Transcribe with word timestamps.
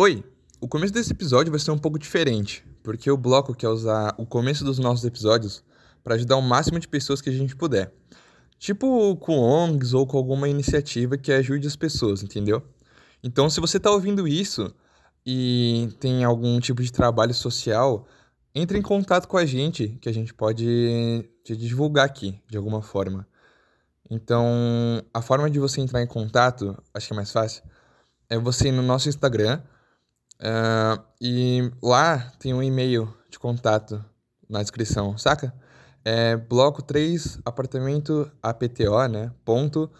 Oi! 0.00 0.22
O 0.60 0.68
começo 0.68 0.94
desse 0.94 1.10
episódio 1.10 1.50
vai 1.50 1.58
ser 1.58 1.72
um 1.72 1.76
pouco 1.76 1.98
diferente, 1.98 2.64
porque 2.84 3.10
o 3.10 3.16
bloco 3.16 3.52
quer 3.52 3.66
usar 3.66 4.14
o 4.16 4.24
começo 4.24 4.64
dos 4.64 4.78
nossos 4.78 5.04
episódios 5.04 5.64
para 6.04 6.14
ajudar 6.14 6.36
o 6.36 6.40
máximo 6.40 6.78
de 6.78 6.86
pessoas 6.86 7.20
que 7.20 7.28
a 7.28 7.32
gente 7.32 7.56
puder. 7.56 7.92
Tipo 8.60 9.16
com 9.16 9.40
ONGs 9.40 9.94
ou 9.94 10.06
com 10.06 10.16
alguma 10.16 10.48
iniciativa 10.48 11.18
que 11.18 11.32
ajude 11.32 11.66
as 11.66 11.74
pessoas, 11.74 12.22
entendeu? 12.22 12.62
Então, 13.24 13.50
se 13.50 13.58
você 13.58 13.78
está 13.78 13.90
ouvindo 13.90 14.28
isso 14.28 14.72
e 15.26 15.88
tem 15.98 16.22
algum 16.22 16.60
tipo 16.60 16.80
de 16.80 16.92
trabalho 16.92 17.34
social, 17.34 18.06
entre 18.54 18.78
em 18.78 18.82
contato 18.82 19.26
com 19.26 19.36
a 19.36 19.44
gente, 19.44 19.98
que 20.00 20.08
a 20.08 20.14
gente 20.14 20.32
pode 20.32 21.28
te 21.42 21.56
divulgar 21.56 22.06
aqui, 22.06 22.40
de 22.48 22.56
alguma 22.56 22.82
forma. 22.82 23.26
Então, 24.08 24.46
a 25.12 25.20
forma 25.20 25.50
de 25.50 25.58
você 25.58 25.80
entrar 25.80 26.00
em 26.00 26.06
contato, 26.06 26.80
acho 26.94 27.08
que 27.08 27.12
é 27.12 27.16
mais 27.16 27.32
fácil, 27.32 27.64
é 28.30 28.38
você 28.38 28.68
ir 28.68 28.72
no 28.72 28.82
nosso 28.82 29.08
Instagram, 29.08 29.60
Uh, 30.40 31.02
e 31.20 31.70
lá 31.82 32.32
tem 32.38 32.54
um 32.54 32.62
e-mail 32.62 33.12
de 33.28 33.38
contato 33.38 34.04
na 34.48 34.62
descrição, 34.62 35.18
saca? 35.18 35.52
É 36.04 36.36
bloco 36.36 36.80
3 36.82 37.40
apartamento 37.44 38.30
APTO, 38.42 39.08
né? 39.08 39.32
Ponto 39.44 39.90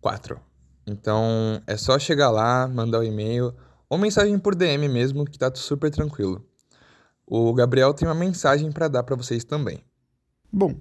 4. 0.00 0.40
Então 0.86 1.62
é 1.66 1.76
só 1.76 1.98
chegar 1.98 2.30
lá, 2.30 2.68
mandar 2.68 2.98
o 2.98 3.00
um 3.00 3.04
e-mail 3.04 3.54
ou 3.88 3.98
mensagem 3.98 4.38
por 4.38 4.54
DM 4.54 4.88
mesmo, 4.88 5.24
que 5.24 5.38
tá 5.38 5.50
super 5.54 5.90
tranquilo. 5.90 6.44
O 7.26 7.52
Gabriel 7.54 7.94
tem 7.94 8.06
uma 8.06 8.14
mensagem 8.14 8.70
para 8.70 8.88
dar 8.88 9.02
para 9.02 9.16
vocês 9.16 9.44
também. 9.44 9.84
Bom, 10.52 10.74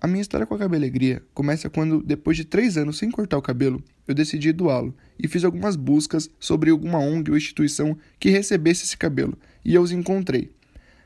a 0.00 0.06
minha 0.06 0.22
história 0.22 0.46
com 0.46 0.54
a 0.54 0.58
Cabelegria 0.58 1.22
começa 1.34 1.68
quando, 1.68 2.02
depois 2.02 2.36
de 2.36 2.44
três 2.44 2.78
anos 2.78 2.96
sem 2.96 3.10
cortar 3.10 3.36
o 3.36 3.42
cabelo, 3.42 3.82
eu 4.08 4.14
decidi 4.14 4.50
doá-lo 4.50 4.94
e 5.18 5.28
fiz 5.28 5.44
algumas 5.44 5.76
buscas 5.76 6.30
sobre 6.40 6.70
alguma 6.70 6.98
ONG 6.98 7.30
ou 7.30 7.36
instituição 7.36 7.96
que 8.18 8.30
recebesse 8.30 8.84
esse 8.84 8.96
cabelo, 8.96 9.36
e 9.62 9.74
eu 9.74 9.82
os 9.82 9.92
encontrei. 9.92 10.50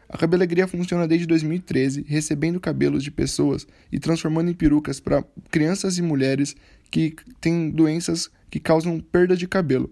A 0.09 0.17
Cabelegria 0.17 0.69
funciona 0.69 1.09
desde 1.09 1.27
2013, 1.27 2.05
recebendo 2.07 2.61
cabelos 2.61 3.03
de 3.03 3.11
pessoas 3.11 3.67
e 3.91 3.99
transformando 3.99 4.51
em 4.51 4.55
perucas 4.55 5.01
para 5.01 5.25
crianças 5.51 5.99
e 5.99 6.03
mulheres 6.03 6.55
que 6.89 7.17
têm 7.41 7.71
doenças 7.71 8.31
que 8.49 8.61
causam 8.61 9.01
perda 9.01 9.37
de 9.37 9.49
cabelo. 9.49 9.91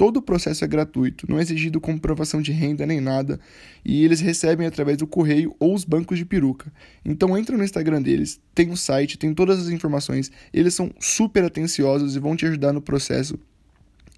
Todo 0.00 0.16
o 0.16 0.22
processo 0.22 0.64
é 0.64 0.66
gratuito, 0.66 1.26
não 1.28 1.38
é 1.38 1.42
exigido 1.42 1.78
comprovação 1.78 2.40
de 2.40 2.52
renda 2.52 2.86
nem 2.86 3.02
nada, 3.02 3.38
e 3.84 4.02
eles 4.02 4.18
recebem 4.18 4.66
através 4.66 4.96
do 4.96 5.06
correio 5.06 5.54
ou 5.60 5.74
os 5.74 5.84
bancos 5.84 6.16
de 6.16 6.24
peruca. 6.24 6.72
Então 7.04 7.36
entra 7.36 7.54
no 7.54 7.62
Instagram 7.62 8.00
deles, 8.00 8.40
tem 8.54 8.70
o 8.70 8.78
site, 8.78 9.18
tem 9.18 9.34
todas 9.34 9.60
as 9.60 9.68
informações, 9.68 10.32
eles 10.54 10.72
são 10.72 10.90
super 10.98 11.44
atenciosos 11.44 12.16
e 12.16 12.18
vão 12.18 12.34
te 12.34 12.46
ajudar 12.46 12.72
no 12.72 12.80
processo. 12.80 13.38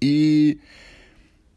E 0.01 0.57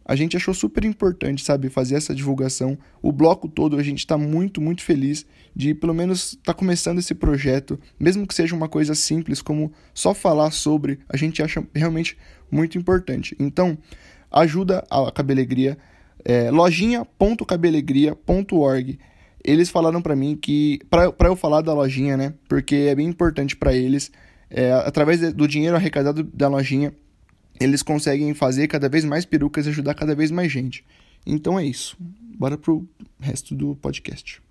a 0.04 0.16
gente 0.16 0.36
achou 0.36 0.52
super 0.52 0.84
importante, 0.84 1.44
sabe, 1.44 1.68
fazer 1.68 1.94
essa 1.94 2.12
divulgação. 2.12 2.76
O 3.00 3.12
bloco 3.12 3.48
todo 3.48 3.76
a 3.76 3.82
gente 3.84 4.00
está 4.00 4.18
muito, 4.18 4.60
muito 4.60 4.82
feliz 4.82 5.24
de 5.54 5.72
pelo 5.72 5.94
menos 5.94 6.32
estar 6.32 6.52
tá 6.52 6.54
começando 6.54 6.98
esse 6.98 7.14
projeto, 7.14 7.78
mesmo 7.96 8.26
que 8.26 8.34
seja 8.34 8.56
uma 8.56 8.68
coisa 8.68 8.92
simples 8.92 9.40
como 9.40 9.72
só 9.94 10.12
falar 10.12 10.50
sobre, 10.50 10.98
a 11.08 11.16
gente 11.16 11.44
acha 11.44 11.64
realmente 11.72 12.18
muito 12.50 12.76
importante. 12.76 13.36
Então, 13.38 13.78
ajuda 14.30 14.84
a 14.90 15.10
Cabelegria, 15.12 15.78
é, 16.24 16.50
lojinha.cabelegria.org. 16.50 18.98
Eles 19.44 19.68
falaram 19.70 20.02
para 20.02 20.16
mim 20.16 20.36
que, 20.36 20.80
para 20.90 21.28
eu 21.28 21.36
falar 21.36 21.60
da 21.60 21.72
lojinha, 21.72 22.16
né, 22.16 22.34
porque 22.48 22.74
é 22.74 22.94
bem 22.94 23.06
importante 23.06 23.56
para 23.56 23.74
eles, 23.74 24.10
é, 24.50 24.72
através 24.72 25.32
do 25.32 25.46
dinheiro 25.46 25.76
arrecadado 25.76 26.24
da 26.24 26.48
lojinha, 26.48 26.92
eles 27.60 27.82
conseguem 27.82 28.34
fazer 28.34 28.68
cada 28.68 28.88
vez 28.88 29.04
mais 29.04 29.24
perucas 29.24 29.66
e 29.66 29.70
ajudar 29.70 29.94
cada 29.94 30.14
vez 30.14 30.30
mais 30.30 30.50
gente. 30.50 30.84
Então 31.24 31.58
é 31.58 31.64
isso. 31.64 31.96
Bora 32.38 32.58
pro 32.58 32.86
resto 33.20 33.54
do 33.54 33.74
podcast. 33.76 34.42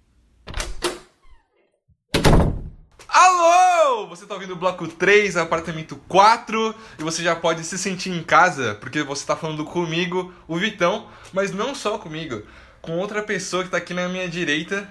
Você 4.15 4.25
tá 4.25 4.33
ouvindo 4.33 4.53
o 4.53 4.55
bloco 4.55 4.87
3, 4.87 5.35
apartamento 5.35 5.97
4, 6.07 6.73
e 6.97 7.03
você 7.03 7.21
já 7.21 7.35
pode 7.35 7.65
se 7.65 7.77
sentir 7.77 8.11
em 8.11 8.23
casa, 8.23 8.73
porque 8.75 9.03
você 9.03 9.25
tá 9.25 9.35
falando 9.35 9.65
comigo, 9.65 10.33
o 10.47 10.55
Vitão, 10.55 11.09
mas 11.33 11.51
não 11.51 11.75
só 11.75 11.97
comigo, 11.97 12.41
com 12.81 12.97
outra 12.97 13.21
pessoa 13.21 13.65
que 13.65 13.69
tá 13.69 13.75
aqui 13.75 13.93
na 13.93 14.07
minha 14.07 14.29
direita. 14.29 14.87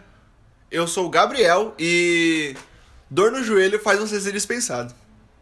Eu 0.71 0.87
sou 0.87 1.07
o 1.07 1.09
Gabriel 1.09 1.75
e 1.79 2.55
dor 3.09 3.33
no 3.33 3.43
joelho 3.43 3.81
faz 3.81 3.99
você 3.99 4.21
ser 4.21 4.31
dispensado. 4.31 4.95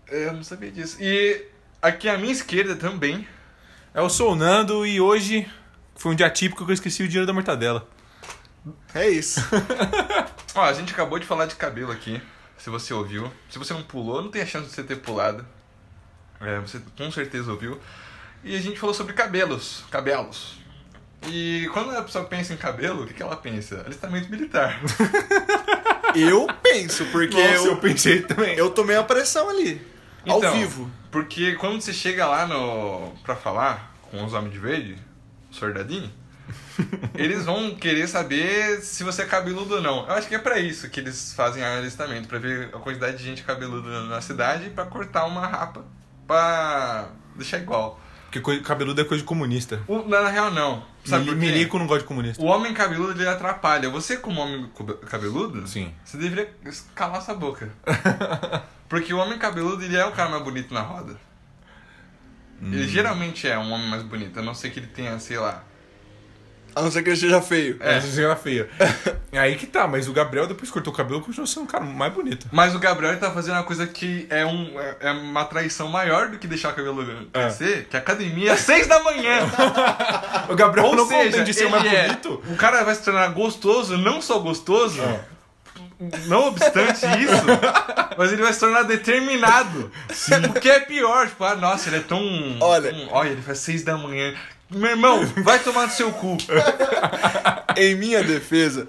É, 0.09 0.29
eu 0.29 0.33
não 0.33 0.45
sabia 0.45 0.71
disso. 0.71 0.99
E 1.01 1.45
aqui 1.83 2.09
à 2.09 2.17
minha 2.17 2.33
esquerda 2.33 2.77
também. 2.77 3.27
Eu 3.93 4.09
sou 4.09 4.31
o 4.31 4.37
Nando 4.37 4.87
e 4.87 5.01
hoje 5.01 5.51
foi 5.97 6.13
um 6.13 6.15
dia 6.15 6.31
típico 6.31 6.65
que 6.65 6.71
eu 6.71 6.75
esqueci 6.75 7.03
o 7.03 7.09
dinheiro 7.09 7.27
da 7.27 7.33
mortadela. 7.33 7.89
É 8.95 9.09
isso. 9.09 9.41
Ó, 10.55 10.63
a 10.63 10.73
gente 10.73 10.93
acabou 10.93 11.19
de 11.19 11.27
falar 11.27 11.47
de 11.47 11.57
cabelo 11.57 11.91
aqui 11.91 12.23
se 12.63 12.71
você 12.71 12.95
ouviu. 12.95 13.29
Se 13.51 13.59
você 13.59 13.75
não 13.75 13.83
pulou, 13.83 14.23
não 14.23 14.31
tem 14.31 14.41
a 14.41 14.47
chance 14.47 14.69
de 14.69 14.73
você 14.73 14.85
ter 14.85 14.95
pulado. 14.97 15.45
É, 16.41 16.61
você 16.61 16.81
com 16.97 17.11
certeza 17.11 17.51
ouviu. 17.51 17.81
E 18.45 18.55
a 18.55 18.61
gente 18.61 18.79
falou 18.79 18.95
sobre 18.95 19.15
cabelos. 19.15 19.83
Cabelos. 19.91 20.61
E 21.27 21.69
quando 21.73 21.91
a 21.91 22.03
pessoa 22.03 22.25
pensa 22.25 22.55
em 22.55 22.57
cabelo, 22.57 23.03
o 23.03 23.07
que, 23.07 23.15
que 23.15 23.23
ela 23.23 23.35
pensa? 23.35 23.83
Alistamento 23.85 24.31
militar. 24.31 24.81
eu 26.15 26.47
penso, 26.63 27.05
porque 27.07 27.35
Nossa, 27.35 27.67
eu, 27.67 27.67
eu 27.67 27.77
pensei 27.79 28.23
também. 28.23 28.55
Eu 28.55 28.71
tomei 28.71 28.95
a 28.95 29.03
pressão 29.03 29.51
ali. 29.51 29.85
Então, 30.25 30.49
ao 30.49 30.53
vivo. 30.53 30.89
Porque 31.11 31.57
quando 31.57 31.81
você 31.81 31.93
chega 31.93 32.29
lá 32.29 32.47
no. 32.47 33.13
pra 33.25 33.35
falar 33.35 33.93
com 34.03 34.25
os 34.25 34.35
homens 34.35 34.53
de 34.53 34.61
verde, 34.61 34.97
soldadinho, 35.51 36.13
eles 37.15 37.45
vão 37.45 37.75
querer 37.75 38.09
saber 38.09 38.81
se 38.81 39.05
você 39.05 39.23
é 39.23 39.27
cabeludo 39.27 39.77
ou 39.77 39.83
não. 39.83 40.07
Eu 40.07 40.13
acho 40.13 40.29
que 40.29 40.35
é 40.35 40.39
para 40.39 40.59
isso 40.59 40.89
que 40.89 41.01
eles 41.01 41.35
fazem 41.35 41.63
alistamento, 41.63 42.29
para 42.29 42.39
ver 42.39 42.71
a 42.75 42.79
quantidade 42.79 43.19
de 43.19 43.25
gente 43.25 43.43
cabeluda 43.43 44.05
na 44.05 44.21
cidade 44.21 44.67
e 44.67 44.71
para 44.71 44.87
cortar 44.87 45.27
uma 45.27 45.47
rapa 45.47 45.85
para 46.27 47.11
deixar 47.37 47.59
igual. 47.59 48.01
Porque 48.31 48.61
cabeludo 48.61 48.99
é 49.01 49.05
coisa 49.05 49.23
de 49.23 49.27
comunista. 49.27 49.83
O, 49.87 50.09
na 50.09 50.29
real, 50.29 50.51
não. 50.51 50.83
Sabe 51.05 51.27
Mil, 51.27 51.37
Milico 51.37 51.79
não 51.79 51.87
gosta 51.87 52.03
de 52.03 52.09
comunista. 52.09 52.43
O 52.43 52.47
homem 52.47 52.73
cabeludo 52.73 53.21
ele 53.21 53.29
atrapalha. 53.29 53.91
Você, 53.91 54.17
como 54.17 54.41
homem 54.41 54.71
cabeludo, 55.07 55.67
Sim. 55.69 55.93
você 56.03 56.17
deveria 56.17 56.51
calar 56.95 57.21
sua 57.21 57.35
boca. 57.35 57.71
Porque 58.89 59.13
o 59.13 59.19
homem 59.19 59.39
cabeludo 59.39 59.85
ele 59.85 59.97
é 59.97 60.07
o 60.07 60.13
cara 60.13 60.31
mais 60.31 60.43
bonito 60.43 60.73
na 60.73 60.81
roda. 60.81 61.15
Hum. 62.63 62.73
Ele 62.73 62.89
geralmente 62.89 63.47
é 63.47 63.59
um 63.59 63.71
homem 63.71 63.89
mais 63.89 64.03
bonito, 64.03 64.39
a 64.39 64.43
não 64.43 64.55
ser 64.55 64.71
que 64.71 64.79
ele 64.79 64.87
tenha, 64.87 65.19
sei 65.19 65.39
lá, 65.39 65.65
a 66.75 66.83
não 66.83 66.91
ser 66.91 67.03
que 67.03 67.11
ele 67.11 67.17
seja 67.17 67.41
feio. 67.41 67.77
É, 67.81 68.01
se 68.01 68.13
seja 68.13 68.35
feio. 68.37 68.69
é 69.31 69.39
aí 69.39 69.57
que 69.57 69.67
tá, 69.67 69.87
mas 69.87 70.09
o 70.09 70.13
Gabriel 70.13 70.47
depois 70.47 70.71
cortou 70.71 70.93
o 70.93 70.97
cabelo 70.97 71.21
e 71.21 71.23
continuou 71.23 71.47
sendo 71.47 71.65
um 71.65 71.67
cara 71.67 71.85
mais 71.85 72.13
bonito. 72.13 72.47
Mas 72.51 72.75
o 72.75 72.79
Gabriel 72.79 73.19
tá 73.19 73.31
fazendo 73.31 73.55
uma 73.55 73.65
coisa 73.65 73.87
que 73.87 74.27
é, 74.31 74.45
um, 74.45 74.79
é, 74.79 74.97
é 75.01 75.11
uma 75.11 75.45
traição 75.45 75.89
maior 75.89 76.29
do 76.29 76.39
que 76.39 76.47
deixar 76.47 76.73
o 76.73 76.75
cabelo 76.75 77.05
crescer, 77.33 77.79
é. 77.79 77.83
que 77.83 77.97
a 77.97 78.01
academia 78.01 78.53
é 78.53 78.57
seis 78.57 78.87
da 78.87 79.03
manhã. 79.03 79.41
o 80.49 80.55
Gabriel 80.55 80.87
Ou 80.89 80.97
não 80.97 81.07
seja, 81.07 81.45
de 81.45 81.53
ser 81.55 81.69
mais 81.69 81.85
é, 81.85 82.07
bonito. 82.07 82.43
O 82.49 82.57
cara 82.57 82.83
vai 82.85 82.95
se 82.95 83.03
tornar 83.03 83.29
gostoso, 83.29 83.99
não 83.99 84.21
só 84.23 84.39
gostoso. 84.39 85.01
É. 85.01 85.33
Não 86.27 86.49
obstante 86.49 87.07
isso, 87.07 87.45
mas 88.19 88.33
ele 88.33 88.43
vai 88.43 88.53
se 88.53 88.59
tornar 88.59 88.83
determinado. 88.83 89.91
Sim. 90.11 90.35
O 90.47 90.53
que 90.55 90.69
é 90.69 90.81
pior, 90.81 91.29
tipo, 91.29 91.45
ah, 91.45 91.55
nossa, 91.55 91.89
ele 91.89 91.99
é 91.99 92.01
tão. 92.01 92.21
Olha, 92.61 92.91
tão, 92.91 93.09
olha, 93.13 93.29
ele 93.29 93.43
faz 93.43 93.59
seis 93.59 93.85
da 93.85 93.97
manhã. 93.97 94.35
Meu 94.73 94.91
irmão, 94.91 95.27
vai 95.45 95.59
tomar 95.59 95.87
no 95.87 95.93
seu 95.93 96.11
cu. 96.13 96.37
em 97.77 97.95
minha 97.95 98.23
defesa, 98.23 98.89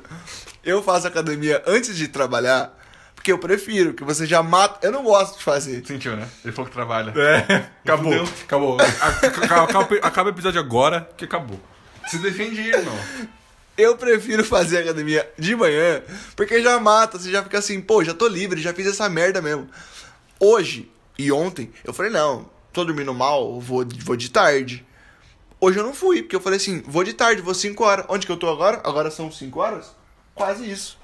eu 0.63 0.81
faço 0.81 1.07
academia 1.07 1.61
antes 1.67 1.95
de 1.95 2.07
trabalhar, 2.07 2.77
porque 3.15 3.31
eu 3.31 3.37
prefiro, 3.37 3.93
que 3.93 4.03
você 4.03 4.25
já 4.25 4.41
mata. 4.41 4.85
Eu 4.85 4.91
não 4.91 5.03
gosto 5.03 5.37
de 5.37 5.43
fazer. 5.43 5.85
Sentiu, 5.85 6.15
né? 6.15 6.27
Ele 6.43 6.53
falou 6.53 6.69
que 6.69 6.75
trabalha. 6.75 7.13
É, 7.17 7.69
acabou. 7.83 8.23
Acabou. 8.43 8.77
acaba, 8.79 9.95
acaba 10.01 10.29
o 10.29 10.33
episódio 10.33 10.59
agora, 10.59 11.09
que 11.17 11.25
acabou. 11.25 11.59
Se 12.07 12.17
defende, 12.17 12.61
irmão. 12.61 12.97
Eu 13.77 13.97
prefiro 13.97 14.43
fazer 14.43 14.79
academia 14.79 15.27
de 15.37 15.55
manhã, 15.55 16.01
porque 16.35 16.61
já 16.61 16.79
mata, 16.79 17.17
você 17.17 17.31
já 17.31 17.41
fica 17.41 17.57
assim, 17.57 17.81
pô, 17.81 18.03
já 18.03 18.13
tô 18.13 18.27
livre, 18.27 18.61
já 18.61 18.73
fiz 18.73 18.85
essa 18.85 19.09
merda 19.09 19.41
mesmo. 19.41 19.67
Hoje 20.39 20.91
e 21.17 21.31
ontem, 21.31 21.71
eu 21.83 21.93
falei, 21.93 22.11
não, 22.11 22.49
tô 22.71 22.83
dormindo 22.83 23.13
mal, 23.13 23.59
vou, 23.59 23.85
vou 24.03 24.15
de 24.15 24.29
tarde. 24.29 24.85
Hoje 25.63 25.79
eu 25.79 25.85
não 25.85 25.93
fui, 25.93 26.21
porque 26.21 26.35
eu 26.35 26.41
falei 26.41 26.57
assim, 26.57 26.83
vou 26.85 27.05
de 27.05 27.13
tarde, 27.13 27.41
vou 27.41 27.53
5 27.53 27.81
horas. 27.85 28.05
Onde 28.09 28.25
que 28.25 28.31
eu 28.33 28.35
tô 28.35 28.49
agora? 28.49 28.81
Agora 28.83 29.09
são 29.09 29.31
5 29.31 29.57
horas? 29.61 29.95
Quase 30.35 30.69
isso. 30.69 30.99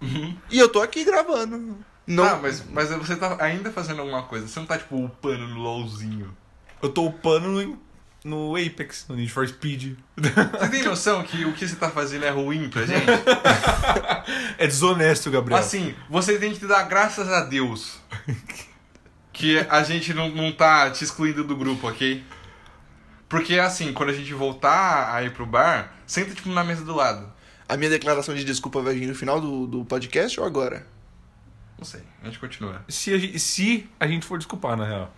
Uhum. 0.00 0.36
E 0.48 0.60
eu 0.60 0.68
tô 0.68 0.80
aqui 0.80 1.04
gravando. 1.04 1.76
Não... 2.06 2.22
Ah, 2.22 2.38
mas, 2.40 2.62
mas 2.70 2.88
você 2.90 3.16
tá 3.16 3.36
ainda 3.40 3.72
fazendo 3.72 4.02
alguma 4.02 4.22
coisa. 4.22 4.46
Você 4.46 4.60
não 4.60 4.66
tá, 4.66 4.78
tipo, 4.78 4.96
upando 4.96 5.48
no 5.48 5.58
LOLzinho. 5.58 6.32
Eu 6.80 6.88
tô 6.88 7.04
upando 7.04 7.48
no, 7.48 7.82
no 8.24 8.54
Apex, 8.54 9.06
no 9.08 9.16
Need 9.16 9.32
for 9.32 9.48
Speed. 9.48 9.98
Você 10.16 10.68
tem 10.68 10.84
noção 10.84 11.24
que 11.24 11.44
o 11.44 11.52
que 11.52 11.66
você 11.66 11.74
tá 11.74 11.90
fazendo 11.90 12.26
é 12.26 12.30
ruim 12.30 12.68
pra 12.68 12.86
gente? 12.86 13.06
é 14.56 14.68
desonesto, 14.68 15.32
Gabriel. 15.32 15.58
Assim, 15.58 15.96
você 16.08 16.38
tem 16.38 16.52
que 16.52 16.60
te 16.60 16.66
dar 16.68 16.84
graças 16.84 17.28
a 17.28 17.40
Deus 17.40 17.98
que 19.32 19.58
a 19.68 19.82
gente 19.82 20.14
não, 20.14 20.30
não 20.30 20.52
tá 20.52 20.90
te 20.90 21.02
excluindo 21.02 21.42
do 21.42 21.56
grupo, 21.56 21.88
ok? 21.88 22.24
Porque 23.28 23.58
assim, 23.58 23.92
quando 23.92 24.10
a 24.10 24.12
gente 24.12 24.32
voltar 24.32 25.14
a 25.14 25.22
ir 25.22 25.32
pro 25.32 25.46
bar, 25.46 25.92
senta 26.06 26.34
tipo 26.34 26.48
na 26.50 26.62
mesa 26.62 26.84
do 26.84 26.94
lado. 26.94 27.32
A 27.68 27.76
minha 27.76 27.90
declaração 27.90 28.34
de 28.34 28.44
desculpa 28.44 28.80
vai 28.80 28.94
vir 28.94 29.06
no 29.06 29.14
final 29.14 29.40
do, 29.40 29.66
do 29.66 29.84
podcast 29.84 30.38
ou 30.38 30.46
agora? 30.46 30.86
Não 31.76 31.84
sei, 31.84 32.02
a 32.22 32.26
gente 32.26 32.38
continua. 32.38 32.82
Se 32.88 33.12
a, 33.12 33.18
gente, 33.18 33.38
se 33.38 33.88
a 33.98 34.06
gente 34.06 34.24
for 34.24 34.38
desculpar, 34.38 34.76
na 34.76 34.86
real. 34.86 35.12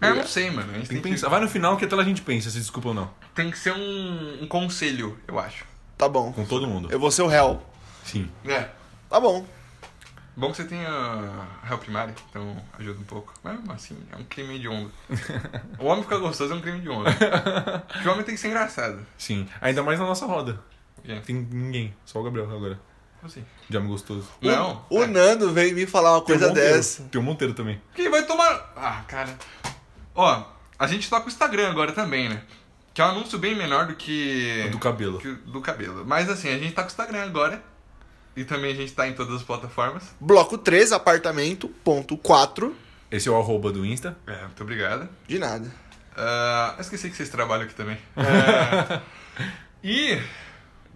É, 0.00 0.08
eu 0.08 0.16
não 0.16 0.26
sei, 0.26 0.50
mano. 0.50 0.72
A 0.72 0.78
gente 0.78 0.88
Tem 0.88 0.96
que 1.00 1.08
pensar. 1.08 1.28
Vai 1.28 1.40
no 1.40 1.48
final 1.48 1.76
que 1.76 1.84
até 1.84 1.94
lá 1.94 2.02
a 2.02 2.04
gente 2.04 2.22
pensa 2.22 2.50
se 2.50 2.58
desculpa 2.58 2.88
ou 2.88 2.94
não. 2.94 3.10
Tem 3.34 3.50
que 3.50 3.58
ser 3.58 3.72
um, 3.72 4.42
um 4.42 4.46
conselho, 4.48 5.18
eu 5.28 5.38
acho. 5.38 5.64
Tá 5.96 6.08
bom. 6.08 6.32
Com 6.32 6.44
todo 6.44 6.66
mundo. 6.66 6.88
Eu 6.90 6.98
vou 6.98 7.10
ser 7.10 7.22
o 7.22 7.28
réu. 7.28 7.62
Sim. 8.04 8.28
É. 8.44 8.68
Tá 9.08 9.20
bom. 9.20 9.46
Bom 10.34 10.50
que 10.50 10.56
você 10.56 10.64
tenha 10.64 10.88
réu 11.62 11.76
primário, 11.78 12.14
então 12.30 12.56
ajuda 12.78 12.98
um 13.00 13.04
pouco. 13.04 13.34
Mas 13.44 13.58
assim, 13.70 13.96
é 14.10 14.16
um 14.16 14.24
crime 14.24 14.58
de 14.58 14.66
onda. 14.66 14.90
o 15.78 15.84
homem 15.86 16.02
ficar 16.02 16.16
gostoso 16.18 16.52
é 16.54 16.56
um 16.56 16.60
crime 16.60 16.80
de 16.80 16.88
onda. 16.88 17.10
Porque 17.12 18.08
o 18.08 18.12
homem 18.12 18.24
tem 18.24 18.34
que 18.34 18.40
ser 18.40 18.48
engraçado. 18.48 19.06
Sim. 19.18 19.46
Ainda 19.60 19.82
mais 19.82 19.98
na 20.00 20.06
nossa 20.06 20.24
roda. 20.24 20.58
É. 21.06 21.20
Tem 21.20 21.34
ninguém. 21.36 21.94
Só 22.04 22.20
o 22.20 22.22
Gabriel 22.22 22.50
agora. 22.50 22.80
Assim. 23.22 23.44
De 23.68 23.76
homem 23.76 23.88
gostoso. 23.90 24.26
Não. 24.40 24.84
O 24.88 25.02
é. 25.02 25.06
Nando 25.06 25.52
veio 25.52 25.74
me 25.74 25.86
falar 25.86 26.12
uma 26.12 26.24
Tem 26.24 26.34
o 26.34 26.38
coisa 26.38 26.48
Monteiro. 26.48 26.76
dessa. 26.76 27.02
Tem 27.04 27.20
o 27.20 27.24
Monteiro 27.24 27.54
também. 27.54 27.80
Quem 27.94 28.10
vai 28.10 28.24
tomar. 28.24 28.72
Ah, 28.74 29.02
cara. 29.06 29.36
Ó, 30.14 30.44
a 30.78 30.86
gente 30.86 31.08
tá 31.10 31.20
com 31.20 31.26
o 31.26 31.28
Instagram 31.28 31.70
agora 31.70 31.92
também, 31.92 32.28
né? 32.28 32.42
Que 32.94 33.00
é 33.00 33.04
um 33.04 33.08
anúncio 33.10 33.38
bem 33.38 33.54
menor 33.54 33.86
do 33.86 33.94
que. 33.94 34.68
Do 34.70 34.78
cabelo. 34.78 35.18
que 35.18 35.28
o- 35.28 35.36
do 35.36 35.60
cabelo. 35.60 36.04
Mas 36.06 36.28
assim, 36.28 36.48
a 36.48 36.58
gente 36.58 36.72
tá 36.74 36.82
com 36.82 36.88
o 36.88 36.90
Instagram 36.90 37.22
agora. 37.24 37.62
E 38.36 38.44
também 38.44 38.72
a 38.72 38.74
gente 38.74 38.92
tá 38.92 39.06
em 39.06 39.12
todas 39.12 39.34
as 39.36 39.42
plataformas. 39.42 40.04
Bloco 40.20 40.56
3, 40.56 40.92
apartamento, 40.92 41.68
ponto 41.84 42.16
4. 42.16 42.74
Esse 43.10 43.28
é 43.28 43.32
o 43.32 43.36
arroba 43.36 43.70
do 43.70 43.84
Insta. 43.84 44.16
É, 44.26 44.42
muito 44.42 44.62
obrigado. 44.62 45.08
De 45.28 45.38
nada. 45.38 45.70
Ah, 46.16 46.74
eu 46.76 46.80
esqueci 46.80 47.10
que 47.10 47.16
vocês 47.16 47.28
trabalham 47.28 47.64
aqui 47.64 47.74
também. 47.74 47.98
É, 48.16 49.00
e 49.84 50.18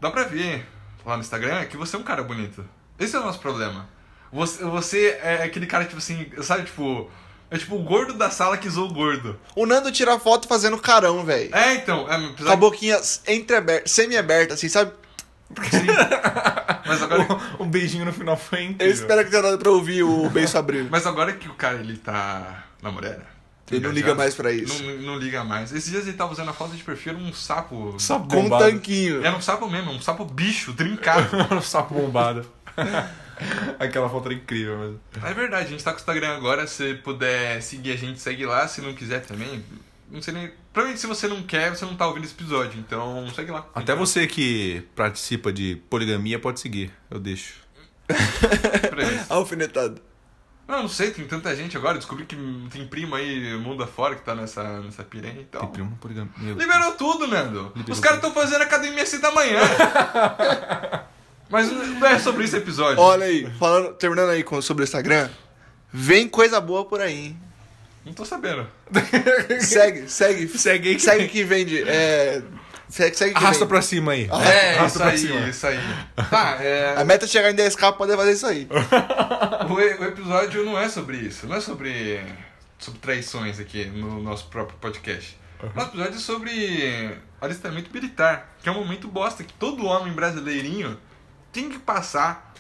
dá 0.00 0.10
pra 0.10 0.24
ver 0.24 0.66
lá 1.04 1.16
no 1.16 1.22
Instagram 1.22 1.64
que 1.66 1.76
você 1.76 1.96
é 1.96 1.98
um 1.98 2.02
cara 2.02 2.22
bonito. 2.22 2.64
Esse 2.98 3.16
é 3.16 3.18
o 3.20 3.22
nosso 3.22 3.38
problema. 3.38 3.88
Você, 4.32 4.64
você 4.64 5.18
é 5.22 5.42
aquele 5.42 5.66
cara, 5.66 5.84
tipo 5.84 5.98
assim, 5.98 6.30
sabe, 6.42 6.64
tipo. 6.64 7.10
É 7.48 7.56
tipo 7.56 7.76
o 7.76 7.82
gordo 7.82 8.12
da 8.14 8.28
sala 8.28 8.56
que 8.56 8.68
zoou 8.68 8.90
o 8.90 8.92
gordo. 8.92 9.38
O 9.54 9.66
Nando 9.66 9.92
tira 9.92 10.18
foto 10.18 10.48
fazendo 10.48 10.76
carão, 10.78 11.24
velho. 11.24 11.54
É, 11.54 11.74
então. 11.74 12.10
É, 12.10 12.16
apesar 12.16 12.44
Com 12.44 12.52
a 12.52 12.56
boquinha 12.56 13.00
entreaberta, 13.28 13.88
semi-aberta, 13.88 14.54
assim, 14.54 14.68
sabe? 14.68 14.92
Sim. 15.70 15.86
Mas 16.86 17.02
agora, 17.02 17.26
O, 17.58 17.62
o 17.64 17.66
beijinho 17.66 18.04
no 18.04 18.12
final 18.12 18.36
foi 18.36 18.60
Eu 18.60 18.64
incrível. 18.70 18.94
espero 18.94 19.24
que 19.24 19.30
tenha 19.30 19.42
dado 19.42 19.58
pra 19.58 19.70
ouvir 19.70 20.02
o 20.04 20.28
beijo 20.30 20.56
abrir. 20.56 20.88
mas 20.90 21.04
agora 21.06 21.32
que 21.32 21.48
o 21.48 21.54
cara 21.54 21.78
ele 21.78 21.96
tá 21.96 22.64
namorando. 22.82 23.22
Ele 23.70 23.80
não 23.80 23.90
liga 23.90 24.14
mais 24.14 24.34
pra 24.36 24.52
isso. 24.52 24.80
Não, 24.84 24.94
não 24.98 25.18
liga 25.18 25.42
mais. 25.42 25.72
Esses 25.72 25.90
dias 25.90 26.06
ele 26.06 26.16
tava 26.16 26.30
usando 26.32 26.48
a 26.50 26.52
foto 26.52 26.76
de 26.76 26.82
perfil 26.84 27.14
era 27.14 27.22
um 27.22 27.32
sapo. 27.32 27.96
Sapo 27.98 28.28
Com 28.28 28.38
um 28.38 28.42
bombado. 28.44 28.64
tanquinho. 28.70 29.24
Era 29.26 29.36
um 29.36 29.40
sapo 29.40 29.68
mesmo, 29.68 29.90
um 29.90 30.00
sapo 30.00 30.24
bicho, 30.24 30.72
trincado. 30.74 31.28
Sapo 31.62 31.94
bombado. 31.94 32.46
Aquela 33.78 34.08
foto 34.08 34.26
era 34.26 34.34
incrível 34.34 34.78
mesmo. 34.78 35.00
É 35.24 35.34
verdade, 35.34 35.66
a 35.66 35.68
gente 35.70 35.82
tá 35.84 35.90
com 35.90 35.96
o 35.96 36.00
Instagram 36.00 36.36
agora. 36.36 36.66
Se 36.68 36.94
puder 36.94 37.60
seguir 37.60 37.92
a 37.92 37.96
gente, 37.96 38.20
segue 38.20 38.46
lá. 38.46 38.66
Se 38.68 38.80
não 38.80 38.94
quiser 38.94 39.20
também, 39.26 39.64
não 40.10 40.22
sei 40.22 40.32
nem. 40.34 40.50
Provavelmente 40.76 41.00
se 41.00 41.06
você 41.06 41.26
não 41.26 41.42
quer, 41.42 41.74
você 41.74 41.86
não 41.86 41.96
tá 41.96 42.06
ouvindo 42.06 42.24
esse 42.24 42.34
episódio. 42.34 42.78
Então 42.78 43.26
segue 43.30 43.50
lá. 43.50 43.66
Até 43.74 43.94
você 43.94 44.26
que 44.26 44.86
participa 44.94 45.50
de 45.50 45.76
poligamia 45.88 46.38
pode 46.38 46.60
seguir. 46.60 46.92
Eu 47.10 47.18
deixo. 47.18 47.54
Alfinetado. 49.30 50.02
Não, 50.68 50.82
não 50.82 50.88
sei, 50.90 51.12
tem 51.12 51.26
tanta 51.26 51.56
gente 51.56 51.78
agora. 51.78 51.96
Descobri 51.96 52.26
que 52.26 52.36
tem 52.70 52.86
prima 52.86 53.16
aí 53.16 53.56
mundo 53.56 53.82
afora 53.82 54.16
que 54.16 54.22
tá 54.22 54.34
nessa, 54.34 54.82
nessa 54.82 55.02
piranha 55.02 55.40
então. 55.40 55.62
Tem 55.62 55.70
primo 55.70 55.96
poligamia. 55.96 56.30
Meu 56.36 56.58
Liberou 56.58 56.92
tudo, 56.92 57.26
Nando. 57.26 57.72
Liberou 57.74 57.92
Os 57.94 57.98
caras 57.98 58.18
estão 58.18 58.34
fazendo 58.34 58.60
academia 58.60 59.06
6 59.06 59.22
da 59.22 59.30
manhã. 59.30 59.60
Mas 61.48 61.72
não 61.72 62.06
é 62.06 62.18
sobre 62.18 62.44
esse 62.44 62.54
episódio. 62.58 63.00
Olha 63.02 63.24
aí, 63.24 63.50
falando, 63.58 63.94
terminando 63.94 64.28
aí 64.28 64.44
com, 64.44 64.60
sobre 64.60 64.82
o 64.82 64.84
Instagram. 64.84 65.30
Vem 65.90 66.28
coisa 66.28 66.60
boa 66.60 66.84
por 66.84 67.00
aí, 67.00 67.28
hein? 67.28 67.45
Não 68.06 68.12
tô 68.12 68.24
sabendo. 68.24 68.66
Segue, 69.60 70.08
segue. 70.08 70.48
Segue 70.48 70.94
que 70.94 71.00
Segue 71.02 71.18
vem. 71.22 71.28
que 71.28 71.44
vende. 71.44 71.82
É. 71.82 72.40
Segue, 72.88 73.16
segue 73.16 73.32
que 73.34 73.38
Arrasta 73.38 73.64
vem. 73.64 73.68
pra 73.68 73.82
cima 73.82 74.12
aí. 74.12 74.28
É, 74.30 74.76
Arrasta 74.78 74.86
isso 74.86 74.98
pra 74.98 75.08
aí, 75.08 75.18
cima. 75.18 75.48
isso 75.48 75.66
aí. 75.66 75.78
Tá, 76.30 76.56
é. 76.60 76.94
A 76.96 77.04
meta 77.04 77.24
é 77.24 77.28
chegar 77.28 77.50
em 77.50 77.54
10k 77.56 77.76
pra 77.76 77.92
poder 77.94 78.16
fazer 78.16 78.32
isso 78.32 78.46
aí. 78.46 78.68
O, 79.68 79.80
e- 79.80 79.94
o 79.94 80.04
episódio 80.04 80.64
não 80.64 80.78
é 80.78 80.88
sobre 80.88 81.16
isso, 81.16 81.48
não 81.48 81.56
é 81.56 81.60
sobre, 81.60 82.20
sobre 82.78 83.00
traições 83.00 83.58
aqui 83.58 83.86
no 83.86 84.22
nosso 84.22 84.46
próprio 84.46 84.78
podcast. 84.78 85.36
O 85.60 85.66
nosso 85.74 85.88
episódio 85.88 86.14
é 86.14 86.20
sobre 86.20 87.18
alistamento 87.40 87.90
militar, 87.92 88.54
que 88.62 88.68
é 88.68 88.72
um 88.72 88.76
momento 88.76 89.08
bosta 89.08 89.42
que 89.42 89.52
todo 89.54 89.84
homem 89.84 90.12
brasileirinho 90.12 90.96
tem 91.52 91.68
que 91.68 91.78
passar 91.80 92.54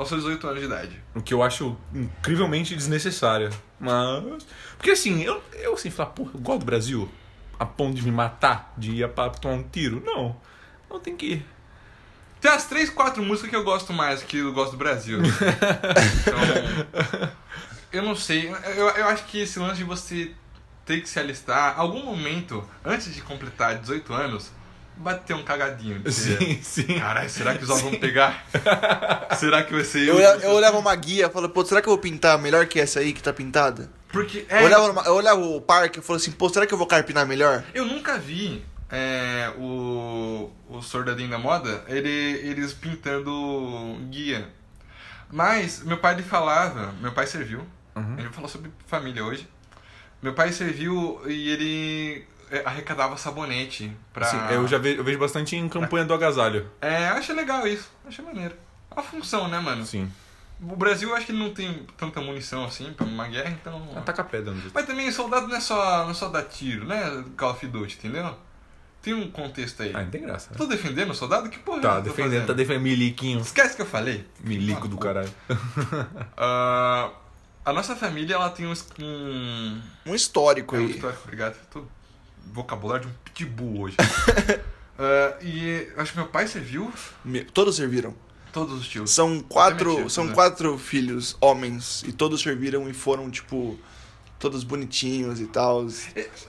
aos 0.00 0.08
seus 0.08 0.22
18 0.22 0.46
anos 0.46 0.60
de 0.60 0.66
idade. 0.66 1.02
O 1.14 1.20
que 1.20 1.34
eu 1.34 1.42
acho 1.42 1.76
incrivelmente 1.94 2.74
desnecessário. 2.74 3.50
Mas. 3.78 4.46
Porque 4.78 4.92
assim, 4.92 5.22
eu, 5.22 5.42
eu 5.52 5.74
assim, 5.74 5.90
falar, 5.90 6.10
porra, 6.10 6.30
eu 6.32 6.40
gosto 6.40 6.60
do 6.60 6.64
Brasil. 6.64 7.08
A 7.58 7.66
ponto 7.66 7.94
de 7.94 8.02
me 8.02 8.10
matar, 8.10 8.72
de 8.78 8.92
ir 8.92 9.08
pra 9.10 9.28
tomar 9.28 9.56
um 9.56 9.62
tiro. 9.62 10.02
Não. 10.02 10.34
Não 10.88 10.98
tem 10.98 11.14
que 11.14 11.26
ir. 11.26 11.46
Tem 12.40 12.50
as 12.50 12.64
três, 12.64 12.88
quatro 12.88 13.22
músicas 13.22 13.50
que 13.50 13.56
eu 13.56 13.62
gosto 13.62 13.92
mais 13.92 14.22
que 14.22 14.38
eu 14.38 14.54
gosto 14.54 14.72
do 14.72 14.78
Brasil. 14.78 15.20
Então, 16.22 16.38
eu 17.92 18.02
não 18.02 18.16
sei. 18.16 18.48
Eu, 18.48 18.88
eu 18.88 19.06
acho 19.08 19.24
que 19.26 19.40
esse 19.40 19.58
lance 19.58 19.76
de 19.76 19.84
você 19.84 20.32
ter 20.86 21.02
que 21.02 21.08
se 21.08 21.18
alistar, 21.18 21.78
algum 21.78 22.02
momento, 22.02 22.66
antes 22.82 23.14
de 23.14 23.20
completar 23.20 23.78
18 23.78 24.14
anos, 24.14 24.50
bater 25.00 25.34
um 25.34 25.42
cagadinho. 25.42 25.98
de 26.04 26.12
ser, 26.12 26.38
Sim, 26.38 26.62
sim. 26.62 26.98
Caralho, 26.98 27.28
será 27.30 27.56
que 27.56 27.64
os 27.64 27.70
olhos 27.70 27.82
vão 27.82 27.94
pegar? 27.98 28.44
será 29.38 29.62
que 29.62 29.72
vai 29.72 29.84
ser 29.84 30.00
Eu, 30.06 30.14
eu? 30.14 30.16
olhava- 30.16 30.42
eu 30.42 30.50
olhava 30.52 30.78
uma 30.78 30.94
guia 30.94 31.26
e 31.26 31.30
falava, 31.30 31.52
pô, 31.52 31.64
será 31.64 31.80
que 31.80 31.88
eu 31.88 31.92
vou 31.92 31.98
pintar 31.98 32.38
melhor 32.38 32.66
que 32.66 32.78
essa 32.80 33.00
aí 33.00 33.12
que 33.12 33.22
tá 33.22 33.32
pintada? 33.32 33.90
Porque 34.12 34.44
Eu, 34.48 34.56
é, 34.56 34.64
olhava 34.64 34.88
numa- 34.88 35.02
eu 35.04 35.14
olhava 35.14 35.40
o 35.40 35.60
parque 35.60 35.98
e 35.98 36.02
falava 36.02 36.22
assim, 36.22 36.32
pô, 36.32 36.48
será 36.48 36.66
que 36.66 36.74
eu 36.74 36.78
vou 36.78 36.86
carpinar 36.86 37.26
melhor? 37.26 37.62
eu 37.74 37.84
nunca 37.84 38.18
vi 38.18 38.64
é, 38.90 39.52
o, 39.56 40.50
o 40.68 40.82
Soldadinho 40.82 41.30
da 41.30 41.38
Moda, 41.38 41.84
ele, 41.88 42.08
eles 42.10 42.72
pintando 42.72 43.96
guia. 44.10 44.48
Mas 45.30 45.82
meu 45.84 45.98
pai 45.98 46.14
ele 46.14 46.22
falava, 46.24 46.92
meu 47.00 47.12
pai 47.12 47.26
serviu, 47.26 47.64
Uhum. 47.94 48.16
ele 48.18 48.28
falou 48.30 48.48
sobre 48.48 48.70
família 48.86 49.24
hoje. 49.24 49.48
Meu 50.22 50.32
pai 50.34 50.52
serviu 50.52 51.20
e 51.26 51.50
ele 51.50 52.24
arrecadava 52.64 53.16
sabonete 53.16 53.92
pra. 54.12 54.26
Assim, 54.26 54.38
eu 54.54 54.66
já 54.68 54.78
vejo, 54.78 54.98
eu 55.00 55.04
vejo 55.04 55.18
bastante 55.18 55.56
em 55.56 55.68
campanha 55.68 56.04
do 56.04 56.14
agasalho. 56.14 56.70
É, 56.80 57.08
acho 57.08 57.32
legal 57.34 57.66
isso, 57.66 57.90
acho 58.06 58.22
maneiro. 58.22 58.54
É 58.90 58.94
uma 58.94 59.02
função, 59.02 59.48
né, 59.48 59.58
mano? 59.60 59.84
Sim. 59.86 60.10
O 60.62 60.76
Brasil 60.76 61.08
eu 61.08 61.16
acho 61.16 61.24
que 61.26 61.32
ele 61.32 61.38
não 61.38 61.54
tem 61.54 61.86
tanta 61.96 62.20
munição 62.20 62.64
assim 62.64 62.92
pra 62.92 63.06
uma 63.06 63.26
guerra, 63.28 63.50
então. 63.50 63.82
Ataca 63.96 64.22
pedra. 64.24 64.52
no 64.52 64.62
Mas 64.74 64.84
também 64.84 65.10
soldado 65.10 65.48
não 65.48 65.56
é 65.56 65.60
só, 65.60 66.04
não 66.04 66.10
é 66.10 66.14
só 66.14 66.28
dar 66.28 66.42
tiro, 66.42 66.84
né? 66.86 67.24
Call 67.36 67.52
of 67.52 67.66
Duty, 67.66 67.96
entendeu? 67.96 68.36
Tem 69.00 69.14
um 69.14 69.30
contexto 69.30 69.82
aí. 69.82 69.92
Ah, 69.94 70.02
não 70.02 70.10
tem 70.10 70.20
graça. 70.20 70.50
né? 70.50 70.56
Tô 70.58 70.66
defendendo 70.66 71.10
o 71.10 71.14
soldado? 71.14 71.48
Que 71.48 71.58
porra 71.58 71.80
Tá 71.80 71.94
eu 71.96 72.02
defendendo, 72.02 72.46
tá 72.46 72.52
defendendo 72.52 72.82
miliquinho. 72.82 73.40
Esquece 73.40 73.74
que 73.74 73.80
eu 73.80 73.86
falei. 73.86 74.26
Milico 74.44 74.86
do 74.86 74.98
caralho. 74.98 75.30
Ah, 76.36 77.10
a 77.64 77.72
nossa 77.72 77.96
família, 77.96 78.34
ela 78.34 78.50
tem 78.50 78.66
um... 78.66 78.74
um... 79.00 79.80
Um 80.06 80.14
histórico 80.14 80.76
É 80.76 80.78
um 80.80 80.82
aí. 80.84 80.90
histórico, 80.90 81.22
obrigado. 81.24 81.56
Tô 81.70 81.84
vocabulário 82.52 83.06
de 83.06 83.12
um 83.12 83.16
pitbull 83.24 83.82
hoje. 83.82 83.96
Ah, 85.02 85.34
e 85.40 85.88
acho 85.96 86.12
que 86.12 86.18
meu 86.18 86.26
pai 86.28 86.46
serviu 86.46 86.92
Me- 87.24 87.42
Todos 87.42 87.74
serviram. 87.76 88.14
todos 88.52 88.78
os 88.78 88.86
tios. 88.86 89.10
São 89.10 89.40
quatro, 89.40 90.10
são 90.10 90.24
né? 90.26 90.34
quatro 90.34 90.76
filhos, 90.76 91.38
homens, 91.40 92.02
e 92.06 92.12
todos 92.12 92.42
serviram 92.42 92.86
e 92.86 92.92
foram, 92.92 93.30
tipo, 93.30 93.78
todos 94.38 94.62
bonitinhos 94.62 95.40
e 95.40 95.46
tal. 95.46 95.86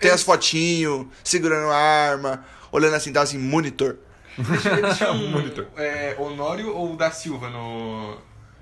Tem 0.01 0.11
as 0.11 0.21
fotinhos, 0.21 1.07
segurando 1.23 1.71
a 1.71 1.77
arma, 1.77 2.43
olhando 2.73 2.95
assim, 2.95 3.13
tá 3.13 3.21
assim, 3.21 3.37
monitor. 3.37 3.95
Eles, 4.37 4.65
eles 4.65 4.97
tinham 4.97 5.15
Monitor. 5.31 5.67
é, 5.77 6.17
Honório 6.19 6.75
ou 6.75 6.97
da 6.97 7.09
Silva 7.09 7.49
no, 7.49 8.17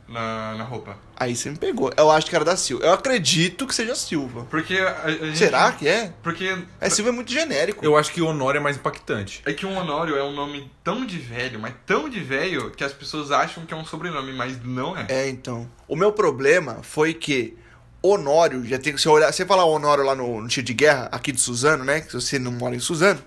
na, 0.10 0.56
na 0.56 0.64
roupa? 0.64 0.98
Aí 1.16 1.36
você 1.36 1.50
me 1.50 1.58
pegou. 1.58 1.92
Eu 1.96 2.10
acho 2.10 2.28
que 2.28 2.36
era 2.36 2.44
da 2.44 2.58
Silva. 2.58 2.86
Eu 2.86 2.94
acredito 2.94 3.68
que 3.68 3.76
seja 3.76 3.96
Silva. 3.96 4.46
Porque 4.50 4.78
a, 4.78 5.04
a 5.04 5.12
gente... 5.12 5.38
Será 5.38 5.72
que 5.72 5.88
é? 5.88 6.14
Porque 6.24 6.58
É, 6.82 6.90
Silva 6.90 7.10
é 7.10 7.14
muito 7.14 7.32
genérico. 7.32 7.86
Eu 7.86 7.96
acho 7.96 8.12
que 8.12 8.22
o 8.22 8.28
Honório 8.28 8.60
é 8.60 8.62
mais 8.62 8.78
impactante. 8.78 9.42
É 9.46 9.54
que 9.54 9.66
um 9.66 9.78
Honório 9.78 10.16
é 10.16 10.24
um 10.24 10.34
nome 10.34 10.72
tão 10.84 11.06
de 11.06 11.18
velho, 11.18 11.60
mas 11.60 11.74
tão 11.86 12.10
de 12.10 12.20
velho, 12.20 12.72
que 12.72 12.84
as 12.84 12.94
pessoas 12.94 13.32
acham 13.32 13.66
que 13.66 13.74
é 13.74 13.78
um 13.78 13.86
sobrenome, 13.86 14.34
mas 14.34 14.64
não 14.64 14.98
é. 14.98 15.06
É, 15.10 15.30
então. 15.30 15.70
O 15.88 15.96
meu 15.96 16.12
problema 16.12 16.80
foi 16.82 17.14
que 17.14 17.58
Honório, 18.02 18.66
já 18.66 18.80
tem 18.80 18.94
que 18.94 19.02
você 19.02 19.10
olhar, 19.10 19.32
você 19.32 19.46
falar 19.46 19.66
Honório 19.66 20.04
lá 20.04 20.16
no, 20.16 20.42
no 20.42 20.48
tiro 20.48 20.66
de 20.66 20.74
guerra, 20.74 21.10
aqui 21.12 21.32
de 21.32 21.42
Suzano, 21.42 21.84
né? 21.84 22.02
Que 22.02 22.14
você 22.14 22.40
não 22.40 22.52
mora 22.52 22.76
em 22.76 22.80
Suzano. 22.80 23.22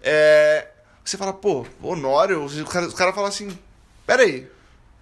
É. 0.00 0.68
Você 1.04 1.16
fala, 1.16 1.32
pô, 1.32 1.66
Honório, 1.82 2.44
os 2.44 2.62
caras 2.64 2.94
cara 2.94 3.12
falam 3.12 3.28
assim: 3.28 3.58
pera 4.06 4.22
aí, 4.22 4.46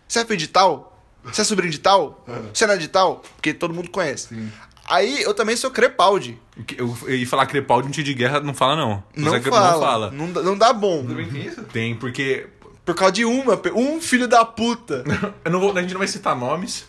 você 0.08 0.20
é 0.20 0.36
de 0.36 0.48
tal? 0.48 0.95
Você 1.32 1.40
é 1.40 1.44
sobrinho 1.44 1.72
de 1.72 1.78
tal? 1.80 2.24
Você 2.52 2.66
não 2.66 2.74
é 2.74 2.76
de 2.76 2.88
tal? 2.88 3.22
Porque 3.36 3.52
todo 3.54 3.74
mundo 3.74 3.90
conhece. 3.90 4.28
Sim. 4.34 4.50
Aí 4.88 5.22
eu 5.22 5.34
também 5.34 5.56
sou 5.56 5.70
Crepaldi. 5.70 6.38
Eu, 6.78 6.96
e 7.08 7.26
falar 7.26 7.46
Crepaldi 7.46 7.88
em 7.88 7.90
tiro 7.90 8.04
de 8.06 8.14
guerra 8.14 8.38
não 8.40 8.54
fala, 8.54 8.76
não. 8.76 9.02
Não 9.16 9.32
Zé 9.32 9.40
fala. 9.40 9.72
Não 9.72 9.80
fala. 9.80 10.10
Não, 10.12 10.32
dá- 10.32 10.42
não 10.42 10.56
dá 10.56 10.72
bom. 10.72 11.04
Também 11.04 11.28
tem 11.28 11.44
isso? 11.46 11.62
Tem, 11.64 11.94
porque. 11.96 12.46
Por 12.84 12.94
causa 12.94 13.12
de 13.14 13.24
uma, 13.24 13.60
um 13.74 14.00
filho 14.00 14.28
da 14.28 14.44
puta. 14.44 15.02
Eu 15.44 15.50
não 15.50 15.58
vou, 15.58 15.76
a 15.76 15.80
gente 15.82 15.92
não 15.92 15.98
vai 15.98 16.06
citar 16.06 16.36
nomes. 16.36 16.86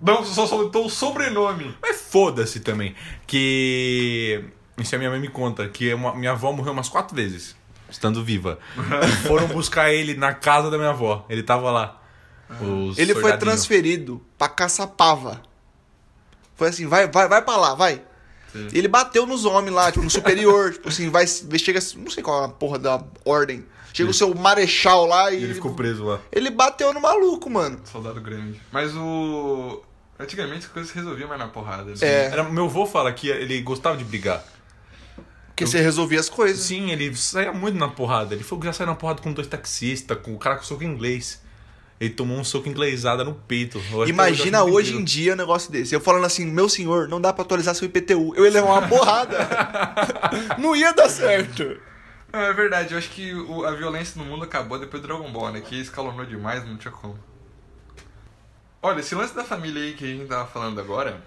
Não, 0.00 0.24
só 0.24 0.46
soltou 0.46 0.86
o 0.86 0.90
sobrenome. 0.90 1.76
Mas 1.82 2.00
foda-se 2.10 2.60
também. 2.60 2.94
Que. 3.26 4.42
Isso 4.78 4.94
a 4.94 4.98
minha 4.98 5.10
mãe 5.10 5.20
me 5.20 5.28
conta. 5.28 5.68
Que 5.68 5.92
uma- 5.92 6.14
minha 6.14 6.32
avó 6.32 6.52
morreu 6.52 6.72
umas 6.72 6.88
quatro 6.88 7.14
vezes. 7.14 7.54
Estando 7.90 8.24
viva. 8.24 8.58
Foram 9.28 9.46
buscar 9.48 9.92
ele 9.92 10.14
na 10.14 10.32
casa 10.32 10.70
da 10.70 10.78
minha 10.78 10.90
avó. 10.90 11.26
Ele 11.28 11.42
tava 11.42 11.70
lá. 11.70 12.00
Os 12.60 12.98
Ele 12.98 13.12
foi 13.14 13.36
transferido 13.38 14.24
pra 14.38 14.48
Caçapava. 14.48 15.42
Foi 16.54 16.68
assim, 16.68 16.86
vai, 16.86 17.08
vai, 17.08 17.28
vai 17.28 17.42
pra 17.42 17.56
lá, 17.56 17.74
vai. 17.74 18.02
E 18.72 18.78
ele 18.78 18.88
bateu 18.88 19.26
nos 19.26 19.44
homens 19.44 19.74
lá, 19.74 19.92
tipo, 19.92 20.02
no 20.04 20.10
superior. 20.10 20.72
tipo 20.74 20.88
assim, 20.88 21.10
vai, 21.10 21.26
chega, 21.26 21.80
não 21.96 22.10
sei 22.10 22.22
qual 22.22 22.42
é 22.42 22.46
a 22.46 22.48
porra 22.48 22.78
da 22.78 23.02
ordem. 23.24 23.66
Chega 23.92 24.10
o 24.10 24.14
seu 24.14 24.34
marechal 24.34 25.06
lá 25.06 25.30
e. 25.32 25.40
E 25.40 25.44
ele 25.44 25.54
ficou 25.54 25.74
preso 25.74 26.04
lá. 26.04 26.20
Ele 26.30 26.50
bateu 26.50 26.92
no 26.92 27.00
maluco, 27.00 27.48
mano. 27.50 27.80
Soldado 27.84 28.20
grande. 28.20 28.60
Mas 28.70 28.94
o. 28.94 29.82
Antigamente 30.18 30.66
as 30.66 30.72
coisas 30.72 30.90
se 30.90 30.96
resolviam 30.98 31.28
mais 31.28 31.38
na 31.40 31.48
porrada. 31.48 31.84
né? 31.90 31.96
É. 32.00 32.26
Era- 32.26 32.44
meu 32.44 32.64
avô 32.66 32.86
fala 32.86 33.12
que 33.12 33.28
ele 33.28 33.60
gostava 33.60 33.96
de 33.96 34.04
brigar. 34.04 34.42
Porque 35.48 35.66
você 35.66 35.80
resolvia 35.80 36.20
as 36.20 36.28
coisas. 36.28 36.62
Sim, 36.62 36.90
ele 36.90 37.14
saía 37.16 37.52
muito 37.52 37.78
na 37.78 37.88
porrada. 37.88 38.34
Ele 38.34 38.44
falou 38.44 38.60
que 38.60 38.66
já 38.66 38.72
saiu 38.72 38.86
na 38.88 38.94
porrada 38.94 39.22
com 39.22 39.32
dois 39.32 39.48
taxistas, 39.48 40.18
com 40.22 40.34
o 40.34 40.38
cara 40.38 40.56
com 40.56 40.62
soco 40.62 40.84
inglês. 40.84 41.40
Ele 41.98 42.10
tomou 42.10 42.38
um 42.38 42.44
soco 42.44 42.68
inglesada 42.68 43.24
no 43.24 43.34
peito. 43.34 43.80
Eu 43.90 44.06
Imagina 44.08 44.62
hoje 44.64 44.94
em 44.96 45.02
dia 45.02 45.32
um 45.32 45.36
negócio 45.36 45.72
desse. 45.72 45.94
Eu 45.94 46.00
falando 46.00 46.24
assim, 46.26 46.44
meu 46.44 46.68
senhor, 46.68 47.08
não 47.08 47.20
dá 47.20 47.32
pra 47.32 47.42
atualizar 47.42 47.74
seu 47.74 47.86
IPTU. 47.86 48.34
Eu 48.36 48.44
ia 48.44 48.50
levar 48.50 48.68
uma 48.80 48.86
porrada. 48.88 49.38
não 50.58 50.76
ia 50.76 50.92
dar 50.92 51.08
certo. 51.08 51.78
Não, 52.32 52.40
é 52.40 52.52
verdade, 52.52 52.92
eu 52.92 52.98
acho 52.98 53.08
que 53.10 53.32
o- 53.34 53.64
a 53.64 53.70
violência 53.70 54.20
no 54.22 54.28
mundo 54.28 54.44
acabou 54.44 54.78
depois 54.78 55.00
do 55.00 55.08
Dragon 55.08 55.30
Ball, 55.32 55.52
né? 55.52 55.60
Que 55.62 55.80
escalonou 55.80 56.26
demais, 56.26 56.66
não 56.66 56.76
tinha 56.76 56.92
como. 56.92 57.18
Olha, 58.82 59.00
esse 59.00 59.14
lance 59.14 59.34
da 59.34 59.42
família 59.44 59.82
aí 59.82 59.94
que 59.94 60.04
a 60.04 60.08
gente 60.08 60.26
tava 60.26 60.46
falando 60.46 60.78
agora, 60.80 61.20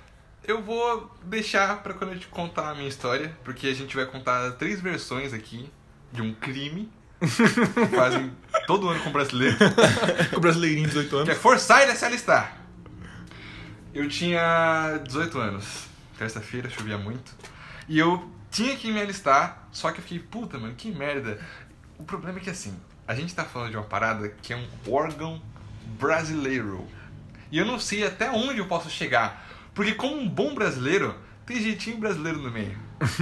eu 0.47 0.61
vou 0.61 1.09
deixar 1.23 1.81
pra 1.81 1.93
quando 1.93 2.13
eu 2.13 2.19
te 2.19 2.27
contar 2.27 2.69
a 2.69 2.75
minha 2.75 2.87
história, 2.87 3.35
porque 3.43 3.67
a 3.67 3.73
gente 3.73 3.95
vai 3.95 4.05
contar 4.05 4.51
três 4.51 4.79
versões 4.81 5.33
aqui 5.33 5.69
de 6.11 6.21
um 6.21 6.33
crime 6.33 6.89
que 7.19 7.95
fazem 7.95 8.31
todo 8.69 8.87
ano 8.87 8.99
com 8.99 9.11
brasileiro, 9.11 9.57
Com 10.29 10.37
o 10.37 10.39
brasileirinho 10.39 10.87
de 10.87 10.93
18 10.93 11.09
que 11.09 11.15
é 11.15 11.19
anos. 11.33 11.37
forçar 11.41 11.81
ele 11.81 11.91
a 11.91 11.95
se 11.95 12.05
alistar. 12.05 12.55
Eu 13.91 14.07
tinha 14.07 15.01
18 15.07 15.39
anos, 15.39 15.87
terça-feira, 16.19 16.69
chovia 16.69 16.95
muito, 16.95 17.33
e 17.87 17.97
eu 17.97 18.29
tinha 18.51 18.75
que 18.75 18.91
me 18.91 19.01
alistar, 19.01 19.67
só 19.71 19.91
que 19.91 19.97
eu 19.97 20.03
fiquei, 20.03 20.19
puta, 20.19 20.59
mano, 20.59 20.75
que 20.75 20.91
merda. 20.91 21.39
O 21.97 22.03
problema 22.03 22.37
é 22.37 22.41
que 22.41 22.49
assim, 22.51 22.79
a 23.07 23.15
gente 23.15 23.33
tá 23.33 23.43
falando 23.43 23.71
de 23.71 23.77
uma 23.77 23.85
parada 23.85 24.29
que 24.43 24.53
é 24.53 24.55
um 24.55 24.67
órgão 24.87 25.41
brasileiro. 25.99 26.87
E 27.51 27.57
eu 27.57 27.65
não 27.65 27.79
sei 27.79 28.05
até 28.05 28.29
onde 28.29 28.59
eu 28.59 28.67
posso 28.67 28.87
chegar. 28.87 29.47
Porque 29.73 29.95
como 29.95 30.15
um 30.15 30.29
bom 30.29 30.53
brasileiro, 30.53 31.15
tem 31.43 31.59
jeitinho 31.59 31.97
brasileiro 31.97 32.37
no 32.37 32.51
meio. 32.51 32.77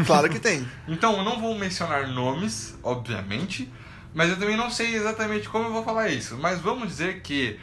Claro 0.05 0.29
que 0.29 0.39
tem. 0.39 0.67
Então 0.89 1.15
eu 1.17 1.23
não 1.23 1.39
vou 1.39 1.57
mencionar 1.57 2.05
nomes, 2.09 2.77
obviamente, 2.83 3.71
mas 4.13 4.29
eu 4.29 4.37
também 4.39 4.57
não 4.57 4.69
sei 4.69 4.95
exatamente 4.95 5.47
como 5.49 5.65
eu 5.65 5.73
vou 5.73 5.83
falar 5.83 6.09
isso. 6.09 6.37
Mas 6.37 6.59
vamos 6.59 6.87
dizer 6.87 7.21
que 7.21 7.59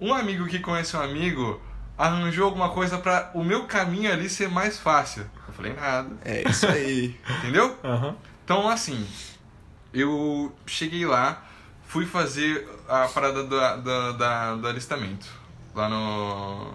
um 0.00 0.12
amigo 0.14 0.46
que 0.46 0.58
conhece 0.60 0.96
um 0.96 1.00
amigo 1.00 1.60
arranjou 1.98 2.44
alguma 2.46 2.68
coisa 2.70 2.98
pra 2.98 3.30
o 3.34 3.42
meu 3.42 3.64
caminho 3.66 4.12
ali 4.12 4.28
ser 4.28 4.48
mais 4.48 4.78
fácil. 4.78 5.24
Eu 5.48 5.54
falei 5.54 5.72
nada, 5.72 6.10
É 6.24 6.48
isso 6.48 6.66
aí. 6.66 7.18
entendeu? 7.38 7.76
Aham. 7.82 8.14
Então, 8.44 8.68
assim, 8.68 9.06
eu 9.92 10.54
cheguei 10.66 11.04
lá, 11.06 11.42
fui 11.86 12.06
fazer 12.06 12.68
a 12.88 13.08
parada 13.08 13.42
do, 13.44 13.58
da, 13.82 14.12
da- 14.12 14.54
do 14.56 14.68
alistamento. 14.68 15.26
Lá 15.74 15.88
no. 15.88 16.72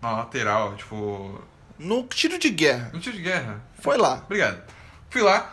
Na 0.00 0.12
lateral, 0.12 0.74
tipo. 0.76 1.40
No 1.78 2.04
tiro 2.04 2.38
de 2.38 2.50
guerra. 2.50 2.90
No 2.92 3.00
tiro 3.00 3.16
de 3.16 3.22
guerra. 3.22 3.62
Foi 3.80 3.96
lá. 3.98 4.22
Obrigado. 4.24 4.62
Fui 5.10 5.20
lá, 5.22 5.52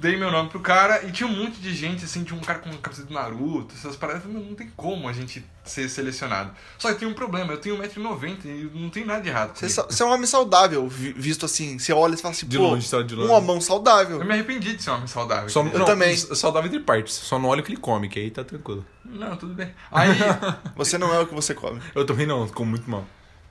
dei 0.00 0.16
meu 0.16 0.30
nome 0.30 0.48
pro 0.48 0.60
cara 0.60 1.04
e 1.04 1.10
tinha 1.10 1.28
um 1.28 1.32
monte 1.44 1.60
de 1.60 1.74
gente, 1.74 2.04
assim, 2.04 2.22
tinha 2.22 2.38
um 2.38 2.42
cara 2.42 2.60
com 2.60 2.70
uma 2.70 2.78
camiseta 2.78 3.08
do 3.08 3.14
Naruto, 3.14 3.74
essas 3.74 3.96
paradas. 3.96 4.22
Eu 4.22 4.28
falei, 4.28 4.38
"Meu, 4.40 4.48
não 4.50 4.56
tem 4.56 4.70
como 4.76 5.08
a 5.08 5.12
gente 5.12 5.44
ser 5.64 5.88
selecionado. 5.88 6.52
Só 6.78 6.92
que 6.92 7.00
tem 7.00 7.08
um 7.08 7.14
problema, 7.14 7.52
eu 7.52 7.58
tenho 7.58 7.76
1,90m 7.76 8.44
e 8.44 8.70
não 8.78 8.90
tem 8.90 9.04
nada 9.04 9.20
de 9.22 9.28
errado. 9.30 9.56
Você, 9.56 9.68
sa- 9.68 9.82
você 9.84 10.02
é 10.02 10.06
um 10.06 10.10
homem 10.12 10.26
saudável, 10.26 10.86
vi- 10.88 11.12
visto 11.14 11.44
assim. 11.46 11.78
Você 11.78 11.92
olha 11.92 12.14
e 12.14 12.16
fala 12.16 12.32
assim, 12.32 12.46
De 12.46 12.56
pô, 12.56 12.62
longe, 12.68 12.86
só 12.86 13.02
de 13.02 13.14
longe. 13.16 13.28
um 13.28 13.34
homão 13.34 13.60
saudável. 13.60 14.20
Eu 14.20 14.24
me 14.24 14.32
arrependi 14.34 14.76
de 14.76 14.82
ser 14.82 14.90
um 14.90 14.94
homem 14.94 15.06
saudável. 15.08 15.48
Só, 15.48 15.60
querido. 15.62 15.78
não, 15.80 15.84
também. 15.86 16.16
Saudável 16.16 16.68
entre 16.68 16.80
partes. 16.80 17.14
Só 17.14 17.38
não 17.38 17.48
olha 17.48 17.60
o 17.60 17.64
que 17.64 17.72
ele 17.72 17.80
come, 17.80 18.08
que 18.08 18.20
aí 18.20 18.30
tá 18.30 18.44
tranquilo. 18.44 18.84
Não, 19.04 19.36
tudo 19.36 19.52
bem. 19.54 19.74
Aí 19.90 20.10
Você 20.76 20.96
não 20.96 21.12
é 21.12 21.18
o 21.18 21.26
que 21.26 21.34
você 21.34 21.54
come. 21.54 21.80
Eu 21.94 22.06
também 22.06 22.26
não, 22.26 22.46
como 22.48 22.70
muito 22.70 22.88
mal. 22.88 23.04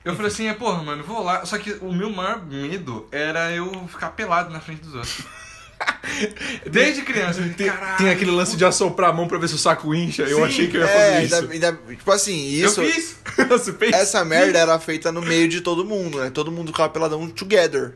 eu 0.04 0.14
falei 0.16 0.30
assim, 0.30 0.46
é, 0.46 0.54
porra, 0.54 0.82
mano, 0.82 1.02
vou 1.04 1.22
lá. 1.22 1.44
Só 1.44 1.58
que 1.58 1.72
o 1.80 1.92
meu 1.92 2.10
maior 2.10 2.42
medo 2.44 3.06
era 3.12 3.50
eu 3.52 3.86
ficar 3.88 4.10
pelado 4.10 4.50
na 4.50 4.60
frente 4.60 4.80
dos 4.82 4.94
outros. 4.94 5.24
Desde 6.70 7.02
criança. 7.02 7.40
eu 7.40 7.52
Tem, 7.54 7.66
"Caralho, 7.68 7.96
tem 7.98 8.08
aquele 8.10 8.30
lance 8.30 8.56
de 8.56 8.64
assoprar 8.64 9.10
a 9.10 9.12
mão 9.12 9.26
pra 9.28 9.38
ver 9.38 9.48
se 9.48 9.54
o 9.54 9.58
saco 9.58 9.94
incha. 9.94 10.22
Eu 10.22 10.38
Sim, 10.38 10.44
achei 10.44 10.68
que 10.68 10.76
eu 10.76 10.80
ia 10.82 10.86
É, 10.86 10.92
fazer 11.26 11.36
ainda, 11.36 11.52
ainda- 11.52 11.72
tipo 11.96 12.10
assim, 12.12 12.54
Eu 12.56 12.66
isso. 12.68 12.82
fiz. 12.82 12.96
isso. 12.96 13.16
Você 13.48 13.72
fez? 13.72 13.92
Essa 13.92 14.24
merda 14.24 14.58
era 14.58 14.78
feita 14.78 15.10
no 15.10 15.20
meio 15.20 15.48
de 15.48 15.60
todo 15.60 15.84
mundo, 15.84 16.18
né? 16.20 16.30
Todo 16.30 16.52
mundo 16.52 16.68
ficava 16.72 16.88
peladão 16.88 17.28
together. 17.28 17.94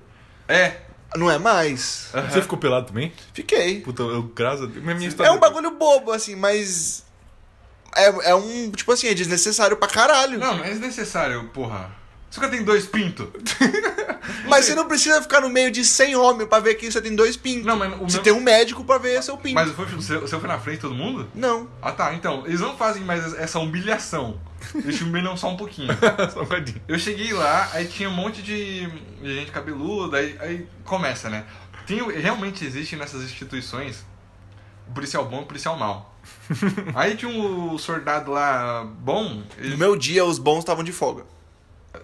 É. 0.49 0.77
Não 1.17 1.31
é 1.31 1.39
mais. 1.39 2.09
Você 2.31 2.43
ficou 2.43 2.59
pelado 2.59 2.89
também? 2.89 3.13
Fiquei. 3.33 3.81
Puta, 3.81 4.03
eu, 4.03 4.23
graças 4.25 4.63
a 4.65 4.67
Deus. 4.67 4.83
Minha, 4.83 4.95
minha 4.95 5.09
história 5.09 5.31
É 5.31 5.33
um 5.33 5.39
bagulho 5.39 5.71
bobo, 5.71 6.13
assim, 6.13 6.35
mas. 6.37 7.03
É, 7.97 8.31
é 8.31 8.35
um. 8.35 8.71
Tipo 8.71 8.93
assim, 8.93 9.07
é 9.09 9.15
desnecessário 9.15 9.77
pra 9.79 9.89
caralho. 9.89 10.39
Não, 10.39 10.59
não 10.59 10.65
é 10.65 10.69
desnecessário, 10.71 11.45
porra. 11.55 11.97
Você 12.31 12.49
tem 12.49 12.63
dois 12.63 12.87
pintos. 12.87 13.27
mas 14.47 14.67
você 14.67 14.75
não 14.75 14.87
precisa 14.87 15.21
ficar 15.23 15.41
no 15.41 15.49
meio 15.49 15.71
de 15.71 15.85
100 15.85 16.15
homens 16.17 16.49
pra 16.49 16.61
ver 16.61 16.75
que 16.75 16.91
você 16.91 17.01
tem 17.01 17.17
dois 17.17 17.37
pintos. 17.37 17.65
Não, 17.65 17.77
mas 17.77 17.93
o 17.95 18.05
Você 18.05 18.17
meu- 18.19 18.23
tem 18.25 18.33
um 18.33 18.41
médico 18.41 18.85
pra 18.85 18.99
ver 18.99 19.23
seu 19.23 19.37
pinto. 19.37 19.55
Mas 19.55 19.71
o 19.71 20.03
seu, 20.03 20.29
foi 20.41 20.49
na 20.49 20.59
frente 20.59 20.77
de 20.77 20.83
todo 20.83 20.95
mundo? 20.95 21.29
Não. 21.35 21.69
Ah 21.81 21.93
tá, 21.93 22.13
então, 22.15 22.45
eles 22.47 22.61
não 22.61 22.77
fazem 22.77 23.03
mais 23.03 23.33
essa 23.35 23.59
humilhação. 23.59 24.39
Eles 24.75 25.01
humilham 25.03 25.37
só 25.37 25.49
um 25.49 25.57
pouquinho. 25.57 25.89
Só 26.33 26.41
um 26.41 26.45
bocadinho. 26.45 26.83
Eu 26.87 26.99
cheguei 26.99 27.33
lá, 27.33 27.71
aí 27.73 27.87
tinha 27.87 28.09
um 28.11 28.15
monte 28.15 28.43
de, 28.43 28.89
gente 29.23 29.51
cabeluda, 29.51 30.19
aí, 30.19 30.37
aí 30.41 30.69
começa, 30.85 31.31
né? 31.31 31.45
Tem, 31.87 31.99
realmente 32.21 32.65
existe 32.65 32.95
nessas 32.97 33.23
instituições 33.23 34.05
o 34.87 34.93
policial 34.93 35.25
bom 35.27 35.41
e 35.41 35.43
o 35.43 35.47
policial 35.47 35.77
mau. 35.79 36.15
aí 36.95 37.17
tinha 37.17 37.31
um 37.31 37.79
soldado 37.79 38.31
lá 38.33 38.85
bom. 38.85 39.43
No 39.59 39.79
meu 39.79 39.97
dia, 39.97 40.25
os 40.25 40.39
bons 40.39 40.59
estavam 40.61 40.85
de 40.85 40.93
folga. 40.93 41.25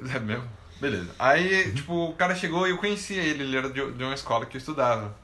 É 0.14 0.18
mesmo? 0.18 0.48
Beleza. 0.80 1.14
Aí, 1.18 1.72
tipo, 1.72 2.10
o 2.10 2.14
cara 2.14 2.34
chegou 2.34 2.66
e 2.66 2.70
eu 2.70 2.78
conhecia 2.78 3.22
ele, 3.22 3.44
ele 3.44 3.56
era 3.56 3.70
de, 3.70 3.80
uma 3.80 4.14
escola 4.14 4.44
que 4.44 4.56
eu 4.56 4.58
estudava. 4.58 5.16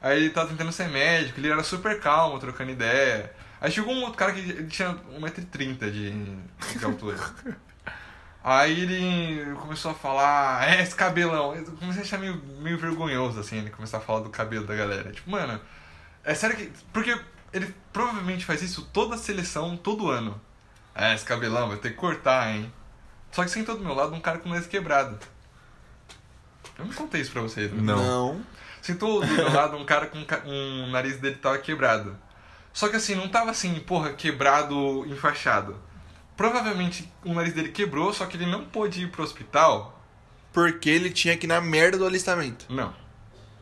Aí 0.00 0.18
ele 0.18 0.30
tava 0.30 0.48
tentando 0.48 0.72
ser 0.72 0.88
médico, 0.88 1.40
ele 1.40 1.50
era 1.50 1.62
super 1.62 1.98
calmo, 2.00 2.38
trocando 2.38 2.70
ideia. 2.70 3.32
Aí 3.60 3.70
chegou 3.70 3.94
um 3.94 4.02
outro 4.02 4.18
cara 4.18 4.32
que 4.32 4.64
tinha 4.64 4.94
1,30m 5.18 5.90
de, 5.90 6.78
de 6.78 6.84
altura. 6.84 7.16
Aí 8.44 8.80
ele 8.80 9.54
começou 9.54 9.92
a 9.92 9.94
falar, 9.94 10.68
é, 10.68 10.82
esse 10.82 10.94
cabelão. 10.96 11.54
Eu 11.54 11.64
comecei 11.76 12.02
a 12.02 12.04
achar 12.04 12.18
meio, 12.18 12.36
meio 12.58 12.76
vergonhoso, 12.76 13.38
assim, 13.38 13.58
ele 13.58 13.70
começar 13.70 13.98
a 13.98 14.00
falar 14.00 14.20
do 14.20 14.30
cabelo 14.30 14.66
da 14.66 14.74
galera. 14.74 15.12
Tipo, 15.12 15.30
mano, 15.30 15.60
é 16.24 16.34
sério 16.34 16.56
que. 16.56 16.72
Porque 16.92 17.16
ele 17.52 17.72
provavelmente 17.92 18.44
faz 18.44 18.60
isso 18.62 18.88
toda 18.92 19.14
a 19.14 19.18
seleção, 19.18 19.76
todo 19.76 20.10
ano. 20.10 20.40
É, 20.94 21.14
esse 21.14 21.24
cabelão, 21.24 21.68
vai 21.68 21.78
ter 21.78 21.90
que 21.90 21.96
cortar, 21.96 22.50
hein? 22.50 22.72
Só 23.32 23.42
que 23.42 23.50
sentou 23.50 23.76
do 23.76 23.82
meu 23.82 23.94
lado 23.94 24.14
um 24.14 24.20
cara 24.20 24.38
com 24.38 24.48
o 24.48 24.52
nariz 24.52 24.66
quebrado. 24.66 25.18
Eu 26.78 26.84
não 26.84 26.92
contei 26.92 27.20
isso 27.20 27.32
pra 27.32 27.42
vocês, 27.42 27.72
né? 27.72 27.80
Não. 27.82 28.44
Sentou 28.80 29.20
do 29.20 29.26
meu 29.26 29.52
lado 29.52 29.76
um 29.76 29.84
cara 29.84 30.06
com 30.06 30.18
um 30.46 30.90
nariz 30.90 31.18
dele 31.18 31.36
tava 31.36 31.58
quebrado. 31.58 32.16
Só 32.72 32.88
que 32.88 32.96
assim, 32.96 33.14
não 33.14 33.28
tava 33.28 33.50
assim, 33.50 33.78
porra, 33.80 34.12
quebrado, 34.12 35.06
enfaixado. 35.06 35.76
Provavelmente 36.36 37.10
o 37.24 37.32
nariz 37.32 37.54
dele 37.54 37.70
quebrou, 37.70 38.12
só 38.12 38.26
que 38.26 38.36
ele 38.36 38.46
não 38.46 38.64
pôde 38.64 39.02
ir 39.04 39.10
pro 39.10 39.22
hospital. 39.22 40.02
Porque 40.52 40.90
ele 40.90 41.10
tinha 41.10 41.36
que 41.36 41.46
ir 41.46 41.48
na 41.48 41.60
merda 41.60 41.96
do 41.96 42.06
alistamento. 42.06 42.66
Não. 42.68 42.94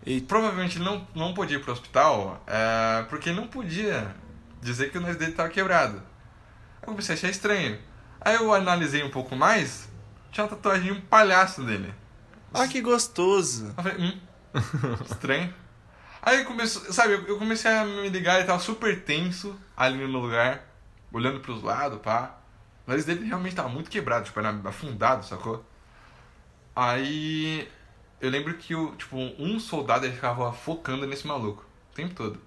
E 0.04 0.20
Provavelmente 0.20 0.78
ele 0.78 0.84
não, 0.84 1.06
não 1.14 1.34
podia 1.34 1.58
ir 1.58 1.60
pro 1.60 1.72
hospital 1.72 2.42
é, 2.46 3.04
porque 3.08 3.28
ele 3.28 3.40
não 3.40 3.46
podia 3.46 4.14
dizer 4.60 4.90
que 4.90 4.98
o 4.98 5.00
nariz 5.00 5.16
dele 5.16 5.32
tava 5.32 5.48
quebrado. 5.48 6.02
Eu 6.80 6.88
comecei 6.88 7.14
a 7.14 7.18
achar 7.18 7.28
estranho. 7.28 7.78
Aí 8.20 8.36
eu 8.36 8.52
analisei 8.52 9.02
um 9.02 9.10
pouco 9.10 9.34
mais, 9.34 9.88
tinha 10.30 10.44
uma 10.44 10.50
tatuagem 10.50 10.92
de 10.92 10.98
um 10.98 11.00
palhaço 11.00 11.62
dele. 11.62 11.94
Ah, 12.52 12.66
que 12.68 12.80
gostoso. 12.80 13.72
Eu 13.76 13.82
falei, 13.82 13.98
hum, 13.98 14.20
estranho. 15.10 15.54
Aí 16.22 16.44
começou, 16.44 16.92
sabe, 16.92 17.14
eu 17.14 17.38
comecei 17.38 17.70
a 17.70 17.84
me 17.84 18.08
ligar, 18.10 18.36
ele 18.36 18.46
tava 18.46 18.58
super 18.58 19.02
tenso 19.04 19.58
ali 19.74 19.96
no 20.06 20.20
lugar, 20.20 20.66
olhando 21.10 21.40
pros 21.40 21.62
lados, 21.62 21.98
pá. 22.00 22.38
O 22.86 22.90
nariz 22.90 23.06
dele 23.06 23.24
realmente 23.24 23.56
tava 23.56 23.68
muito 23.68 23.90
quebrado, 23.90 24.26
tipo, 24.26 24.38
era 24.38 24.50
afundado, 24.64 25.24
sacou? 25.24 25.64
Aí 26.76 27.66
eu 28.20 28.28
lembro 28.28 28.54
que 28.54 28.74
o, 28.74 28.94
tipo, 28.96 29.16
um 29.16 29.58
soldado 29.58 30.04
ele 30.04 30.14
ficava 30.14 30.52
focando 30.52 31.06
nesse 31.06 31.26
maluco 31.26 31.64
o 31.90 31.94
tempo 31.94 32.14
todo. 32.14 32.38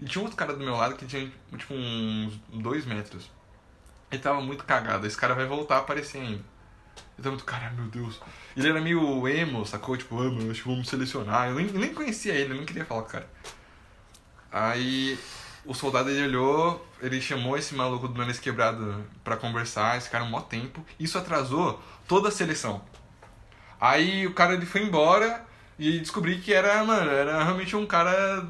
E 0.00 0.04
tinha 0.04 0.22
outro 0.22 0.36
cara 0.36 0.52
do 0.52 0.62
meu 0.62 0.76
lado 0.76 0.96
que 0.96 1.06
tinha, 1.06 1.32
tipo, 1.56 1.72
uns 1.72 2.38
dois 2.52 2.84
metros. 2.84 3.30
Ele 4.14 4.22
tava 4.22 4.40
muito 4.40 4.64
cagado. 4.64 5.06
Esse 5.06 5.16
cara 5.16 5.34
vai 5.34 5.46
voltar 5.46 5.76
a 5.76 5.78
aparecer 5.78 6.18
ainda. 6.18 6.44
Ele 7.16 7.22
tava 7.22 7.30
muito, 7.30 7.44
caralho, 7.44 7.76
meu 7.76 7.86
Deus. 7.86 8.20
Ele 8.56 8.68
era 8.68 8.80
meio 8.80 9.26
emo, 9.28 9.64
sacou? 9.66 9.96
Tipo, 9.96 10.20
ah, 10.20 10.30
mano, 10.30 10.50
acho 10.50 10.62
que 10.62 10.68
vamos 10.68 10.88
selecionar. 10.88 11.48
Eu 11.48 11.56
nem, 11.56 11.66
eu 11.66 11.80
nem 11.80 11.92
conhecia 11.92 12.32
ele, 12.34 12.52
eu 12.52 12.56
nem 12.56 12.66
queria 12.66 12.84
falar 12.84 13.02
com 13.02 13.08
o 13.08 13.12
cara. 13.12 13.28
Aí 14.50 15.18
o 15.66 15.74
soldado 15.74 16.10
ele 16.10 16.24
olhou, 16.24 16.86
ele 17.00 17.20
chamou 17.20 17.56
esse 17.56 17.74
maluco 17.74 18.06
do 18.06 18.18
nariz 18.18 18.38
quebrado 18.38 19.04
pra 19.22 19.36
conversar, 19.36 19.96
esse 19.96 20.10
cara 20.10 20.24
um 20.24 20.30
mó 20.30 20.40
tempo. 20.40 20.84
Isso 20.98 21.18
atrasou 21.18 21.80
toda 22.06 22.28
a 22.28 22.32
seleção. 22.32 22.82
Aí 23.80 24.26
o 24.26 24.34
cara 24.34 24.54
ele 24.54 24.66
foi 24.66 24.82
embora 24.82 25.44
e 25.78 25.98
descobri 25.98 26.38
que 26.38 26.52
era, 26.52 26.84
mano, 26.84 27.10
era 27.10 27.42
realmente 27.42 27.74
um 27.74 27.86
cara, 27.86 28.46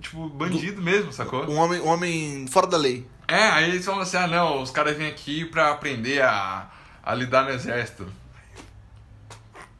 tipo, 0.00 0.28
bandido 0.28 0.82
mesmo, 0.82 1.12
sacou? 1.12 1.48
Um 1.48 1.56
homem, 1.56 1.80
um 1.80 1.88
homem 1.88 2.46
fora 2.48 2.66
da 2.66 2.76
lei. 2.76 3.06
É, 3.26 3.48
aí 3.48 3.70
eles 3.70 3.84
falam 3.84 4.00
assim, 4.00 4.16
ah 4.16 4.26
não, 4.26 4.62
os 4.62 4.70
caras 4.70 4.96
vêm 4.96 5.08
aqui 5.08 5.44
pra 5.44 5.70
aprender 5.70 6.22
a, 6.22 6.66
a 7.02 7.14
lidar 7.14 7.44
no 7.44 7.50
exército. 7.50 8.06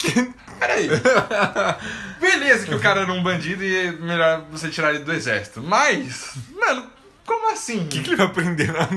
Peraí. 0.59 0.89
Beleza 2.21 2.67
que 2.67 2.75
o 2.75 2.81
cara 2.81 3.03
era 3.03 3.13
um 3.13 3.23
bandido 3.23 3.65
e 3.65 3.87
é 3.87 3.93
melhor 3.93 4.45
você 4.51 4.69
tirar 4.69 4.95
ele 4.95 5.05
do 5.05 5.13
exército. 5.13 5.63
Mas, 5.63 6.35
mano, 6.59 6.87
como 7.27 7.53
assim? 7.53 7.85
O 7.85 7.89
que, 7.89 8.03
que 8.03 8.11
ele 8.11 8.17
vai 8.17 8.27
aprender 8.27 8.73
na? 8.73 8.89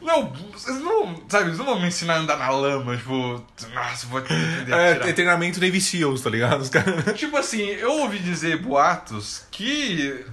Não, 0.00 0.32
vocês 0.52 0.78
não, 0.80 1.22
sabe, 1.28 1.46
eles 1.46 1.58
não 1.58 1.66
vão 1.66 1.80
me 1.80 1.88
ensinar 1.88 2.14
a 2.14 2.18
andar 2.18 2.38
na 2.38 2.48
lama, 2.48 2.96
tipo, 2.96 3.44
nossa, 3.74 4.06
vou 4.06 4.18
aprender 4.18 4.72
a 4.72 4.94
tirar. 4.94 5.08
é 5.08 5.12
treinamento 5.12 5.60
Navy 5.60 5.80
Seals, 5.80 6.22
tá 6.22 6.30
ligado? 6.30 6.60
Os 6.60 6.70
caras... 6.70 7.04
Tipo 7.16 7.36
assim, 7.36 7.62
eu 7.62 7.92
ouvi 7.92 8.18
dizer 8.18 8.62
boatos 8.62 9.46
que 9.50 10.24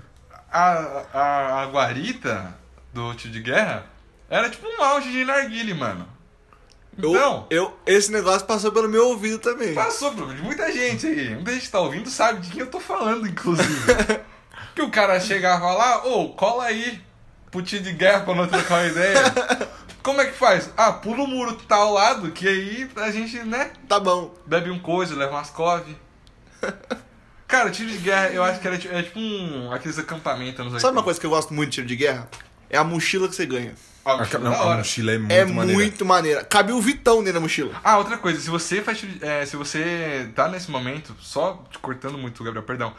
a, 0.51 1.03
a, 1.13 1.61
a 1.61 1.65
guarita 1.65 2.62
do 2.93 3.13
tio 3.15 3.31
de 3.31 3.41
guerra 3.41 3.85
era 4.29 4.49
tipo 4.49 4.65
um 4.67 4.83
auge 4.83 5.11
de 5.11 5.25
narguile, 5.25 5.73
mano. 5.73 6.07
Então, 6.97 7.47
Eu, 7.49 7.57
eu, 7.63 7.79
esse 7.87 8.11
negócio 8.11 8.45
passou 8.45 8.71
pelo 8.71 8.87
meu 8.87 9.07
ouvido 9.09 9.39
também. 9.39 9.73
passou 9.73 10.11
por 10.13 10.33
de 10.33 10.41
muita 10.41 10.71
gente 10.71 11.07
aí. 11.07 11.29
Muita 11.35 11.51
gente 11.53 11.65
que 11.65 11.71
tá 11.71 11.79
ouvindo 11.79 12.09
sabe 12.09 12.39
de 12.41 12.51
quem 12.51 12.59
eu 12.61 12.67
tô 12.69 12.79
falando, 12.79 13.27
inclusive. 13.27 13.69
que 14.75 14.81
o 14.81 14.89
cara 14.91 15.19
chegava 15.19 15.71
lá, 15.73 16.05
ô, 16.05 16.29
cola 16.29 16.65
aí 16.65 17.01
pro 17.49 17.61
tio 17.63 17.81
de 17.81 17.91
guerra 17.93 18.21
pra 18.21 18.35
nós 18.35 18.49
trocar 18.49 18.81
uma 18.81 18.87
ideia. 18.87 19.23
Como 20.03 20.19
é 20.21 20.25
que 20.25 20.33
faz? 20.37 20.69
Ah, 20.75 20.91
pula 20.93 21.23
o 21.23 21.27
muro 21.27 21.55
que 21.55 21.65
tá 21.65 21.77
ao 21.77 21.93
lado, 21.93 22.31
que 22.31 22.47
aí 22.47 22.89
a 22.97 23.09
gente, 23.09 23.39
né, 23.39 23.71
Tá 23.87 23.99
bom. 23.99 24.33
bebe 24.45 24.69
um 24.69 24.77
coisa, 24.77 25.15
leva 25.15 25.31
umas 25.31 25.49
cove. 25.49 25.95
Cara, 27.47 27.69
tiro 27.71 27.89
de 27.89 27.97
guerra, 27.99 28.29
eu 28.29 28.43
acho 28.43 28.59
que 28.59 28.67
era, 28.67 28.77
ti- 28.77 28.87
é 28.89 29.01
tipo 29.03 29.19
um. 29.19 29.71
aqueles 29.71 29.97
acampamentos 29.99 30.81
Sabe 30.81 30.97
uma 30.97 31.03
coisa 31.03 31.19
que 31.19 31.25
eu 31.25 31.29
gosto 31.29 31.53
muito 31.53 31.69
de 31.69 31.75
tiro 31.75 31.87
de 31.87 31.95
guerra? 31.95 32.27
É 32.73 32.77
a 32.77 32.83
mochila 32.83 33.27
que 33.29 33.35
você 33.35 33.45
ganha. 33.45 33.73
A, 34.03 34.17
mochila 34.17 34.39
não, 34.43 34.53
a 34.71 34.77
mochila 34.77 35.11
é 35.13 35.17
muito 35.17 35.31
é 35.31 35.45
maneira. 35.45 35.73
muito 35.81 36.05
maneira. 36.05 36.43
Cabe 36.43 36.73
o 36.73 36.81
Vitão 36.81 37.19
dentro 37.19 37.35
da 37.35 37.39
mochila. 37.39 37.71
Ah, 37.83 37.97
outra 37.99 38.17
coisa, 38.17 38.39
se 38.41 38.49
você 38.49 38.81
faz 38.81 39.01
é, 39.21 39.45
se 39.45 39.55
você 39.55 40.29
tá 40.35 40.49
nesse 40.49 40.69
momento, 40.69 41.15
só 41.21 41.63
te 41.71 41.79
cortando 41.79 42.17
muito, 42.17 42.43
Gabriel, 42.43 42.65
perdão. 42.65 42.93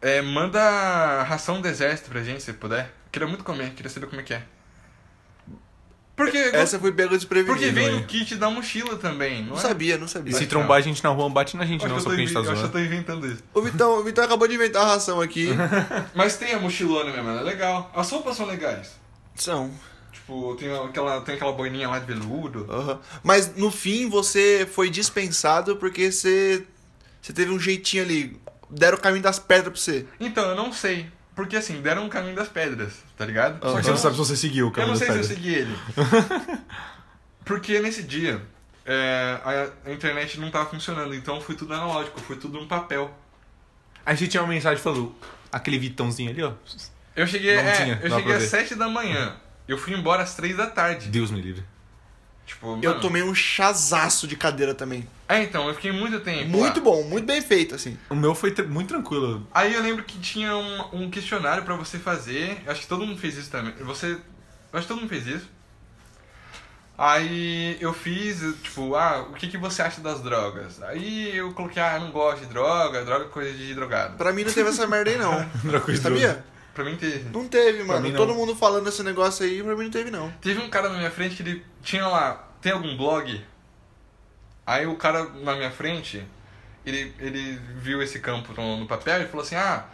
É, 0.00 0.22
manda 0.22 1.22
ração 1.24 1.60
do 1.60 1.68
exército 1.68 2.08
pra 2.08 2.22
gente, 2.22 2.42
se 2.42 2.52
puder. 2.54 2.90
Queria 3.12 3.28
muito 3.28 3.44
comer, 3.44 3.72
queria 3.74 3.90
saber 3.90 4.06
como 4.06 4.20
é 4.20 4.24
que 4.24 4.32
é. 4.32 4.42
Porque, 6.16 6.36
Essa 6.36 6.78
foi 6.78 6.92
pega 6.92 7.16
desprevenida. 7.16 7.52
porque 7.54 7.70
vem 7.70 7.92
no 7.92 8.04
kit 8.04 8.34
da 8.36 8.50
mochila 8.50 8.96
também, 8.96 9.40
não, 9.42 9.50
Não 9.50 9.56
é? 9.56 9.60
sabia, 9.60 9.96
não 9.96 10.06
sabia. 10.06 10.32
E 10.34 10.36
se 10.36 10.46
trombar 10.46 10.76
a 10.76 10.80
gente 10.82 11.02
na 11.02 11.08
rua, 11.08 11.30
bate 11.30 11.56
na 11.56 11.64
gente, 11.64 11.82
Acho 11.84 11.94
não, 11.94 11.98
só 12.00 12.10
porque 12.10 12.20
a 12.22 12.24
gente 12.26 12.34
tá 12.34 12.40
inven- 12.40 12.52
acho 12.52 12.60
que 12.60 12.66
eu 12.66 12.70
zoando. 12.70 12.88
tô 12.88 12.94
inventando 12.94 13.26
isso. 13.26 13.42
O 13.54 13.62
Vitão, 13.62 13.98
o 13.98 14.04
Vitão 14.04 14.24
acabou 14.24 14.46
de 14.46 14.54
inventar 14.54 14.82
a 14.82 14.86
ração 14.88 15.18
aqui. 15.20 15.48
Mas 16.14 16.36
tem 16.36 16.52
a 16.52 16.58
mochilona 16.58 17.10
mesmo, 17.10 17.26
ela 17.30 17.40
é 17.40 17.44
legal. 17.44 17.90
As 17.94 18.10
roupas 18.10 18.36
são 18.36 18.44
legais. 18.44 18.99
São. 19.42 19.70
Tipo, 20.12 20.54
tem 20.56 20.72
aquela, 20.76 21.20
tem 21.22 21.34
aquela 21.34 21.52
boininha 21.52 21.88
lá 21.88 21.98
de 21.98 22.06
veludo. 22.06 22.66
Aham. 22.70 23.00
Mas 23.22 23.54
no 23.56 23.70
fim 23.70 24.08
você 24.08 24.68
foi 24.72 24.90
dispensado 24.90 25.76
porque 25.76 26.10
você, 26.12 26.66
você 27.20 27.32
teve 27.32 27.50
um 27.50 27.58
jeitinho 27.58 28.02
ali. 28.02 28.40
Deram 28.68 28.98
o 28.98 29.00
caminho 29.00 29.22
das 29.22 29.38
pedras 29.38 29.72
pra 29.72 29.80
você. 29.82 30.06
Então, 30.20 30.48
eu 30.50 30.54
não 30.56 30.72
sei. 30.72 31.08
Porque 31.34 31.56
assim, 31.56 31.80
deram 31.80 32.04
um 32.04 32.08
caminho 32.08 32.34
das 32.36 32.48
pedras, 32.48 32.92
tá 33.16 33.24
ligado? 33.24 33.64
Aham. 33.64 33.72
Só 33.72 33.78
que 33.78 33.84
você 33.84 33.90
não 33.90 33.96
sabe 33.96 34.14
se 34.14 34.18
você 34.18 34.36
seguiu 34.36 34.66
o 34.66 34.68
Eu 34.68 34.72
caminho 34.72 34.92
não 34.92 34.98
sei 34.98 35.08
das 35.08 35.26
se 35.26 35.32
eu 35.32 35.36
pedras. 35.38 35.42
segui 35.42 35.54
ele. 35.54 36.60
Porque 37.44 37.80
nesse 37.80 38.02
dia, 38.02 38.42
é, 38.84 39.40
a, 39.44 39.88
a 39.88 39.92
internet 39.92 40.38
não 40.38 40.50
tava 40.50 40.68
funcionando, 40.70 41.14
então 41.14 41.40
foi 41.40 41.54
tudo 41.54 41.72
analógico, 41.74 42.20
foi 42.20 42.36
tudo 42.36 42.60
no 42.60 42.66
papel. 42.66 43.10
Aí 44.04 44.16
você 44.16 44.26
tinha 44.28 44.42
uma 44.42 44.48
mensagem 44.52 44.82
falando, 44.82 45.14
aquele 45.50 45.78
vitãozinho 45.78 46.30
ali, 46.30 46.42
ó. 46.42 46.52
Eu 47.16 47.26
cheguei, 47.26 47.54
Não 47.56 47.62
é, 47.62 47.72
tinha, 47.72 48.00
eu 48.02 48.10
cheguei 48.10 48.32
às 48.34 48.42
ver. 48.42 48.48
7 48.48 48.74
da 48.74 48.88
manhã. 48.88 49.36
Eu 49.68 49.76
fui 49.78 49.94
embora 49.94 50.22
às 50.22 50.34
3 50.34 50.56
da 50.56 50.66
tarde. 50.66 51.08
Deus 51.08 51.30
me 51.30 51.40
livre. 51.40 51.64
Tipo, 52.46 52.78
Eu 52.82 52.90
mano- 52.90 53.00
tomei 53.00 53.22
um 53.22 53.34
chazaço 53.34 54.26
de 54.26 54.34
cadeira 54.36 54.74
também. 54.74 55.06
É, 55.28 55.40
então, 55.42 55.68
eu 55.68 55.74
fiquei 55.74 55.92
muito 55.92 56.18
tempo. 56.20 56.48
Muito 56.48 56.78
lá. 56.78 56.84
bom, 56.84 57.04
muito 57.04 57.24
bem 57.24 57.40
feito, 57.40 57.74
assim. 57.76 57.96
O 58.08 58.14
meu 58.16 58.34
foi 58.34 58.50
tr- 58.50 58.64
muito 58.64 58.88
tranquilo. 58.88 59.46
Aí 59.54 59.72
eu 59.74 59.82
lembro 59.82 60.02
que 60.02 60.18
tinha 60.18 60.56
um, 60.56 61.04
um 61.04 61.10
questionário 61.10 61.62
pra 61.62 61.76
você 61.76 61.98
fazer. 61.98 62.60
Eu 62.66 62.72
acho 62.72 62.80
que 62.80 62.86
todo 62.88 63.06
mundo 63.06 63.20
fez 63.20 63.36
isso 63.36 63.50
também. 63.50 63.72
Você. 63.84 64.06
Eu 64.72 64.78
acho 64.78 64.82
que 64.82 64.88
todo 64.88 64.98
mundo 65.00 65.08
fez 65.08 65.26
isso. 65.28 65.48
Aí 66.98 67.78
eu 67.80 67.94
fiz, 67.94 68.40
tipo, 68.62 68.94
ah, 68.94 69.26
o 69.30 69.32
que, 69.34 69.48
que 69.48 69.56
você 69.56 69.80
acha 69.80 70.00
das 70.02 70.20
drogas? 70.20 70.82
Aí 70.82 71.34
eu 71.34 71.50
coloquei, 71.54 71.80
ah, 71.82 71.94
eu 71.94 72.00
não 72.02 72.10
gosto 72.10 72.40
de 72.40 72.46
droga, 72.46 73.02
droga 73.04 73.24
é 73.24 73.28
coisa 73.28 73.56
de 73.56 73.74
drogado. 73.74 74.16
Pra 74.18 74.32
mim 74.34 74.44
não 74.44 74.52
teve 74.52 74.68
essa 74.68 74.86
merda 74.86 75.10
aí, 75.10 75.16
não. 75.16 75.32
Sabia? 75.96 76.44
Pra 76.74 76.84
mim 76.84 76.96
teve. 76.96 77.28
Não 77.30 77.48
teve, 77.48 77.82
mano. 77.82 78.08
não. 78.08 78.16
Todo 78.16 78.34
mundo 78.34 78.54
falando 78.54 78.88
esse 78.88 79.02
negócio 79.02 79.44
aí, 79.44 79.62
pra 79.62 79.74
mim 79.76 79.84
não 79.84 79.90
teve, 79.90 80.10
não. 80.10 80.30
Teve 80.40 80.60
um 80.60 80.70
cara 80.70 80.88
na 80.88 80.98
minha 80.98 81.10
frente 81.10 81.36
que 81.36 81.42
ele 81.42 81.64
tinha 81.82 82.06
lá, 82.06 82.48
tem 82.60 82.72
algum 82.72 82.96
blog? 82.96 83.44
Aí 84.66 84.86
o 84.86 84.96
cara 84.96 85.24
na 85.24 85.56
minha 85.56 85.70
frente, 85.70 86.24
ele, 86.86 87.12
ele 87.18 87.58
viu 87.76 88.02
esse 88.02 88.20
campo 88.20 88.52
no, 88.56 88.76
no 88.76 88.86
papel 88.86 89.22
e 89.22 89.26
falou 89.26 89.44
assim, 89.44 89.56
ah, 89.56 89.84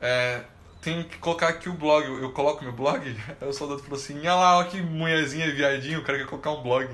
é, 0.00 0.42
tem 0.82 1.02
que 1.04 1.18
colocar 1.18 1.48
aqui 1.48 1.68
o 1.68 1.74
blog, 1.74 2.04
eu, 2.04 2.22
eu 2.22 2.30
coloco 2.32 2.64
meu 2.64 2.72
blog? 2.72 3.00
Aí 3.40 3.48
o 3.48 3.52
soldado 3.52 3.82
falou 3.82 3.96
assim, 3.96 4.18
olha 4.18 4.34
lá, 4.34 4.58
ó 4.58 4.64
que 4.64 4.82
mulherzinha 4.82 5.54
viadinho, 5.54 6.00
o 6.00 6.02
cara 6.02 6.18
quer 6.18 6.26
colocar 6.26 6.50
um 6.50 6.62
blog. 6.62 6.88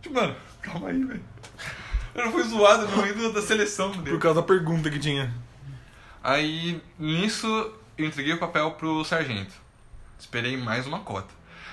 Tipo, 0.00 0.14
mano, 0.14 0.34
calma 0.62 0.88
aí, 0.88 1.04
velho. 1.04 1.24
Eu 2.14 2.24
não 2.26 2.32
fui 2.32 2.42
zoado 2.44 2.88
no 2.88 3.02
meio 3.02 3.32
da 3.32 3.42
seleção 3.42 3.90
dele. 3.90 4.10
Por 4.16 4.20
causa 4.20 4.40
da 4.40 4.46
pergunta 4.46 4.90
que 4.90 4.98
tinha. 4.98 5.32
Aí, 6.22 6.80
nisso, 6.98 7.72
eu 7.96 8.06
entreguei 8.06 8.32
o 8.32 8.38
papel 8.38 8.72
pro 8.72 9.04
sargento. 9.04 9.54
Esperei 10.18 10.56
mais 10.56 10.86
uma 10.86 11.00
cota. 11.00 11.32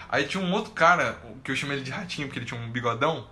Aí 0.10 0.26
tinha 0.26 0.44
um 0.44 0.52
outro 0.54 0.72
cara, 0.72 1.18
que 1.44 1.52
eu 1.52 1.56
chamei 1.56 1.78
ele 1.78 1.84
de 1.84 1.92
ratinho, 1.92 2.28
porque 2.28 2.40
ele 2.40 2.46
tinha 2.46 2.60
um 2.60 2.70
bigodão, 2.70 3.28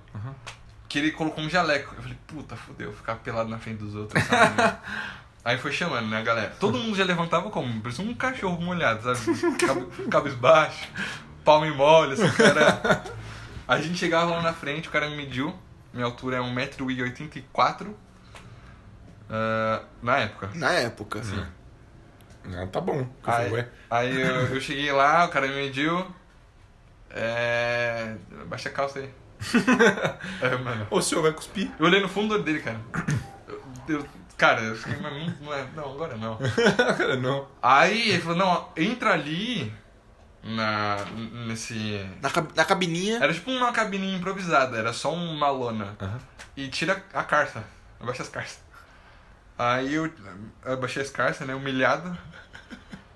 que 0.89 0.97
ele 0.97 1.11
colocou 1.11 1.43
um 1.43 1.49
jaleco. 1.49 1.93
Eu 1.95 2.01
falei, 2.01 2.17
puta, 2.27 2.55
fodeu, 2.55 2.91
ficar 2.93 3.15
pelado 3.15 3.49
na 3.49 3.59
frente 3.59 3.77
dos 3.77 3.93
outros. 3.95 4.23
sabe? 4.23 4.77
Aí 5.43 5.57
foi 5.57 5.71
chamando, 5.71 6.07
né, 6.07 6.21
galera? 6.21 6.55
Todo 6.59 6.77
mundo 6.77 6.95
já 6.95 7.03
levantava 7.03 7.49
como? 7.49 7.81
Parecia 7.81 8.05
um 8.05 8.13
cachorro 8.13 8.61
molhado, 8.61 9.01
sabe? 9.03 9.19
Cabisbaixo, 10.09 10.87
palma 11.43 11.65
e 11.67 11.71
mole, 11.71 12.13
assim, 12.13 12.29
cara. 12.31 13.03
A 13.67 13.79
gente 13.79 13.97
chegava 13.97 14.31
lá 14.31 14.41
na 14.41 14.53
frente, 14.53 14.87
o 14.87 14.91
cara 14.91 15.09
me 15.09 15.15
mediu. 15.15 15.55
Minha 15.93 16.05
altura 16.05 16.37
é 16.37 16.39
1,84m. 16.39 17.93
ah, 19.29 19.83
na 20.01 20.17
época. 20.19 20.49
Na 20.53 20.71
época. 20.73 21.19
Assim. 21.19 21.43
Ah, 22.55 22.67
tá 22.67 22.81
bom. 22.81 22.99
Eu 22.99 23.09
Aí, 23.25 23.49
falei, 23.49 23.65
aí 23.89 24.21
eu, 24.21 24.55
eu 24.55 24.61
cheguei 24.61 24.91
lá, 24.91 25.25
o 25.25 25.29
cara 25.29 25.47
me 25.47 25.55
mediu. 25.55 26.05
É. 27.09 28.15
Baixa 28.47 28.69
a 28.69 28.71
calça 28.71 28.99
aí. 28.99 29.09
é, 30.41 30.55
mano. 30.57 30.87
O 30.89 31.01
senhor 31.01 31.21
vai 31.21 31.31
cuspir? 31.33 31.71
Eu 31.79 31.85
olhei 31.85 32.01
no 32.01 32.07
fundo 32.09 32.41
dele, 32.41 32.59
cara. 32.61 32.79
Eu- 33.47 33.61
eu- 33.97 34.05
cara, 34.37 34.61
eu 34.61 34.75
fiquei, 34.75 34.97
mas 35.01 35.11
não, 35.13 35.35
não, 35.45 35.53
é, 35.53 35.65
não, 35.75 35.83
agora 35.91 36.15
não. 36.17 36.37
Cara, 36.97 37.15
não. 37.15 37.47
Aí 37.61 38.09
ele 38.11 38.21
falou, 38.21 38.37
não, 38.37 38.69
entra 38.77 39.13
ali 39.13 39.71
na. 40.43 40.97
nesse. 41.47 42.05
Na, 42.21 42.29
cab- 42.29 42.51
na 42.55 42.65
cabininha. 42.65 43.17
Era 43.21 43.33
tipo 43.33 43.51
uma 43.51 43.71
cabininha 43.71 44.17
improvisada, 44.17 44.77
era 44.77 44.93
só 44.93 45.13
uma 45.13 45.49
lona. 45.49 45.95
Aham. 46.01 46.19
E 46.55 46.67
tira 46.69 47.03
a 47.13 47.23
carça. 47.23 47.63
Abaixa 47.99 48.23
as 48.23 48.29
carças. 48.29 48.59
Aí 49.63 49.93
eu 49.93 50.11
abaixei 50.65 51.03
as 51.03 51.09
carças, 51.11 51.45
né? 51.45 51.53
Humilhado. 51.53 52.17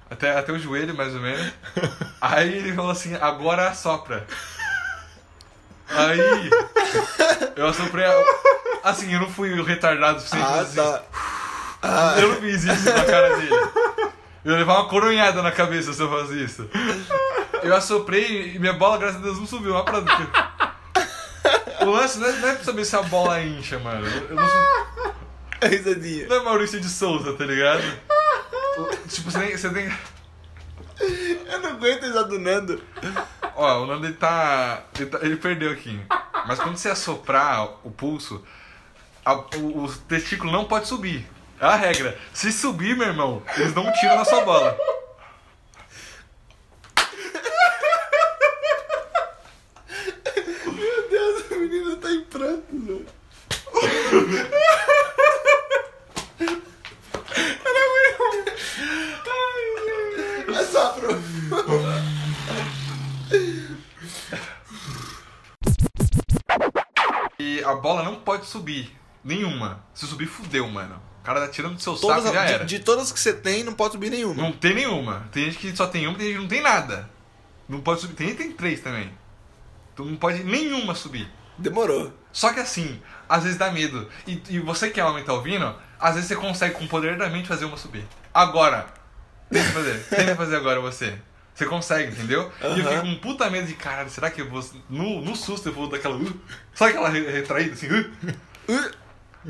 Até, 0.10 0.38
até 0.38 0.52
o 0.52 0.60
joelho, 0.60 0.94
mais 0.96 1.14
ou 1.16 1.20
menos. 1.22 1.52
Aí 2.22 2.54
ele 2.58 2.74
falou 2.76 2.92
assim, 2.92 3.16
agora 3.16 3.70
assopra. 3.70 4.26
Aí 5.90 6.20
eu 7.56 7.68
assoprei. 7.68 8.06
a- 8.06 8.24
Assim, 8.84 9.12
eu 9.12 9.20
não 9.20 9.30
fui 9.30 9.60
o 9.60 9.64
retardado 9.64 10.20
suficiente. 10.20 10.46
Ah, 10.48 10.60
assim, 10.62 10.76
tá. 10.76 11.04
Eu 12.22 12.30
não 12.30 12.36
fiz 12.36 12.64
isso 12.64 12.86
na 12.94 13.04
cara 13.06 13.36
dele. 13.38 13.50
Eu 14.46 14.52
ia 14.52 14.58
levar 14.60 14.76
uma 14.76 14.88
coronhada 14.90 15.42
na 15.42 15.52
cabeça 15.52 15.92
se 15.94 16.00
eu 16.02 16.10
fazia 16.12 16.44
isso. 16.46 16.70
Eu 17.64 17.76
assoprei 17.76 18.54
e 18.56 18.60
minha 18.60 18.74
bola, 18.74 19.00
graças 19.00 19.18
a 19.20 19.24
Deus, 19.24 19.40
não 19.40 19.48
subiu. 19.48 19.72
Uma 19.72 19.84
parada 19.84 20.06
O 21.82 21.86
lance 21.90 22.20
não 22.20 22.28
é, 22.28 22.32
não 22.34 22.50
é 22.50 22.54
pra 22.56 22.64
saber 22.64 22.86
se 22.86 22.96
a 22.96 23.02
bola 23.02 23.42
incha, 23.42 23.80
mano. 23.80 24.06
Eu 24.30 24.36
não 24.36 24.48
sou... 24.48 24.95
A 25.62 25.68
risadinha. 25.68 26.28
Não 26.28 26.36
é 26.38 26.44
Maurício 26.44 26.80
de 26.80 26.90
Souza, 26.90 27.34
tá 27.34 27.46
ligado? 27.46 27.82
Tipo, 29.08 29.32
você 29.32 29.40
tem, 29.40 29.58
você 29.58 29.70
tem. 29.70 29.92
Eu 31.50 31.60
não 31.62 31.70
aguento 31.72 32.04
a 32.04 32.08
risada 32.08 32.28
do 32.28 32.40
Nando. 32.40 32.82
Ó, 33.56 33.84
o 33.84 33.86
Nando 33.86 34.06
ele 34.08 34.16
tá, 34.16 34.84
ele 34.98 35.06
tá- 35.10 35.20
Ele 35.22 35.38
perdeu 35.38 35.72
aqui. 35.72 35.98
Mas 36.46 36.60
quando 36.60 36.76
você 36.76 36.90
assoprar 36.90 37.64
o 37.86 37.92
pulso, 37.92 38.44
a- 39.24 39.34
o, 39.34 39.86
o 39.86 39.92
testículo 40.10 40.52
não 40.52 40.66
pode 40.66 40.88
subir. 40.88 41.26
É 41.60 41.66
a 41.66 41.76
regra. 41.76 42.18
Se 42.34 42.52
subir, 42.52 42.98
meu 42.98 43.08
irmão, 43.08 43.42
eles 43.56 43.74
não 43.74 43.90
tiram 43.94 44.18
na 44.18 44.26
sua 44.26 44.44
bola. 44.44 44.78
Meu 50.66 51.10
Deus, 51.10 51.52
o 51.52 51.56
menino 51.60 51.98
tá 51.98 52.12
em 52.12 52.22
prantos, 52.24 52.84
velho. 52.86 53.06
Só 60.76 60.90
pro... 60.90 61.08
E 67.40 67.64
a 67.64 67.76
bola 67.76 68.04
não 68.04 68.16
pode 68.16 68.46
subir. 68.46 68.94
Nenhuma. 69.24 69.82
Se 69.94 70.06
subir, 70.06 70.26
fudeu, 70.26 70.68
mano. 70.68 71.02
O 71.22 71.24
cara 71.24 71.40
tá 71.40 71.48
tirando 71.48 71.76
do 71.76 71.82
seu 71.82 71.96
Todas, 71.96 72.24
saco 72.24 72.36
e 72.36 72.38
já 72.38 72.46
de, 72.46 72.54
era. 72.54 72.66
de 72.66 72.80
todas 72.80 73.10
que 73.10 73.18
você 73.18 73.32
tem, 73.32 73.64
não 73.64 73.72
pode 73.72 73.94
subir 73.94 74.10
nenhuma. 74.10 74.36
Não 74.36 74.52
tem 74.52 74.74
nenhuma. 74.76 75.30
Tem 75.32 75.46
gente 75.46 75.60
que 75.60 75.74
só 75.74 75.88
tem 75.88 76.08
uma, 76.08 76.18
tem 76.18 76.28
gente 76.28 76.36
que 76.36 76.42
não 76.42 76.50
tem 76.50 76.62
nada. 76.62 77.10
Não 77.70 77.80
pode 77.80 78.02
subir. 78.02 78.16
Tem 78.16 78.28
gente 78.28 78.38
que 78.38 78.44
tem 78.44 78.52
três 78.52 78.82
também. 78.82 79.10
Então 79.94 80.06
não 80.06 80.18
pode 80.18 80.44
nenhuma 80.44 80.94
subir. 80.94 81.32
Demorou. 81.58 82.12
Só 82.34 82.52
que 82.52 82.60
assim, 82.60 83.02
às 83.30 83.44
vezes 83.44 83.58
dá 83.58 83.72
medo. 83.72 84.10
E, 84.28 84.44
e 84.50 84.60
você 84.60 84.90
que 84.90 85.00
é 85.00 85.06
homem 85.06 85.24
tá 85.24 85.32
ouvindo, 85.32 85.74
às 85.98 86.16
vezes 86.16 86.28
você 86.28 86.36
consegue 86.36 86.76
com 86.76 86.84
o 86.84 86.90
poder 86.90 87.18
da 87.18 87.30
mente 87.30 87.48
fazer 87.48 87.64
uma 87.64 87.78
subir. 87.78 88.06
Agora, 88.34 89.05
tenta 89.60 89.72
fazer. 89.72 90.04
tenta 90.10 90.36
fazer 90.36 90.56
agora 90.56 90.80
você. 90.80 91.18
Você 91.54 91.66
consegue, 91.66 92.12
entendeu? 92.12 92.52
E 92.62 92.66
eu 92.66 92.76
fiquei 92.76 93.00
com 93.00 93.08
um 93.08 93.20
puta 93.20 93.50
medo 93.50 93.66
de, 93.66 93.76
caralho, 93.76 94.10
será 94.10 94.30
que 94.30 94.42
eu 94.42 94.50
vou. 94.50 94.64
No, 94.90 95.22
no 95.22 95.36
susto 95.36 95.70
eu 95.70 95.74
vou 95.74 95.88
daquela. 95.88 96.16
Uh, 96.18 96.42
sabe 96.74 96.92
aquela 96.92 97.10
re- 97.10 97.32
retraída 97.32 97.74
assim? 97.74 97.88
Uh, 97.90 98.12
uh. 98.70 98.92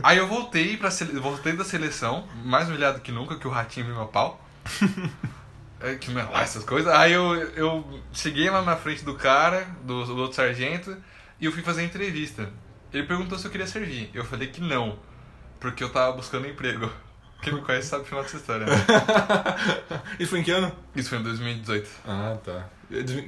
Aí 0.04 0.18
eu 0.18 0.28
voltei 0.28 0.78
pra 0.78 0.92
sele... 0.92 1.20
voltei 1.20 1.54
da 1.54 1.64
seleção, 1.64 2.28
mais 2.44 2.68
humilhado 2.68 3.00
que 3.00 3.12
nunca, 3.12 3.38
que 3.38 3.48
o 3.48 3.50
ratinho 3.50 3.88
viu 3.88 3.96
meu 3.96 4.08
pau. 4.08 4.40
É, 5.80 5.96
que 5.96 6.12
não 6.12 6.22
é 6.22 6.24
lá 6.24 6.42
essas 6.42 6.64
coisas. 6.64 6.92
Aí 6.94 7.12
eu, 7.12 7.34
eu 7.52 8.02
cheguei 8.14 8.50
lá 8.50 8.62
na 8.62 8.76
frente 8.76 9.04
do 9.04 9.16
cara, 9.16 9.68
do, 9.84 10.06
do 10.06 10.18
outro 10.18 10.36
sargento, 10.36 10.96
e 11.40 11.46
eu 11.46 11.52
fui 11.52 11.64
fazer 11.64 11.82
a 11.82 11.86
entrevista. 11.86 12.50
Ele 12.94 13.08
perguntou 13.08 13.38
se 13.38 13.46
eu 13.46 13.52
queria 13.52 13.68
servir. 13.68 14.10
Eu 14.14 14.24
falei 14.24 14.48
que 14.48 14.62
não, 14.62 14.98
porque 15.60 15.84
eu 15.84 15.90
tava 15.90 16.16
buscando 16.16 16.48
emprego. 16.48 16.92
Quem 17.42 17.54
me 17.54 17.62
conhece 17.62 17.88
sabe 17.90 18.04
o 18.04 18.06
final 18.06 18.24
dessa 18.24 18.38
história, 18.38 18.66
né? 18.66 18.76
Isso 20.20 20.32
foi 20.32 20.40
em 20.40 20.44
que 20.44 20.52
ano? 20.52 20.72
Isso 20.96 21.10
foi 21.10 21.20
em 21.20 21.24
2018. 21.24 21.90
Ah, 22.08 22.38
tá. 22.44 22.70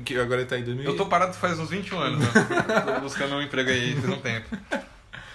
Que 0.04 0.20
Agora 0.20 0.42
ele 0.42 0.50
tá 0.50 0.58
em 0.58 0.64
2000. 0.64 0.86
Eu 0.86 0.96
tô 0.98 1.06
parado 1.06 1.34
faz 1.34 1.60
uns 1.60 1.70
21 1.70 2.00
anos, 2.00 2.20
né? 2.20 2.28
tô 2.86 3.02
buscando 3.02 3.36
um 3.36 3.42
emprego 3.42 3.70
aí 3.70 3.96
faz 3.96 4.10
um 4.10 4.20
tempo. 4.20 4.58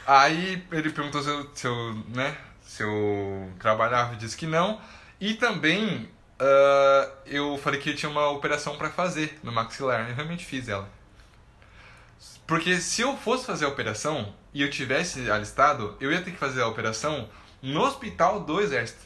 Aí 0.06 0.64
ele 0.72 0.90
perguntou 0.90 1.22
se 1.22 1.28
eu, 1.28 1.50
se 1.54 1.66
eu, 1.66 2.04
né, 2.08 2.36
se 2.62 2.82
eu 2.82 3.50
trabalhava, 3.58 4.14
eu 4.14 4.18
disse 4.18 4.36
que 4.36 4.46
não. 4.46 4.80
E 5.20 5.34
também 5.34 6.08
ah, 6.44 7.08
eu 7.24 7.56
falei 7.58 7.78
que 7.78 7.90
eu 7.90 7.94
tinha 7.94 8.10
uma 8.10 8.28
operação 8.30 8.76
pra 8.76 8.90
fazer 8.90 9.38
no 9.44 9.52
maxilar. 9.52 10.08
Eu 10.08 10.16
realmente 10.16 10.44
fiz 10.44 10.68
ela. 10.68 10.88
Porque 12.46 12.80
se 12.80 13.02
eu 13.02 13.16
fosse 13.16 13.46
fazer 13.46 13.64
a 13.64 13.68
operação 13.68 14.34
e 14.52 14.60
eu 14.60 14.68
tivesse 14.68 15.30
alistado, 15.30 15.96
eu 16.00 16.10
ia 16.10 16.20
ter 16.20 16.32
que 16.32 16.36
fazer 16.36 16.60
a 16.60 16.66
operação 16.66 17.28
no 17.62 17.80
hospital 17.82 18.40
do 18.40 18.60
exército. 18.60 19.00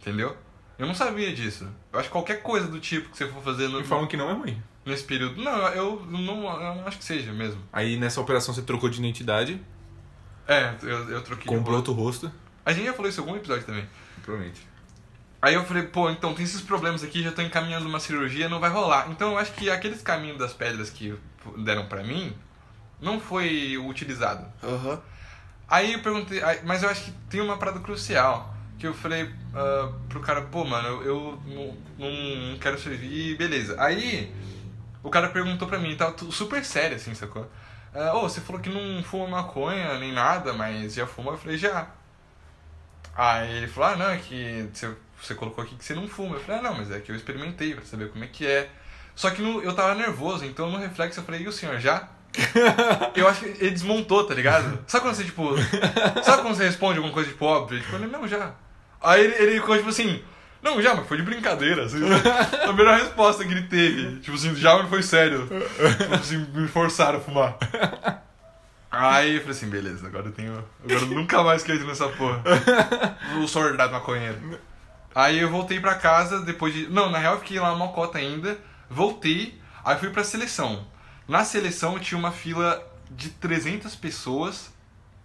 Entendeu? 0.00 0.36
Eu 0.78 0.86
não 0.86 0.94
sabia 0.94 1.32
disso. 1.34 1.68
Eu 1.92 1.98
acho 2.00 2.08
que 2.08 2.12
qualquer 2.12 2.42
coisa 2.42 2.66
do 2.66 2.80
tipo 2.80 3.10
que 3.10 3.16
você 3.18 3.26
for 3.28 3.42
fazer 3.42 3.68
no, 3.68 3.78
Me 3.80 3.84
falam 3.86 4.06
que 4.06 4.16
não 4.16 4.30
é 4.30 4.32
ruim. 4.32 4.62
nesse 4.84 5.04
período. 5.04 5.40
Não, 5.42 5.52
eu 5.68 6.06
não, 6.08 6.44
eu 6.62 6.74
não 6.76 6.86
acho 6.86 6.98
que 6.98 7.04
seja 7.04 7.32
mesmo. 7.32 7.62
Aí 7.72 7.96
nessa 7.98 8.20
operação 8.20 8.54
você 8.54 8.62
trocou 8.62 8.88
de 8.88 8.98
identidade, 8.98 9.60
É, 10.48 10.74
eu, 10.82 11.10
eu 11.10 11.22
troquei. 11.22 11.44
de 11.44 11.48
comprou 11.56 11.76
rosto. 11.76 11.90
outro 11.90 11.92
rosto. 11.92 12.32
A 12.64 12.72
gente 12.72 12.86
já 12.86 12.92
falou 12.94 13.08
isso 13.10 13.20
em 13.20 13.24
algum 13.24 13.36
episódio 13.36 13.64
também. 13.64 13.86
Provavelmente. 14.22 14.66
Aí 15.42 15.54
eu 15.54 15.64
falei, 15.64 15.84
pô, 15.84 16.10
então 16.10 16.34
tem 16.34 16.44
esses 16.44 16.60
problemas 16.60 17.02
aqui, 17.02 17.22
já 17.22 17.32
tô 17.32 17.40
encaminhando 17.40 17.86
uma 17.88 17.98
cirurgia, 18.00 18.48
não 18.48 18.60
vai 18.60 18.68
rolar. 18.70 19.08
Então 19.10 19.32
eu 19.32 19.38
acho 19.38 19.52
que 19.52 19.70
aqueles 19.70 20.02
caminhos 20.02 20.38
das 20.38 20.52
pedras 20.52 20.90
que 20.90 21.14
deram 21.58 21.86
pra 21.86 22.02
mim 22.02 22.34
não 23.00 23.18
foi 23.20 23.76
utilizado. 23.78 24.46
Aham. 24.62 25.00
Aí 25.70 25.94
eu 25.94 26.02
perguntei, 26.02 26.42
mas 26.64 26.82
eu 26.82 26.90
acho 26.90 27.04
que 27.04 27.12
tem 27.30 27.40
uma 27.40 27.58
parada 27.58 27.80
crucial. 27.80 28.54
Que 28.78 28.86
eu 28.88 28.94
falei 28.94 29.30
ah, 29.54 29.92
pro 30.08 30.20
cara, 30.20 30.42
pô, 30.42 30.64
mano, 30.64 31.02
eu, 31.02 31.40
não, 31.46 31.76
não 32.08 32.58
quero 32.58 32.78
servir, 32.80 33.36
beleza. 33.38 33.76
Aí 33.82 34.34
o 35.02 35.10
cara 35.10 35.30
perguntou 35.30 35.68
pra 35.68 35.78
mim, 35.80 35.96
tava 35.96 36.12
tu- 36.12 36.32
super 36.32 36.64
sério 36.64 36.96
assim, 36.96 37.14
sacou? 37.14 37.50
Ah, 37.94 38.14
Ô, 38.16 38.22
você 38.22 38.40
falou 38.40 38.60
que 38.62 38.70
não 38.70 39.02
fuma 39.04 39.28
maconha 39.28 39.98
nem 39.98 40.12
nada, 40.12 40.52
mas 40.54 40.94
já 40.94 41.06
fuma? 41.06 41.32
Eu 41.32 41.38
falei, 41.38 41.58
já. 41.58 41.88
Aí 43.14 43.56
ele 43.58 43.68
falou, 43.68 43.90
ah, 43.90 43.96
não, 43.96 44.10
é 44.10 44.18
que 44.18 44.68
você, 44.72 44.94
você 45.20 45.34
colocou 45.34 45.62
aqui 45.64 45.74
que 45.76 45.84
você 45.84 45.94
não 45.94 46.08
fuma. 46.08 46.36
Eu 46.36 46.40
falei, 46.40 46.60
ah, 46.60 46.62
não, 46.62 46.74
mas 46.78 46.90
é 46.90 47.00
que 47.00 47.10
eu 47.12 47.16
experimentei 47.16 47.74
pra 47.74 47.84
saber 47.84 48.10
como 48.10 48.24
é 48.24 48.26
que 48.28 48.46
é. 48.46 48.70
Só 49.14 49.30
que 49.30 49.42
no- 49.42 49.62
eu 49.62 49.74
tava 49.74 49.94
nervoso, 49.94 50.44
então 50.44 50.70
no 50.70 50.78
reflexo 50.78 51.20
eu 51.20 51.24
falei, 51.24 51.42
e 51.42 51.48
o 51.48 51.52
senhor 51.52 51.78
já? 51.80 52.08
Eu 53.14 53.28
acho 53.28 53.40
que 53.40 53.46
ele 53.46 53.70
desmontou, 53.70 54.24
tá 54.24 54.34
ligado? 54.34 54.78
Sabe 54.86 55.04
quando 55.04 55.14
você, 55.14 55.24
tipo. 55.24 55.54
Sabe 56.22 56.42
quando 56.42 56.54
você 56.54 56.64
responde 56.64 56.98
alguma 56.98 57.12
coisa, 57.12 57.28
tipo, 57.30 57.44
óbvio? 57.44 57.80
Tipo, 57.80 57.96
ele, 57.96 58.06
não, 58.06 58.26
já. 58.26 58.52
Aí 59.02 59.24
ele, 59.24 59.34
ele 59.34 59.60
ficou, 59.60 59.76
tipo 59.76 59.88
assim. 59.88 60.22
Não, 60.62 60.80
já, 60.82 60.94
mas 60.94 61.06
foi 61.08 61.16
de 61.16 61.22
brincadeira. 61.22 61.84
Assim, 61.84 61.98
a 62.68 62.72
melhor 62.72 62.98
resposta 62.98 63.44
que 63.44 63.50
ele 63.50 63.62
teve. 63.62 64.20
Tipo 64.20 64.36
assim, 64.36 64.54
já 64.54 64.76
não 64.76 64.88
foi 64.88 65.02
sério. 65.02 65.48
Tipo 65.48 66.14
assim, 66.14 66.46
me 66.54 66.68
forçaram 66.68 67.18
a 67.18 67.20
fumar. 67.20 67.56
Aí 68.90 69.36
eu 69.36 69.40
falei 69.40 69.56
assim, 69.56 69.70
beleza, 69.70 70.06
agora 70.06 70.26
eu 70.26 70.32
tenho. 70.32 70.52
Agora 70.84 71.00
eu 71.00 71.06
nunca 71.06 71.42
mais 71.42 71.62
quero 71.62 71.86
nessa 71.86 72.08
porra. 72.08 72.42
O 73.42 73.48
soldado 73.48 73.92
maconheiro. 73.92 74.58
Aí 75.14 75.38
eu 75.38 75.48
voltei 75.48 75.80
pra 75.80 75.94
casa 75.94 76.40
depois 76.40 76.74
de. 76.74 76.88
Não, 76.88 77.10
na 77.10 77.18
real 77.18 77.34
eu 77.34 77.40
fiquei 77.40 77.58
lá 77.58 77.72
uma 77.72 77.88
cota 77.88 78.18
ainda. 78.18 78.58
Voltei, 78.88 79.58
aí 79.84 79.96
fui 79.98 80.10
pra 80.10 80.24
seleção. 80.24 80.86
Na 81.30 81.44
seleção 81.44 81.96
tinha 81.96 82.18
uma 82.18 82.32
fila 82.32 82.84
de 83.08 83.30
300 83.30 83.94
pessoas, 83.94 84.74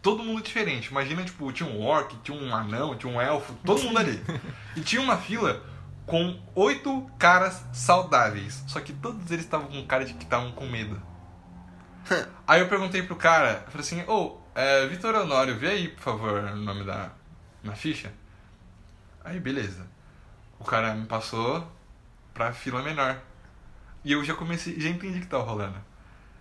todo 0.03 0.21
mundo 0.21 0.43
diferente. 0.43 0.91
Imagina, 0.91 1.23
tipo, 1.23 1.51
tinha 1.51 1.67
um 1.67 1.81
orc, 1.81 2.15
tinha 2.17 2.39
um 2.39 2.55
anão, 2.55 2.95
tinha 2.95 3.11
um 3.11 3.19
elfo, 3.19 3.55
todo 3.65 3.81
mundo 3.81 3.97
ali. 3.97 4.21
E 4.77 4.81
tinha 4.81 5.01
uma 5.01 5.17
fila 5.17 5.63
com 6.05 6.39
oito 6.53 7.09
caras 7.17 7.65
saudáveis. 7.73 8.63
Só 8.67 8.81
que 8.81 8.93
todos 8.93 9.31
eles 9.31 9.45
estavam 9.45 9.65
com 9.67 9.83
cara 9.87 10.05
de 10.05 10.13
que 10.13 10.25
estavam 10.25 10.51
com 10.51 10.67
medo. 10.67 11.01
Aí 12.45 12.61
eu 12.61 12.69
perguntei 12.69 13.01
pro 13.01 13.15
cara, 13.15 13.63
eu 13.65 13.71
falei 13.71 13.79
assim, 13.79 14.03
ô, 14.07 14.37
é, 14.53 14.85
Vitor 14.85 15.15
Honório, 15.15 15.57
vê 15.57 15.69
aí, 15.69 15.87
por 15.87 16.03
favor, 16.03 16.43
o 16.43 16.55
nome 16.55 16.83
da 16.83 17.09
na 17.63 17.73
ficha. 17.73 18.13
Aí, 19.23 19.39
beleza. 19.39 19.87
O 20.59 20.63
cara 20.63 20.93
me 20.93 21.07
passou 21.07 21.67
pra 22.31 22.53
fila 22.53 22.83
menor. 22.83 23.19
E 24.03 24.11
eu 24.11 24.23
já 24.23 24.35
comecei, 24.35 24.79
já 24.79 24.87
entendi 24.87 25.17
o 25.17 25.21
que 25.21 25.27
tava 25.27 25.41
rolando. 25.41 25.94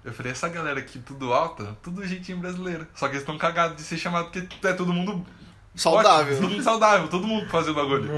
Eu 0.04 0.12
falei, 0.12 0.32
essa 0.32 0.48
galera 0.48 0.78
aqui, 0.80 0.98
tudo 0.98 1.32
alta, 1.32 1.76
tudo 1.82 2.06
jeitinho 2.06 2.38
brasileiro. 2.38 2.86
Só 2.94 3.06
que 3.06 3.12
eles 3.14 3.22
estão 3.22 3.38
cagados 3.38 3.76
de 3.76 3.82
ser 3.82 3.96
chamado 3.96 4.30
porque 4.30 4.66
é 4.66 4.72
todo 4.74 4.92
mundo 4.92 5.24
Saudável. 5.74 6.34
ótimo, 6.34 6.40
todo 6.42 6.50
mundo 6.52 6.62
saudável, 6.62 7.08
todo 7.08 7.26
mundo 7.26 7.48
fazendo 7.48 7.74
bagulho. 7.74 8.10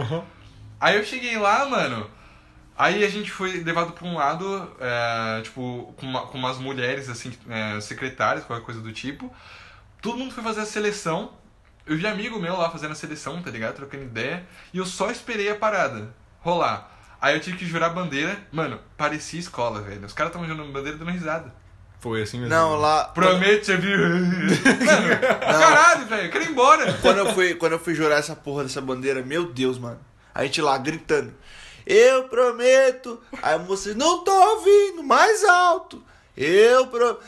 Aí 0.81 0.97
eu 0.97 1.05
cheguei 1.05 1.39
lá, 1.39 1.65
mano. 1.67 2.11
Aí 2.77 3.03
a 3.05 3.09
gente 3.09 3.31
foi 3.31 3.63
levado 3.63 3.93
pra 3.93 4.05
um 4.07 4.17
lado, 4.17 4.71
é, 4.81 5.41
tipo, 5.43 5.95
com, 5.97 6.05
uma- 6.07 6.27
com 6.27 6.37
umas 6.37 6.59
mulheres, 6.59 7.09
assim, 7.09 7.33
é, 7.49 7.81
secretárias, 7.81 8.45
qualquer 8.45 8.65
coisa 8.65 8.81
do 8.81 8.93
tipo. 8.93 9.33
Todo 10.03 10.19
mundo 10.19 10.35
foi 10.35 10.43
fazer 10.45 10.61
a 10.61 10.67
seleção. 10.67 11.33
Eu 11.87 11.97
vi 11.97 12.07
amigo 12.07 12.39
meu 12.39 12.57
lá 12.59 12.69
fazendo 12.69 12.93
a 12.93 12.95
seleção, 12.97 13.41
tá 13.43 13.51
ligado? 13.51 13.77
Trocando 13.77 14.03
ideia. 14.05 14.45
E 14.75 14.79
eu 14.79 14.85
só 14.85 15.11
esperei 15.11 15.49
a 15.49 15.55
parada 15.57 16.13
rolar. 16.41 16.91
Aí 17.21 17.35
eu 17.35 17.41
tive 17.41 17.57
que 17.57 17.65
jurar 17.65 17.91
bandeira. 17.91 18.37
Mano, 18.53 18.79
parecia 18.97 19.41
escola, 19.41 19.81
velho. 19.81 20.05
Os 20.05 20.13
caras 20.13 20.31
estavam 20.31 20.47
jurando 20.47 20.71
bandeira 20.73 20.99
dando 20.99 21.11
risada. 21.13 21.55
Foi 22.01 22.23
assim 22.23 22.39
mesmo. 22.39 22.55
Não, 22.55 22.77
lá. 22.77 23.05
Prometo 23.05 23.67
servir. 23.67 23.99
Mano, 23.99 25.21
caralho, 25.41 26.07
velho, 26.07 26.27
eu 26.27 26.31
quero 26.31 26.45
ir 26.45 26.51
embora. 26.51 26.93
Quando 27.01 27.19
eu, 27.19 27.35
fui, 27.35 27.55
quando 27.55 27.73
eu 27.73 27.79
fui 27.79 27.95
jurar 27.95 28.19
essa 28.19 28.37
porra 28.37 28.63
dessa 28.63 28.81
bandeira, 28.81 29.23
meu 29.23 29.47
Deus, 29.53 29.79
mano. 29.79 29.99
A 30.35 30.45
gente 30.45 30.61
lá 30.61 30.77
gritando. 30.79 31.33
Eu 31.87 32.25
prometo. 32.25 33.21
Aí 33.43 33.55
a 33.55 33.59
moça, 33.59 33.95
não 33.95 34.23
tô 34.23 34.33
ouvindo, 34.33 35.03
mais 35.03 35.43
alto. 35.45 36.03
Eu 36.37 36.87
prometo. 36.89 37.21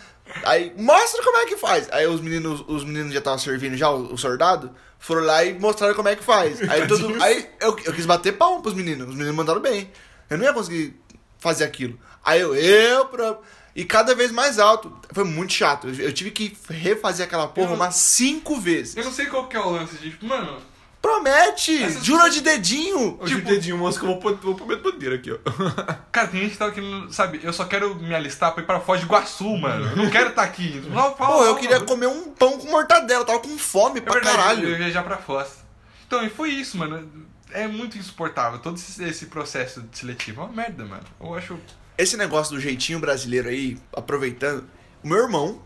Aí, 0.45 0.73
mostra 0.77 1.23
como 1.23 1.39
é 1.39 1.47
que 1.47 1.57
faz. 1.57 1.89
Aí 1.91 2.07
os 2.07 2.21
meninos, 2.21 2.63
os 2.69 2.85
meninos 2.85 3.13
já 3.13 3.19
estavam 3.19 3.39
servindo 3.39 3.77
já, 3.77 3.91
o, 3.91 4.13
o 4.13 4.19
soldado, 4.19 4.71
foram 4.99 5.23
lá 5.23 5.45
e 5.45 5.59
mostraram 5.59 5.95
como 5.95 6.09
é 6.09 6.17
que 6.17 6.25
faz. 6.25 6.61
Aí, 6.69 6.87
todo, 6.87 7.23
aí 7.23 7.49
eu, 7.61 7.77
eu 7.85 7.93
quis 7.93 8.05
bater 8.05 8.33
palma 8.37 8.61
pros 8.61 8.75
meninos. 8.75 9.09
Os 9.09 9.15
meninos 9.15 9.35
mandaram 9.35 9.61
bem. 9.61 9.91
Eu 10.29 10.37
não 10.37 10.45
ia 10.45 10.53
conseguir 10.53 11.01
fazer 11.39 11.65
aquilo. 11.65 11.99
Aí 12.25 12.41
eu, 12.41 12.55
eu, 12.55 13.07
pra... 13.07 13.39
E 13.79 13.85
cada 13.85 14.13
vez 14.15 14.33
mais 14.33 14.59
alto. 14.59 14.93
Foi 15.13 15.23
muito 15.25 15.53
chato. 15.53 15.87
Eu 15.89 16.07
eu 16.07 16.13
tive 16.13 16.33
que 16.33 16.57
refazer 16.69 17.25
aquela 17.25 17.47
porra 17.47 17.71
Eu- 17.71 17.75
umas 17.77 17.95
cinco 17.95 18.61
vezes. 18.61 18.97
Eu 18.97 19.05
não 19.05 19.13
sei 19.13 19.27
qual 19.27 19.47
que 19.47 19.57
é 19.57 19.61
o 19.61 19.71
lance 19.71 19.95
de, 19.97 20.11
tipo, 20.11 20.27
mano, 20.27 20.59
Promete! 21.01 21.81
Essas 21.85 22.05
Jura 22.05 22.29
de 22.29 22.41
dedinho! 22.41 23.17
Hoje 23.21 23.37
o 23.37 23.41
dedinho 23.45 23.79
moço 23.79 24.01
que 24.01 24.05
eu 24.05 24.09
vou 24.11 24.19
pôr, 24.19 24.35
vou 24.37 24.57
pôr 24.57 24.67
meu 24.67 24.81
poder 24.81 25.13
aqui, 25.15 25.31
ó. 25.31 25.39
cara, 26.11 26.27
tem 26.27 26.41
gente 26.41 26.53
que 26.53 26.59
tá 26.59 26.71
querendo, 26.73 27.13
sabe, 27.13 27.39
eu 27.41 27.53
só 27.53 27.65
quero 27.67 27.95
me 27.95 28.13
alistar 28.13 28.53
pra 28.53 28.65
ir 28.65 28.67
pra 28.67 28.81
Foz 28.81 29.01
do 29.01 29.07
Iguaçu, 29.07 29.57
mano. 29.57 29.87
Eu 29.91 29.97
não 29.97 30.11
quero 30.11 30.31
estar 30.31 30.43
aqui. 30.43 30.83
Não, 30.91 31.15
fala, 31.15 31.37
Pô, 31.37 31.45
eu 31.45 31.55
queria 31.55 31.77
mano. 31.77 31.87
comer 31.87 32.09
um 32.09 32.33
pão 32.33 32.59
com 32.59 32.69
mortadela, 32.69 33.21
eu 33.23 33.25
tava 33.25 33.39
com 33.39 33.57
fome 33.57 34.01
É 34.01 34.03
pra 34.03 34.15
verdade, 34.15 34.37
caralho. 34.37 34.65
eu 34.65 34.71
ia 34.71 34.77
viajar 34.79 35.05
pra 35.05 35.17
Foz. 35.19 35.59
Então, 36.05 36.25
e 36.27 36.29
foi 36.29 36.51
isso, 36.51 36.77
mano. 36.77 37.09
É 37.53 37.69
muito 37.69 37.97
insuportável. 37.97 38.59
Todo 38.59 38.77
esse, 38.77 39.03
esse 39.05 39.27
processo 39.27 39.81
de 39.83 39.97
seletivo 39.97 40.41
é 40.41 40.45
uma 40.47 40.53
merda, 40.53 40.85
mano. 40.85 41.05
Eu 41.21 41.33
acho. 41.35 41.57
Esse 41.99 42.17
negócio 42.17 42.55
do 42.55 42.61
jeitinho 42.61 43.01
brasileiro 43.01 43.49
aí, 43.49 43.77
aproveitando, 43.93 44.65
o 45.03 45.09
meu 45.09 45.19
irmão, 45.19 45.61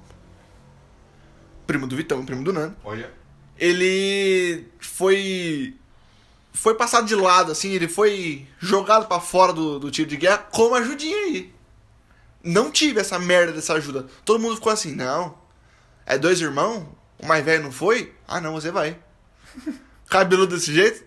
primo 1.66 1.86
do 1.86 1.94
Vitão, 1.94 2.24
primo 2.24 2.42
do 2.42 2.54
Nando, 2.54 2.74
Olha. 2.82 3.12
ele 3.58 4.66
foi. 4.80 5.76
Foi 6.54 6.74
passado 6.74 7.06
de 7.06 7.14
lado, 7.14 7.52
assim, 7.52 7.72
ele 7.72 7.88
foi 7.88 8.46
jogado 8.58 9.06
pra 9.06 9.20
fora 9.20 9.52
do, 9.52 9.78
do 9.78 9.90
tiro 9.90 10.08
de 10.08 10.16
guerra 10.16 10.38
com 10.38 10.68
uma 10.68 10.78
ajudinha 10.78 11.16
aí. 11.16 11.52
Não 12.42 12.70
tive 12.70 13.00
essa 13.00 13.18
merda 13.18 13.52
dessa 13.52 13.74
ajuda. 13.74 14.06
Todo 14.24 14.40
mundo 14.40 14.56
ficou 14.56 14.72
assim, 14.72 14.94
não. 14.94 15.38
É 16.04 16.18
dois 16.18 16.40
irmãos? 16.40 16.86
O 17.18 17.26
mais 17.26 17.44
velho 17.44 17.62
não 17.62 17.72
foi? 17.72 18.14
Ah, 18.26 18.40
não, 18.40 18.52
você 18.52 18.70
vai. 18.70 18.98
Cabeludo 20.08 20.56
desse 20.56 20.72
jeito? 20.74 21.04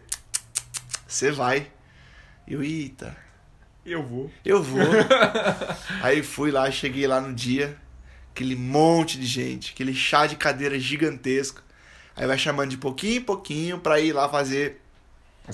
Você 1.07 1.31
vai. 1.31 1.71
Eu, 2.47 2.63
eita. 2.63 3.15
Eu 3.85 4.01
vou. 4.01 4.31
Eu 4.43 4.63
vou. 4.63 4.81
Aí 6.01 6.23
fui 6.23 6.49
lá, 6.49 6.69
cheguei 6.71 7.05
lá 7.05 7.21
no 7.21 7.33
dia, 7.33 7.77
aquele 8.31 8.55
monte 8.55 9.19
de 9.19 9.25
gente, 9.25 9.73
aquele 9.73 9.93
chá 9.93 10.25
de 10.25 10.35
cadeira 10.35 10.79
gigantesco. 10.79 11.61
Aí 12.15 12.25
vai 12.25 12.37
chamando 12.37 12.69
de 12.69 12.77
pouquinho 12.77 13.17
em 13.17 13.21
pouquinho 13.21 13.79
pra 13.79 13.99
ir 13.99 14.13
lá 14.13 14.27
fazer 14.29 14.81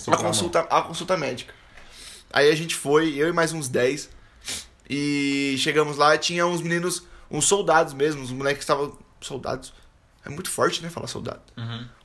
a 0.07 0.15
consulta, 0.15 0.59
a 0.61 0.81
consulta 0.81 1.17
médica. 1.17 1.53
Aí 2.31 2.49
a 2.49 2.55
gente 2.55 2.75
foi, 2.75 3.15
eu 3.15 3.27
e 3.27 3.33
mais 3.33 3.51
uns 3.51 3.67
10. 3.67 4.09
E 4.89 5.55
chegamos 5.57 5.97
lá 5.97 6.15
e 6.15 6.17
tinha 6.17 6.45
uns 6.45 6.61
meninos, 6.61 7.03
uns 7.29 7.45
soldados 7.45 7.93
mesmo, 7.93 8.21
uns 8.21 8.31
moleques 8.31 8.59
que 8.59 8.63
estavam. 8.63 8.97
Soldados. 9.19 9.73
É 10.25 10.29
muito 10.29 10.49
forte, 10.49 10.81
né? 10.81 10.89
Falar 10.89 11.07
soldado. 11.07 11.41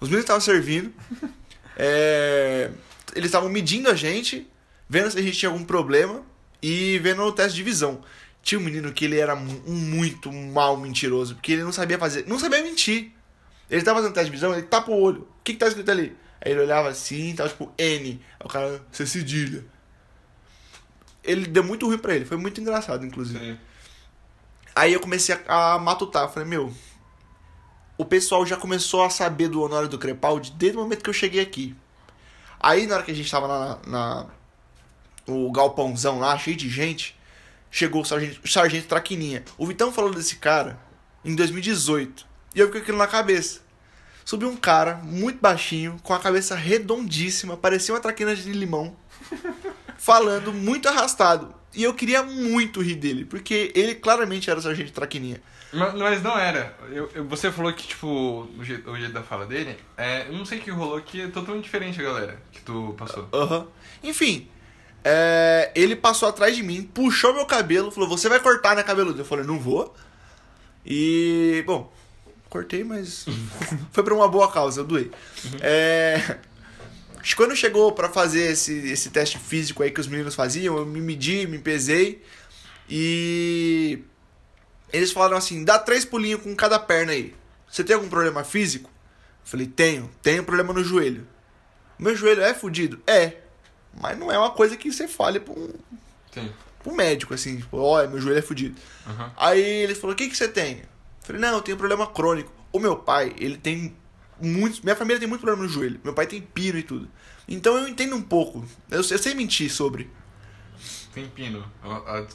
Os 0.00 0.08
meninos 0.08 0.24
estavam 0.24 0.40
servindo. 0.40 0.92
é, 1.76 2.70
eles 3.14 3.26
estavam 3.26 3.48
medindo 3.48 3.88
a 3.88 3.94
gente, 3.94 4.46
vendo 4.88 5.10
se 5.10 5.18
a 5.18 5.22
gente 5.22 5.38
tinha 5.38 5.50
algum 5.50 5.64
problema 5.64 6.22
e 6.62 6.98
vendo 6.98 7.22
o 7.22 7.32
teste 7.32 7.56
de 7.56 7.62
visão. 7.62 8.02
Tinha 8.42 8.60
um 8.60 8.64
menino 8.64 8.92
que 8.92 9.04
ele 9.04 9.18
era 9.18 9.34
um 9.34 9.74
muito 9.74 10.32
mal 10.32 10.76
mentiroso, 10.76 11.34
porque 11.34 11.52
ele 11.52 11.64
não 11.64 11.72
sabia 11.72 11.98
fazer. 11.98 12.26
Não 12.26 12.38
sabia 12.38 12.62
mentir. 12.62 13.12
Ele 13.68 13.82
tava 13.82 13.98
fazendo 13.98 14.14
teste 14.14 14.30
de 14.30 14.36
visão, 14.36 14.52
ele 14.52 14.62
tapa 14.62 14.90
o 14.90 15.00
olho. 15.00 15.22
O 15.22 15.42
que, 15.42 15.52
que 15.52 15.58
tá 15.58 15.66
escrito 15.66 15.90
ali? 15.90 16.16
Aí 16.40 16.52
ele 16.52 16.60
olhava 16.60 16.88
assim, 16.88 17.34
tava 17.34 17.48
tipo 17.48 17.72
N. 17.76 18.22
Aí 18.38 18.46
o 18.46 18.48
cara, 18.48 18.80
você 18.90 19.06
cedilha. 19.06 19.64
Ele 21.24 21.46
deu 21.46 21.64
muito 21.64 21.86
ruim 21.86 21.98
pra 21.98 22.14
ele, 22.14 22.24
foi 22.24 22.36
muito 22.36 22.60
engraçado, 22.60 23.04
inclusive. 23.04 23.58
Aí 24.76 24.92
eu 24.92 25.00
comecei 25.00 25.36
a, 25.48 25.74
a 25.74 25.78
matutar, 25.78 26.28
falei, 26.28 26.48
meu, 26.48 26.72
o 27.98 28.04
pessoal 28.04 28.46
já 28.46 28.56
começou 28.56 29.02
a 29.02 29.10
saber 29.10 29.48
do 29.48 29.62
Honório 29.62 29.88
do 29.88 29.98
Crepaldi 29.98 30.52
desde 30.52 30.78
o 30.78 30.82
momento 30.82 31.02
que 31.02 31.10
eu 31.10 31.14
cheguei 31.14 31.40
aqui. 31.40 31.74
Aí 32.60 32.86
na 32.86 32.96
hora 32.96 33.04
que 33.04 33.10
a 33.10 33.14
gente 33.14 33.30
tava 33.30 33.48
na, 33.48 33.78
na 33.86 34.26
o 35.26 35.50
galpãozão 35.50 36.18
lá, 36.18 36.36
cheio 36.38 36.56
de 36.56 36.68
gente, 36.68 37.16
chegou 37.70 38.02
o 38.02 38.04
sargento, 38.04 38.40
o 38.44 38.48
sargento 38.48 38.86
Traquininha. 38.88 39.44
O 39.58 39.66
Vitão 39.66 39.92
falou 39.92 40.12
desse 40.12 40.36
cara 40.36 40.78
em 41.24 41.34
2018. 41.34 42.26
E 42.54 42.60
eu 42.60 42.66
fiquei 42.66 42.80
com 42.80 42.84
aquilo 42.84 42.98
na 42.98 43.06
cabeça. 43.06 43.60
Subiu 44.24 44.48
um 44.48 44.56
cara 44.56 44.96
muito 44.96 45.38
baixinho, 45.40 45.98
com 46.02 46.12
a 46.12 46.18
cabeça 46.18 46.54
redondíssima, 46.56 47.56
parecia 47.56 47.94
uma 47.94 48.00
traquina 48.00 48.34
de 48.34 48.50
limão, 48.52 48.96
falando 49.98 50.52
muito 50.52 50.88
arrastado. 50.88 51.54
E 51.74 51.82
eu 51.82 51.94
queria 51.94 52.22
muito 52.22 52.80
rir 52.80 52.94
dele, 52.96 53.24
porque 53.24 53.70
ele 53.74 53.94
claramente 53.94 54.48
era 54.50 54.58
o 54.58 54.62
sargento 54.62 54.92
Traquininha. 54.92 55.40
Mas, 55.72 56.22
não 56.22 56.38
era. 56.38 56.74
Eu, 56.90 57.10
eu- 57.14 57.24
você 57.26 57.52
falou 57.52 57.72
que, 57.72 57.86
tipo, 57.86 58.48
o 58.58 58.64
jeito, 58.64 58.90
o 58.90 58.96
jeito 58.96 59.12
da 59.12 59.22
fala 59.22 59.44
dele, 59.46 59.76
é, 59.96 60.26
eu 60.26 60.32
não 60.32 60.44
sei 60.44 60.58
o 60.58 60.62
que 60.62 60.70
rolou 60.70 61.00
que 61.02 61.20
é 61.22 61.28
totalmente 61.28 61.64
diferente, 61.64 62.00
galera, 62.02 62.40
que 62.50 62.60
tu 62.62 62.94
passou. 62.96 63.28
Aham. 63.32 63.66
Enfim, 64.02 64.48
é, 65.08 65.70
ele 65.76 65.94
passou 65.94 66.28
atrás 66.28 66.56
de 66.56 66.64
mim, 66.64 66.82
puxou 66.82 67.32
meu 67.32 67.46
cabelo, 67.46 67.92
falou: 67.92 68.08
Você 68.08 68.28
vai 68.28 68.40
cortar 68.40 68.74
na 68.74 68.82
cabeluda? 68.82 69.20
Eu 69.20 69.24
falei: 69.24 69.46
Não 69.46 69.56
vou. 69.56 69.94
E, 70.84 71.62
bom, 71.64 71.92
cortei, 72.50 72.82
mas 72.82 73.24
foi 73.92 74.02
pra 74.02 74.12
uma 74.12 74.26
boa 74.26 74.50
causa, 74.50 74.80
eu 74.80 74.84
doei. 74.84 75.12
É, 75.60 76.38
quando 77.36 77.54
chegou 77.54 77.92
pra 77.92 78.08
fazer 78.08 78.50
esse, 78.50 78.72
esse 78.90 79.10
teste 79.10 79.38
físico 79.38 79.84
aí 79.84 79.92
que 79.92 80.00
os 80.00 80.08
meninos 80.08 80.34
faziam, 80.34 80.76
eu 80.76 80.84
me 80.84 81.00
medi, 81.00 81.46
me 81.46 81.60
pesei 81.60 82.20
e 82.90 84.00
eles 84.92 85.12
falaram 85.12 85.36
assim: 85.36 85.62
dá 85.62 85.78
três 85.78 86.04
pulinhos 86.04 86.42
com 86.42 86.52
cada 86.56 86.80
perna 86.80 87.12
aí. 87.12 87.32
Você 87.70 87.84
tem 87.84 87.94
algum 87.94 88.08
problema 88.08 88.42
físico? 88.42 88.90
Eu 88.90 89.50
falei: 89.50 89.68
tenho, 89.68 90.10
tenho 90.20 90.42
problema 90.42 90.72
no 90.72 90.82
joelho. 90.82 91.28
Meu 91.96 92.16
joelho 92.16 92.42
é 92.42 92.52
fudido? 92.52 93.00
É. 93.06 93.45
Mas 94.00 94.18
não 94.18 94.30
é 94.30 94.38
uma 94.38 94.50
coisa 94.50 94.76
que 94.76 94.92
você 94.92 95.08
fale 95.08 95.40
pra 95.40 95.52
um, 95.54 95.72
pra 96.82 96.92
um 96.92 96.94
médico, 96.94 97.32
assim, 97.34 97.56
tipo, 97.58 97.76
olha, 97.78 98.08
meu 98.08 98.20
joelho 98.20 98.38
é 98.38 98.42
fudido. 98.42 98.78
Aham. 99.06 99.32
Aí 99.36 99.60
ele 99.62 99.94
falou, 99.94 100.12
o 100.12 100.16
que, 100.16 100.28
que 100.28 100.36
você 100.36 100.48
tem? 100.48 100.78
Eu 100.80 100.86
falei, 101.22 101.40
não, 101.40 101.54
eu 101.54 101.62
tenho 101.62 101.76
problema 101.76 102.06
crônico. 102.06 102.52
O 102.72 102.78
meu 102.78 102.96
pai, 102.96 103.34
ele 103.38 103.56
tem 103.56 103.96
muitos. 104.40 104.80
Minha 104.82 104.94
família 104.96 105.18
tem 105.18 105.28
muito 105.28 105.40
problema 105.40 105.62
no 105.66 105.68
joelho. 105.72 105.98
Meu 106.04 106.12
pai 106.12 106.26
tem 106.26 106.40
pino 106.42 106.78
e 106.78 106.82
tudo. 106.82 107.08
Então 107.48 107.76
eu 107.78 107.88
entendo 107.88 108.14
um 108.14 108.22
pouco. 108.22 108.64
Eu, 108.90 108.98
eu 108.98 109.18
sei 109.18 109.34
mentir 109.34 109.70
sobre. 109.72 110.10
Tem 111.14 111.26
pino. 111.28 111.64
A, 111.82 111.88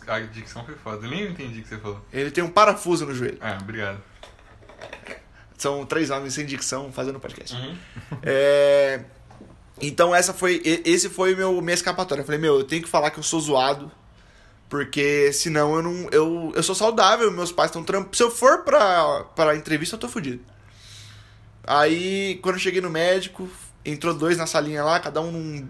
a- 0.10 0.16
a 0.16 0.20
dicção 0.22 0.66
foi 0.66 0.74
foda. 0.76 1.06
Eu 1.06 1.12
nem 1.12 1.28
entendi 1.28 1.60
o 1.60 1.62
que 1.64 1.70
você 1.70 1.78
falou. 1.78 2.04
Ele 2.12 2.32
tem 2.32 2.44
um 2.44 2.50
parafuso 2.50 3.06
no 3.06 3.14
joelho. 3.14 3.38
Ah, 3.40 3.60
obrigado. 3.62 4.02
São 5.58 5.86
três 5.86 6.10
homens 6.10 6.34
sem 6.34 6.46
dicção 6.46 6.92
fazendo 6.92 7.20
podcast. 7.20 7.56
É, 8.24 9.04
Então 9.80 10.14
essa 10.16 10.34
foi. 10.34 10.62
Esse 10.64 11.10
foi 11.10 11.36
meu 11.36 11.62
minha 11.62 11.74
escapatória. 11.74 12.22
Eu 12.22 12.26
falei, 12.26 12.40
meu, 12.42 12.58
eu 12.60 12.64
tenho 12.64 12.82
que 12.84 12.90
falar 12.90 13.12
que 13.12 13.20
eu 13.20 13.24
sou 13.24 13.40
zoado. 13.40 13.92
Porque 14.70 15.32
senão 15.34 15.76
eu 15.76 15.82
não. 15.82 16.10
Eu, 16.12 16.52
eu 16.56 16.64
sou 16.64 16.74
saudável, 16.76 17.30
meus 17.32 17.52
pais 17.52 17.70
estão 17.70 17.84
trampando. 17.84 18.16
Se 18.16 18.24
eu 18.24 18.32
for 18.32 18.64
pra, 18.64 19.24
pra 19.36 19.56
entrevista, 19.56 19.96
eu 19.96 20.00
tô 20.00 20.08
fudido. 20.08 20.42
Aí, 21.66 22.40
quando 22.42 22.56
eu 22.56 22.62
cheguei 22.62 22.82
no 22.82 22.90
médico, 22.90 23.50
entrou 23.86 24.14
dois 24.14 24.38
na 24.38 24.48
salinha 24.48 24.84
lá, 24.84 25.00
cada 25.00 25.22
um 25.22 25.32
num, 25.32 25.68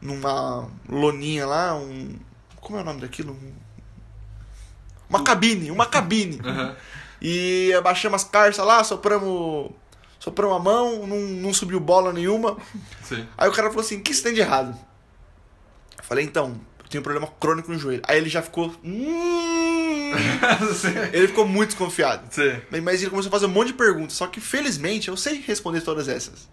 numa 0.00 0.68
loninha 0.88 1.46
lá, 1.46 1.74
um. 1.74 2.16
Como 2.60 2.78
é 2.78 2.82
o 2.82 2.84
nome 2.84 3.00
daquilo? 3.00 3.32
Um- 3.32 3.52
Uma 5.08 5.24
cabine, 5.24 5.70
uma 5.70 5.86
cabine. 5.86 6.38
E 7.20 7.72
abaixamos 7.74 8.22
as 8.22 8.28
carças 8.30 8.64
lá, 8.64 8.82
sopramos. 8.84 9.70
Sopramos 10.22 10.56
a 10.56 10.60
mão, 10.60 11.04
não, 11.04 11.18
não 11.18 11.52
subiu 11.52 11.80
bola 11.80 12.12
nenhuma. 12.12 12.56
Sim. 13.02 13.26
Aí 13.36 13.48
o 13.48 13.52
cara 13.52 13.68
falou 13.70 13.84
assim: 13.84 13.96
o 13.96 14.02
que 14.02 14.14
você 14.14 14.22
tem 14.22 14.32
de 14.32 14.40
errado? 14.40 14.78
Eu 15.98 16.04
falei, 16.04 16.24
então, 16.24 16.60
eu 16.78 16.88
tenho 16.88 17.00
um 17.00 17.02
problema 17.02 17.26
crônico 17.40 17.72
no 17.72 17.76
joelho. 17.78 18.02
Aí 18.06 18.18
ele 18.18 18.28
já 18.28 18.40
ficou. 18.40 18.72
"Hum." 18.84 20.12
ele 21.12 21.26
ficou 21.26 21.44
muito 21.44 21.70
desconfiado. 21.70 22.22
Sim. 22.32 22.60
Mas 22.82 23.00
ele 23.02 23.10
começou 23.10 23.30
a 23.30 23.32
fazer 23.32 23.46
um 23.46 23.48
monte 23.48 23.68
de 23.68 23.72
perguntas, 23.74 24.12
só 24.12 24.28
que 24.28 24.40
felizmente 24.40 25.08
eu 25.08 25.16
sei 25.16 25.40
responder 25.44 25.80
todas 25.80 26.06
essas. 26.08 26.48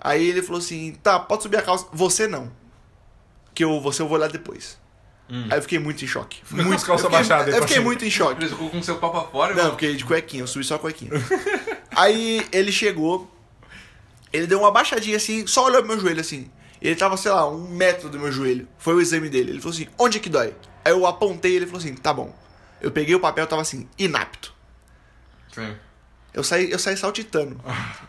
Aí 0.00 0.24
ele 0.28 0.40
falou 0.40 0.60
assim: 0.60 0.92
tá, 1.02 1.18
pode 1.18 1.42
subir 1.42 1.56
a 1.56 1.62
calça. 1.62 1.88
Você 1.92 2.28
não. 2.28 2.52
Que 3.52 3.64
eu, 3.64 3.80
você 3.80 4.00
eu 4.00 4.06
vou 4.06 4.16
olhar 4.16 4.28
depois. 4.28 4.78
Aí 5.28 5.58
eu 5.58 5.62
fiquei 5.62 5.80
muito 5.80 6.04
em 6.04 6.06
choque. 6.06 6.40
com 6.48 6.60
as 6.60 6.64
Muito, 6.64 6.86
calças 6.86 7.04
eu 7.04 7.10
fiquei, 7.10 7.10
baixadas 7.28 7.52
aí 7.52 7.60
eu 7.60 7.66
fiquei 7.66 7.80
muito 7.82 8.04
em 8.04 8.10
choque. 8.10 8.40
Ele 8.44 8.48
ficou 8.48 8.70
com 8.70 8.80
seu 8.80 8.96
pau 8.98 9.10
pra 9.10 9.22
fora, 9.22 9.54
Não, 9.54 9.58
irmão? 9.58 9.70
porque 9.72 9.92
de 9.92 10.04
cuequinha, 10.04 10.44
eu 10.44 10.46
subi 10.46 10.64
só 10.64 10.76
a 10.76 10.78
cuequinha. 10.78 11.10
Aí 11.96 12.46
ele 12.52 12.70
chegou, 12.70 13.28
ele 14.32 14.46
deu 14.46 14.58
uma 14.60 14.70
baixadinha 14.70 15.16
assim, 15.16 15.46
só 15.46 15.64
olhou 15.64 15.78
pro 15.82 15.88
meu 15.92 15.98
joelho 16.00 16.20
assim. 16.20 16.50
Ele 16.80 16.94
tava, 16.94 17.16
sei 17.16 17.30
lá, 17.32 17.48
um 17.48 17.68
metro 17.68 18.10
do 18.10 18.18
meu 18.18 18.30
joelho. 18.30 18.68
Foi 18.76 18.94
o 18.94 19.00
exame 19.00 19.30
dele. 19.30 19.50
Ele 19.50 19.60
falou 19.60 19.74
assim: 19.74 19.88
onde 19.98 20.18
é 20.18 20.20
que 20.20 20.28
dói? 20.28 20.54
Aí 20.84 20.92
eu 20.92 21.06
apontei 21.06 21.52
e 21.52 21.56
ele 21.56 21.66
falou 21.66 21.80
assim: 21.80 21.94
tá 21.94 22.12
bom. 22.12 22.36
Eu 22.82 22.90
peguei 22.90 23.14
o 23.14 23.20
papel, 23.20 23.46
tava 23.46 23.62
assim, 23.62 23.88
inapto. 23.98 24.52
Sim. 25.54 25.74
Eu 26.34 26.44
saí, 26.44 26.70
eu 26.70 26.78
saí 26.78 26.96
saltitando. 26.98 27.58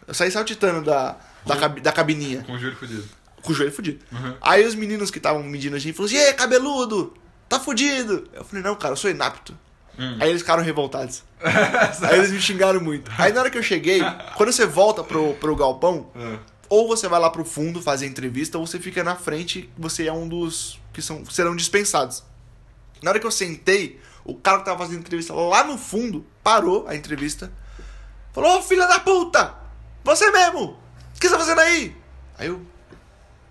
Eu 0.06 0.13
saí 0.13 0.30
saltitando 0.30 0.84
da, 0.84 1.15
da, 1.45 1.67
da 1.69 1.91
cabininha, 1.93 2.43
Com 2.43 2.54
o 2.54 2.60
joelho 2.60 2.76
fudido. 2.76 3.06
com 3.41 3.52
o 3.54 3.56
joelho 3.56 3.71
fudido. 3.71 4.04
Aí 4.41 4.65
os 4.65 4.76
meninos 4.76 5.10
que 5.10 5.17
estavam 5.19 5.41
medindo 5.43 5.78
a 5.78 5.80
gente 5.80 5.95
falaram 5.95 6.13
assim: 6.13 6.26
Ei, 6.28 6.34
cabeludo, 6.34 7.15
tá 7.47 7.58
fudido. 7.62 8.28
Eu 8.34 8.43
falei: 8.43 8.62
não, 8.62 8.76
cara, 8.76 8.91
eu 8.91 8.97
sou 8.97 9.10
inapto. 9.10 9.58
Aí 10.19 10.29
eles 10.29 10.41
ficaram 10.41 10.63
revoltados. 10.63 11.23
Aí 11.41 12.17
eles 12.17 12.31
me 12.31 12.39
xingaram 12.39 12.79
muito. 12.79 13.12
Aí 13.17 13.33
na 13.33 13.41
hora 13.41 13.49
que 13.49 13.57
eu 13.57 13.63
cheguei, 13.63 14.01
quando 14.36 14.51
você 14.51 14.65
volta 14.65 15.03
pro, 15.03 15.33
pro 15.36 15.55
galpão, 15.55 16.07
ou 16.69 16.88
você 16.88 17.07
vai 17.07 17.19
lá 17.19 17.29
pro 17.29 17.43
fundo 17.45 17.81
fazer 17.81 18.05
entrevista, 18.05 18.57
ou 18.57 18.67
você 18.67 18.79
fica 18.79 19.03
na 19.03 19.15
frente, 19.15 19.69
você 19.77 20.07
é 20.07 20.13
um 20.13 20.27
dos 20.27 20.79
que 20.93 21.01
são, 21.01 21.25
serão 21.25 21.55
dispensados. 21.55 22.23
Na 23.01 23.12
hora 23.12 23.19
que 23.19 23.25
eu 23.25 23.31
sentei, 23.31 23.99
o 24.23 24.36
cara 24.36 24.60
que 24.60 24.65
tava 24.65 24.77
fazendo 24.77 24.99
entrevista 24.99 25.33
lá 25.33 25.63
no 25.63 25.77
fundo 25.77 26.25
parou 26.43 26.88
a 26.88 26.95
entrevista. 26.95 27.51
Falou, 28.33 28.60
ô 28.60 28.62
filha 28.62 28.86
da 28.86 28.99
puta! 28.99 29.55
Você 30.03 30.29
mesmo! 30.31 30.77
O 31.15 31.19
que 31.19 31.27
você 31.27 31.33
tá 31.33 31.39
fazendo 31.39 31.62
aí? 31.62 31.95
Aí 32.38 32.47
eu 32.47 32.62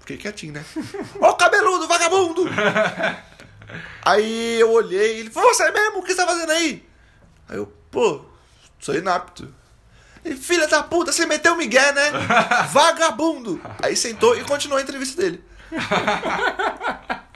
fiquei 0.01 0.17
quietinho, 0.17 0.53
né? 0.53 0.65
Ô 1.21 1.35
cabeludo, 1.35 1.89
vagabundo! 1.89 2.45
aí 4.05 4.61
eu 4.61 4.71
olhei 4.73 5.17
e 5.17 5.21
ele 5.21 5.31
falou, 5.31 5.53
você 5.53 5.71
mesmo? 5.71 5.99
O 5.99 6.03
que 6.03 6.11
você 6.11 6.17
tá 6.17 6.27
fazendo 6.27 6.51
aí? 6.53 6.85
Aí 7.49 7.57
eu, 7.57 7.67
pô, 7.91 8.23
sou 8.79 8.95
inapto. 8.95 9.53
Ele, 10.25 10.37
filha 10.37 10.67
da 10.67 10.83
puta, 10.83 11.13
você 11.13 11.25
meteu 11.27 11.55
o 11.55 11.57
Miguel, 11.57 11.95
né? 11.95 12.11
Vagabundo! 12.73 13.61
Aí 13.83 13.97
sentou 13.97 14.37
e 14.37 14.45
continuou 14.45 14.79
a 14.79 14.83
entrevista 14.83 15.21
dele. 15.23 15.43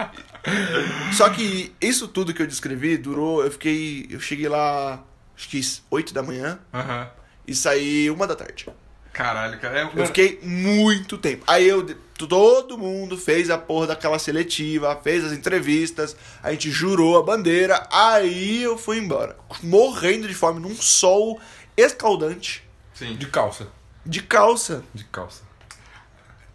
Só 1.12 1.28
que 1.30 1.74
isso 1.80 2.08
tudo 2.08 2.32
que 2.34 2.42
eu 2.42 2.46
descrevi 2.46 2.96
durou. 2.96 3.44
Eu 3.44 3.50
fiquei. 3.50 4.06
Eu 4.10 4.20
cheguei 4.20 4.48
lá, 4.48 5.02
acho 5.36 5.48
que 5.48 5.60
8 5.90 6.14
da 6.14 6.22
manhã 6.22 6.58
Aham. 6.72 7.08
e 7.46 7.54
saí 7.54 8.10
uma 8.10 8.26
da 8.26 8.34
tarde. 8.34 8.66
Caralho, 9.12 9.58
cara. 9.60 9.80
É, 9.80 9.90
Eu 9.94 10.06
fiquei 10.06 10.40
muito 10.42 11.18
tempo. 11.18 11.44
Aí 11.46 11.68
eu. 11.68 11.86
Todo 12.26 12.78
mundo 12.78 13.16
fez 13.16 13.50
a 13.50 13.58
porra 13.58 13.88
daquela 13.88 14.18
seletiva, 14.18 14.98
fez 15.02 15.24
as 15.24 15.32
entrevistas, 15.32 16.16
a 16.42 16.50
gente 16.52 16.70
jurou 16.70 17.18
a 17.18 17.22
bandeira, 17.22 17.86
aí 17.90 18.62
eu 18.62 18.76
fui 18.78 18.98
embora. 18.98 19.36
Morrendo 19.62 20.28
de 20.28 20.34
fome 20.34 20.60
num 20.60 20.74
sol 20.76 21.40
escaldante, 21.76 22.62
Sim. 22.94 23.16
De 23.16 23.26
calça. 23.26 23.68
de 24.04 24.22
calça. 24.22 24.84
De 24.92 25.04
calça. 25.04 25.42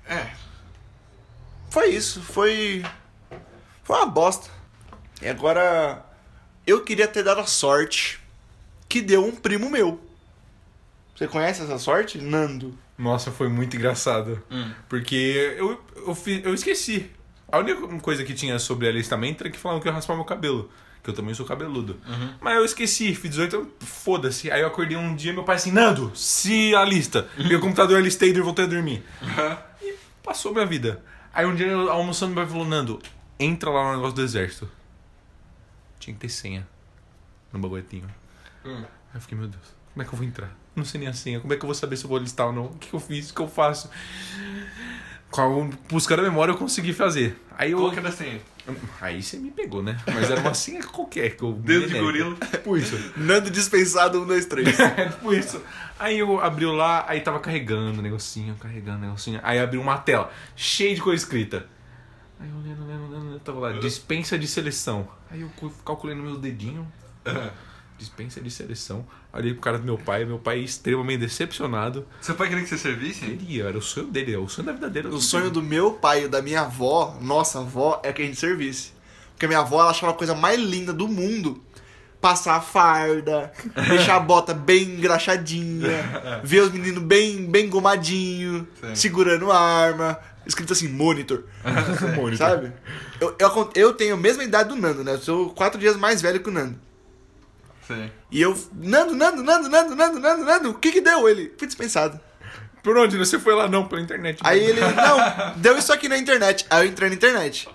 É. 0.07 0.29
Foi 1.69 1.89
isso, 1.89 2.21
foi. 2.21 2.85
Foi 3.83 3.97
uma 3.97 4.05
bosta. 4.05 4.49
E 5.21 5.27
agora. 5.27 6.03
Eu 6.65 6.83
queria 6.83 7.07
ter 7.07 7.23
dado 7.23 7.41
a 7.41 7.45
sorte 7.45 8.19
que 8.89 9.01
deu 9.01 9.23
um 9.23 9.35
primo 9.35 9.69
meu. 9.69 9.99
Você 11.15 11.27
conhece 11.27 11.61
essa 11.61 11.77
sorte? 11.77 12.17
Nando. 12.17 12.77
Nossa, 12.97 13.31
foi 13.31 13.49
muito 13.49 13.75
engraçado. 13.75 14.41
Hum. 14.49 14.71
Porque 14.87 15.55
eu, 15.57 15.81
eu, 15.95 16.17
eu 16.43 16.53
esqueci. 16.53 17.11
A 17.51 17.59
única 17.59 17.87
coisa 17.99 18.23
que 18.23 18.33
tinha 18.33 18.57
sobre 18.57 18.87
alistamento 18.87 19.43
era 19.43 19.49
que 19.49 19.57
falavam 19.57 19.81
que 19.81 19.87
eu 19.87 19.91
ia 19.91 19.95
raspar 19.95 20.15
meu 20.15 20.25
cabelo. 20.25 20.69
Que 21.03 21.09
eu 21.11 21.13
também 21.13 21.33
sou 21.35 21.45
cabeludo. 21.45 21.99
Mas 22.41 22.55
eu 22.55 22.65
esqueci, 22.65 23.13
fiz 23.13 23.29
18, 23.31 23.73
foda-se. 23.79 24.49
Aí 24.49 24.61
eu 24.61 24.67
acordei 24.67 24.97
um 24.97 25.15
dia 25.15 25.31
e 25.31 25.33
meu 25.33 25.43
pai 25.43 25.57
assim, 25.57 25.71
Nando, 25.71 26.11
se 26.15 26.73
alista. 26.73 27.27
Meu 27.37 27.59
computador 27.59 27.97
alistei 27.97 28.31
e 28.31 28.41
voltei 28.41 28.65
a 28.65 28.67
dormir. 28.67 29.03
E 29.81 29.95
passou 30.23 30.51
minha 30.51 30.65
vida. 30.65 31.03
Aí 31.31 31.45
um 31.45 31.53
dia 31.53 31.67
eu 31.67 31.91
almoçando, 31.91 32.33
meu 32.33 32.43
pai 32.43 32.51
falou, 32.51 32.67
Nando, 32.67 32.99
entra 33.39 33.69
lá 33.69 33.83
no 33.89 33.95
negócio 33.97 34.15
do 34.15 34.21
exército. 34.23 34.71
Tinha 35.99 36.13
que 36.15 36.21
ter 36.21 36.29
senha 36.29 36.67
no 37.53 37.59
baguetinho. 37.59 38.07
Hum. 38.65 38.83
Aí 38.83 39.15
eu 39.15 39.21
fiquei, 39.21 39.37
meu 39.37 39.47
Deus, 39.47 39.63
como 39.93 40.01
é 40.01 40.05
que 40.07 40.13
eu 40.13 40.17
vou 40.17 40.27
entrar? 40.27 40.51
Não 40.75 40.83
sei 40.85 40.99
nem 40.99 41.07
a 41.09 41.13
senha. 41.13 41.39
Como 41.39 41.53
é 41.53 41.55
que 41.57 41.63
eu 41.63 41.67
vou 41.67 41.75
saber 41.75 41.95
se 41.97 42.03
eu 42.05 42.09
vou 42.09 42.17
listar 42.17 42.47
ou 42.47 42.53
não? 42.53 42.65
O 42.65 42.75
que, 42.77 42.93
eu 42.93 42.99
fiz? 42.99 43.29
O 43.29 43.33
que 43.35 43.41
eu 43.41 43.47
faço? 43.47 43.89
Com 45.31 45.41
a- 45.41 45.77
buscando 45.89 46.19
a 46.19 46.23
memória 46.23 46.51
eu 46.51 46.57
consegui 46.57 46.93
fazer. 46.93 47.41
Aí 47.57 47.71
eu. 47.71 47.79
Qual 47.79 47.91
que 47.91 47.99
era 47.99 48.09
a 48.09 48.11
senha? 48.11 48.39
Aí 48.99 49.21
você 49.21 49.37
me 49.37 49.51
pegou, 49.51 49.83
né? 49.83 49.97
Mas 50.13 50.29
era 50.29 50.41
uma 50.41 50.53
senha 50.53 50.81
qualquer. 50.83 51.35
Que 51.35 51.43
eu 51.43 51.53
Dedo 51.53 51.87
de 51.87 51.99
gorila. 51.99 52.35
Tipo 52.51 52.77
isso. 52.77 52.97
Nando 53.15 53.49
dispensado, 53.49 54.21
um, 54.21 54.25
dois, 54.25 54.45
três. 54.45 54.67
É 54.79 55.09
tipo 55.09 55.33
isso. 55.33 55.61
Aí 55.99 56.17
eu 56.19 56.41
abriu 56.41 56.71
lá, 56.73 57.05
aí 57.07 57.21
tava 57.21 57.39
carregando 57.39 57.99
o 57.99 58.01
negocinho, 58.01 58.55
carregando 58.55 58.97
o 58.97 59.01
negocinho. 59.01 59.39
Aí 59.43 59.59
abriu 59.59 59.81
uma 59.81 59.97
tela 59.97 60.31
cheia 60.55 60.93
de 60.95 61.01
coisa 61.01 61.23
escrita. 61.23 61.65
Aí 62.39 62.49
eu 62.49 62.57
lendo, 62.57 62.85
lendo, 62.85 63.09
lendo, 63.11 63.25
lendo, 63.29 63.39
tava 63.39 63.59
lá, 63.59 63.71
dispensa 63.73 64.37
de 64.37 64.47
seleção. 64.47 65.07
Aí 65.31 65.41
eu 65.41 65.49
cu- 65.55 65.71
calculei 65.85 66.15
no 66.15 66.23
meu 66.23 66.37
dedinho. 66.37 66.85
Dispensa 67.97 68.41
de 68.41 68.51
seleção. 68.51 69.05
Olhei 69.31 69.53
pro 69.53 69.61
cara 69.61 69.77
do 69.77 69.85
meu 69.85 69.97
pai, 69.97 70.25
meu 70.25 70.37
pai 70.37 70.59
extremamente 70.59 71.19
decepcionado. 71.19 72.05
Seu 72.21 72.35
pai 72.35 72.49
queria 72.49 72.63
que 72.63 72.69
você 72.69 72.77
servisse? 72.77 73.25
Ele 73.25 73.61
era 73.61 73.77
o 73.77 73.81
sonho 73.81 74.07
dele, 74.07 74.33
é 74.33 74.37
o 74.37 74.49
sonho 74.49 74.65
da 74.65 74.73
vida 74.73 74.89
dele. 74.89 75.07
O 75.07 75.19
sonho 75.19 75.49
do 75.49 75.61
meu 75.61 75.91
pai 75.91 76.25
e 76.25 76.27
da 76.27 76.41
minha 76.41 76.61
avó, 76.61 77.17
nossa 77.21 77.59
avó, 77.59 78.01
é 78.03 78.11
que 78.11 78.21
a 78.21 78.25
gente 78.25 78.37
servisse. 78.37 78.91
Porque 79.31 79.45
a 79.45 79.47
minha 79.47 79.61
avó, 79.61 79.81
ela 79.81 79.91
achava 79.91 80.11
a 80.11 80.15
coisa 80.15 80.33
mais 80.35 80.59
linda 80.59 80.91
do 80.91 81.07
mundo. 81.07 81.61
Passar 82.19 82.55
a 82.55 82.61
farda, 82.61 83.51
deixar 83.87 84.15
a 84.15 84.19
bota 84.19 84.53
bem 84.53 84.83
engraxadinha, 84.83 86.41
ver 86.43 86.61
os 86.61 86.71
meninos 86.71 87.03
bem, 87.03 87.45
bem 87.45 87.69
gomadinho, 87.69 88.67
Sim. 88.81 88.95
segurando 88.95 89.51
arma, 89.51 90.19
escrito 90.45 90.73
assim, 90.73 90.87
monitor. 90.87 91.43
Monitor. 92.15 92.37
Sabe? 92.37 92.73
Eu, 93.19 93.35
eu, 93.37 93.71
eu 93.75 93.93
tenho 93.93 94.15
a 94.15 94.17
mesma 94.17 94.43
idade 94.43 94.69
do 94.69 94.75
Nando, 94.75 95.03
né? 95.03 95.13
Eu 95.13 95.19
sou 95.19 95.49
quatro 95.51 95.79
dias 95.79 95.95
mais 95.97 96.21
velho 96.21 96.39
que 96.39 96.49
o 96.49 96.51
Nando. 96.51 96.79
Sim. 97.87 98.09
E 98.31 98.41
eu, 98.41 98.57
Nando, 98.73 99.15
Nando, 99.15 99.43
Nando, 99.43 99.69
Nando, 99.69 99.95
Nando, 99.95 100.19
Nando, 100.19 100.45
Nando, 100.45 100.69
o 100.71 100.73
que 100.75 100.91
que 100.91 101.01
deu? 101.01 101.29
Ele, 101.29 101.53
fui 101.57 101.67
dispensado. 101.67 102.19
Por 102.83 102.97
onde? 102.97 103.17
Você 103.17 103.39
foi 103.39 103.55
lá 103.55 103.67
não, 103.67 103.87
pela 103.87 104.01
internet. 104.01 104.39
Aí 104.43 104.63
ele, 104.63 104.79
não, 104.79 105.53
deu 105.57 105.77
isso 105.77 105.91
aqui 105.91 106.07
na 106.07 106.17
internet. 106.17 106.65
Aí 106.69 106.85
eu 106.85 106.91
entrei 106.91 107.09
na 107.09 107.15
internet. 107.15 107.67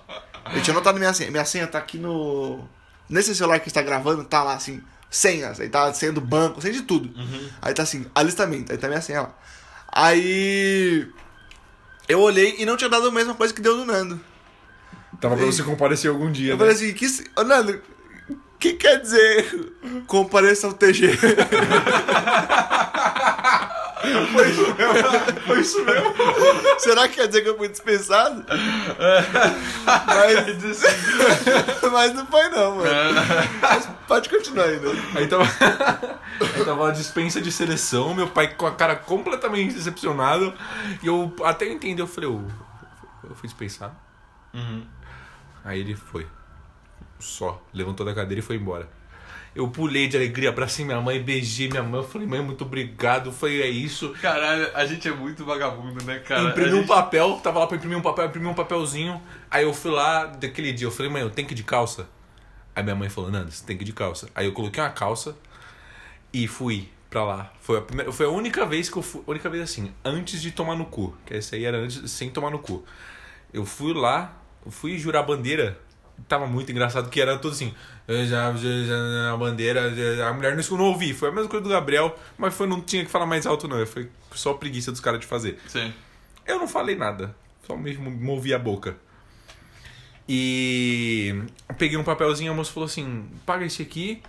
Eu 0.53 0.61
tinha 0.61 0.73
anotado 0.73 0.97
minha 0.97 1.13
senha. 1.13 1.29
Minha 1.29 1.45
senha 1.45 1.67
tá 1.67 1.77
aqui 1.77 1.97
no. 1.97 2.65
Nesse 3.09 3.35
celular 3.35 3.59
que 3.59 3.67
está 3.67 3.81
gravando, 3.81 4.23
tá 4.23 4.41
lá 4.41 4.53
assim, 4.53 4.81
senhas. 5.09 5.59
Aí 5.59 5.67
tá 5.67 5.93
senha 5.93 6.13
do 6.13 6.21
banco, 6.21 6.61
senha 6.61 6.73
de 6.73 6.83
tudo. 6.83 7.13
Aí 7.61 7.73
tá 7.73 7.83
assim, 7.83 8.05
alistamento. 8.15 8.71
Aí 8.71 8.77
tá 8.77 8.87
minha 8.87 9.01
senha 9.01 9.21
lá. 9.23 9.35
Aí. 9.91 11.07
Eu 12.07 12.19
olhei 12.21 12.55
e 12.57 12.65
não 12.65 12.77
tinha 12.77 12.89
dado 12.89 13.07
a 13.07 13.11
mesma 13.11 13.33
coisa 13.35 13.53
que 13.53 13.61
deu 13.61 13.75
do 13.75 13.85
Nando. 13.85 14.19
Tava 15.19 15.35
pra 15.35 15.45
você 15.45 15.61
comparecer 15.61 16.09
algum 16.09 16.31
dia, 16.31 16.53
Eu 16.53 16.55
né? 16.55 16.59
falei 16.59 16.73
assim, 16.73 16.93
que, 16.93 17.05
Ô, 17.35 17.43
Nando, 17.43 17.81
que 18.61 18.73
quer 18.73 19.01
dizer 19.01 19.73
compareça 20.05 20.67
ao 20.67 20.73
TG? 20.73 21.17
Foi 25.45 25.59
isso 25.59 25.83
mesmo. 25.83 26.13
Será 26.79 27.07
que 27.07 27.15
quer 27.15 27.27
dizer 27.27 27.41
que 27.41 27.49
eu 27.49 27.57
fui 27.57 27.67
dispensado? 27.69 28.45
mas, 29.85 30.81
mas 31.91 32.13
não 32.13 32.25
foi 32.27 32.49
não, 32.49 32.75
mano. 32.77 32.89
Mas 33.61 33.89
pode 34.07 34.29
continuar 34.29 34.65
ainda. 34.65 34.89
Aí 35.15 35.27
tava. 35.27 35.43
Aí 36.55 36.65
tava 36.65 36.89
a 36.89 36.91
dispensa 36.91 37.39
de 37.41 37.51
seleção, 37.51 38.13
meu 38.13 38.27
pai 38.27 38.55
com 38.55 38.65
a 38.65 38.71
cara 38.71 38.95
completamente 38.95 39.73
decepcionado. 39.73 40.53
E 41.01 41.07
eu 41.07 41.33
até 41.43 41.67
entendi, 41.67 42.01
eu 42.01 42.07
falei, 42.07 42.29
eu, 42.29 42.43
eu 43.23 43.35
fui 43.35 43.47
dispensado. 43.47 43.95
Aí 45.63 45.79
ele 45.79 45.95
foi. 45.95 46.27
Só. 47.19 47.61
Levantou 47.73 48.05
da 48.05 48.13
cadeira 48.13 48.39
e 48.39 48.43
foi 48.43 48.55
embora. 48.55 48.89
Eu 49.53 49.67
pulei 49.67 50.07
de 50.07 50.15
alegria, 50.15 50.49
abracei 50.49 50.85
minha 50.85 51.01
mãe, 51.01 51.21
beijei 51.21 51.67
minha 51.69 51.83
mãe. 51.83 51.99
Eu 51.99 52.07
falei, 52.07 52.25
mãe, 52.25 52.41
muito 52.41 52.63
obrigado. 52.63 53.31
Foi 53.33 53.61
é 53.61 53.67
isso. 53.67 54.13
Caralho, 54.21 54.69
a 54.73 54.85
gente 54.85 55.07
é 55.07 55.11
muito 55.11 55.43
vagabundo, 55.43 56.03
né, 56.05 56.19
cara? 56.19 56.49
imprimi 56.51 56.73
um 56.73 56.77
gente- 56.77 56.87
papel, 56.87 57.37
tava 57.43 57.59
lá 57.59 57.67
pra 57.67 57.75
imprimir 57.75 57.97
um 57.97 58.01
papel, 58.01 58.27
imprimi 58.27 58.47
um 58.47 58.53
papelzinho. 58.53 59.21
Aí 59.49 59.63
eu 59.63 59.73
fui 59.73 59.91
lá 59.91 60.25
daquele 60.25 60.71
dia, 60.71 60.87
eu 60.87 60.91
falei, 60.91 61.11
mãe, 61.11 61.21
eu 61.21 61.29
tenho 61.29 61.45
que 61.47 61.53
ir 61.53 61.57
de 61.57 61.63
calça. 61.63 62.07
Aí 62.73 62.81
minha 62.81 62.95
mãe 62.95 63.09
falou, 63.09 63.29
Nando, 63.29 63.51
você 63.51 63.65
tem 63.65 63.75
que 63.75 63.83
ir 63.83 63.85
de 63.85 63.91
calça. 63.93 64.29
Aí 64.33 64.45
eu 64.45 64.53
coloquei 64.53 64.81
uma 64.81 64.89
calça 64.89 65.35
e 66.31 66.47
fui 66.47 66.87
pra 67.09 67.25
lá. 67.25 67.51
Foi 67.59 67.77
a, 67.77 67.81
primeira, 67.81 68.09
foi 68.13 68.25
a 68.25 68.29
única 68.29 68.65
vez 68.65 68.89
que 68.89 68.97
eu 68.97 69.01
fui. 69.01 69.21
Única 69.27 69.49
vez 69.49 69.63
assim, 69.63 69.91
antes 70.05 70.41
de 70.41 70.51
tomar 70.51 70.75
no 70.77 70.85
cu. 70.85 71.13
Que 71.25 71.33
essa 71.33 71.57
aí 71.57 71.65
era 71.65 71.77
antes, 71.77 72.09
sem 72.09 72.29
tomar 72.29 72.49
no 72.51 72.59
cu. 72.59 72.85
Eu 73.53 73.65
fui 73.65 73.93
lá, 73.93 74.33
eu 74.65 74.71
fui 74.71 74.97
jurar 74.97 75.23
bandeira. 75.23 75.77
Tava 76.27 76.45
muito 76.47 76.71
engraçado, 76.71 77.09
que 77.09 77.19
era 77.21 77.37
tudo 77.37 77.53
assim. 77.53 77.73
"Eu 78.07 78.25
já- 78.25 78.51
já- 78.53 78.83
já- 78.85 79.33
A 79.33 79.37
bandeira. 79.37 79.93
já- 79.95 80.29
A 80.29 80.33
mulher 80.33 80.55
não, 80.55 80.77
não 80.77 80.85
ouvi. 80.85 81.13
Foi 81.13 81.29
a 81.29 81.31
mesma 81.31 81.49
coisa 81.49 81.63
do 81.63 81.69
Gabriel, 81.69 82.17
mas 82.37 82.53
foi, 82.53 82.67
não 82.67 82.81
tinha 82.81 83.03
que 83.05 83.11
falar 83.11 83.25
mais 83.25 83.45
alto, 83.45 83.67
não. 83.67 83.85
Foi 83.85 84.09
só 84.33 84.53
preguiça 84.53 84.91
dos 84.91 84.99
caras 85.01 85.19
de 85.19 85.25
fazer. 85.25 85.59
Sim. 85.67 85.93
Eu 86.45 86.57
não 86.59 86.67
falei 86.67 86.95
nada, 86.95 87.35
só 87.65 87.75
mesmo 87.77 88.09
movi 88.11 88.53
a 88.53 88.59
boca. 88.59 88.95
E 90.27 91.43
peguei 91.77 91.97
um 91.97 92.03
papelzinho, 92.03 92.51
a 92.51 92.55
moça 92.55 92.71
falou 92.71 92.85
assim: 92.87 93.29
paga 93.45 93.65
esse 93.65 93.81
aqui 93.81 94.21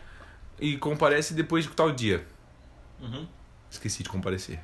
e 0.58 0.76
comparece 0.76 1.34
depois 1.34 1.64
de 1.64 1.70
tal 1.70 1.92
dia. 1.92 2.26
Esqueci 3.70 4.02
de 4.02 4.08
comparecer. 4.08 4.60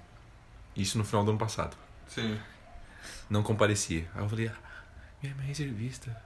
Isso 0.77 0.97
no 0.99 1.05
final 1.05 1.25
do 1.25 1.31
ano 1.31 1.39
passado. 1.39 1.77
Sim. 2.07 2.39
Não 3.29 3.43
compareci. 3.43 4.07
Aí 4.15 4.23
eu 4.23 4.29
falei: 4.29 4.49
ah, 4.49 4.55
minha 5.23 5.35
minha 5.35 5.47
reservista. 5.47 6.17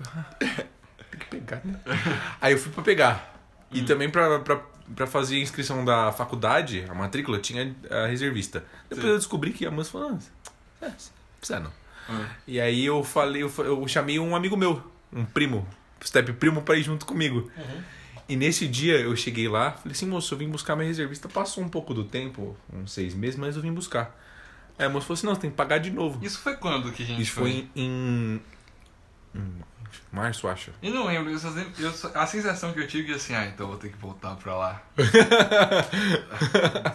Tem 0.38 1.20
que 1.20 1.26
pegar, 1.26 1.60
né? 1.64 1.80
Aí 2.40 2.52
eu 2.52 2.58
fui 2.58 2.72
pra 2.72 2.82
pegar. 2.82 3.34
E 3.72 3.82
também 3.82 4.10
pra, 4.10 4.40
pra, 4.40 4.60
pra 4.94 5.06
fazer 5.06 5.36
a 5.36 5.40
inscrição 5.40 5.84
da 5.84 6.12
faculdade, 6.12 6.84
a 6.88 6.94
matrícula, 6.94 7.38
tinha 7.38 7.74
a 7.90 8.06
reservista. 8.06 8.64
Depois 8.88 9.02
Sim. 9.02 9.12
eu 9.12 9.16
descobri 9.16 9.52
que 9.52 9.64
a 9.64 9.70
moça 9.70 9.90
falou: 9.90 10.10
ah, 10.10 10.84
é, 10.84 10.88
não 10.88 10.94
precisa 11.38 11.60
não. 11.60 11.72
Ah. 12.08 12.28
E 12.46 12.60
aí 12.60 12.84
eu 12.84 13.04
falei, 13.04 13.42
eu, 13.42 13.52
eu 13.58 13.86
chamei 13.86 14.18
um 14.18 14.34
amigo 14.34 14.56
meu, 14.56 14.82
um 15.12 15.24
primo, 15.24 15.66
step 16.04 16.32
primo, 16.34 16.62
pra 16.62 16.76
ir 16.76 16.82
junto 16.82 17.06
comigo. 17.06 17.50
E 18.28 18.36
nesse 18.36 18.66
dia 18.66 18.98
eu 18.98 19.14
cheguei 19.16 19.48
lá, 19.48 19.72
falei 19.72 19.92
assim, 19.92 20.06
moço, 20.06 20.32
eu 20.34 20.38
vim 20.38 20.48
buscar 20.48 20.74
minha 20.76 20.86
reservista. 20.86 21.28
Passou 21.28 21.62
um 21.62 21.68
pouco 21.68 21.94
do 21.94 22.04
tempo, 22.04 22.56
uns 22.72 22.92
seis 22.92 23.14
meses, 23.14 23.38
mas 23.38 23.56
eu 23.56 23.62
vim 23.62 23.72
buscar. 23.72 24.16
Aí 24.78 24.86
a 24.86 24.88
moça 24.88 25.06
falou 25.06 25.14
assim, 25.14 25.26
não, 25.26 25.34
você 25.34 25.42
tem 25.42 25.50
que 25.50 25.56
pagar 25.56 25.78
de 25.78 25.90
novo. 25.90 26.24
Isso 26.24 26.38
foi 26.40 26.56
quando 26.56 26.90
que 26.92 27.02
a 27.02 27.06
gente 27.06 27.22
Isso 27.22 27.32
foi 27.32 27.68
em, 27.76 28.40
em 29.34 29.52
Março, 30.12 30.46
acho. 30.48 30.70
Eu 30.82 30.92
não 30.92 31.06
lembro, 31.06 31.30
eu 31.30 31.38
só, 31.38 31.50
sempre- 31.52 31.82
eu 31.84 31.92
só- 31.92 32.10
a 32.14 32.26
sensação 32.26 32.72
que 32.72 32.80
eu 32.80 32.86
tive 32.86 33.12
é 33.12 33.16
assim, 33.16 33.34
ah, 33.34 33.46
então 33.46 33.66
eu 33.66 33.70
vou 33.70 33.78
ter 33.78 33.88
que 33.90 33.98
voltar 33.98 34.34
pra 34.36 34.56
lá. 34.56 34.82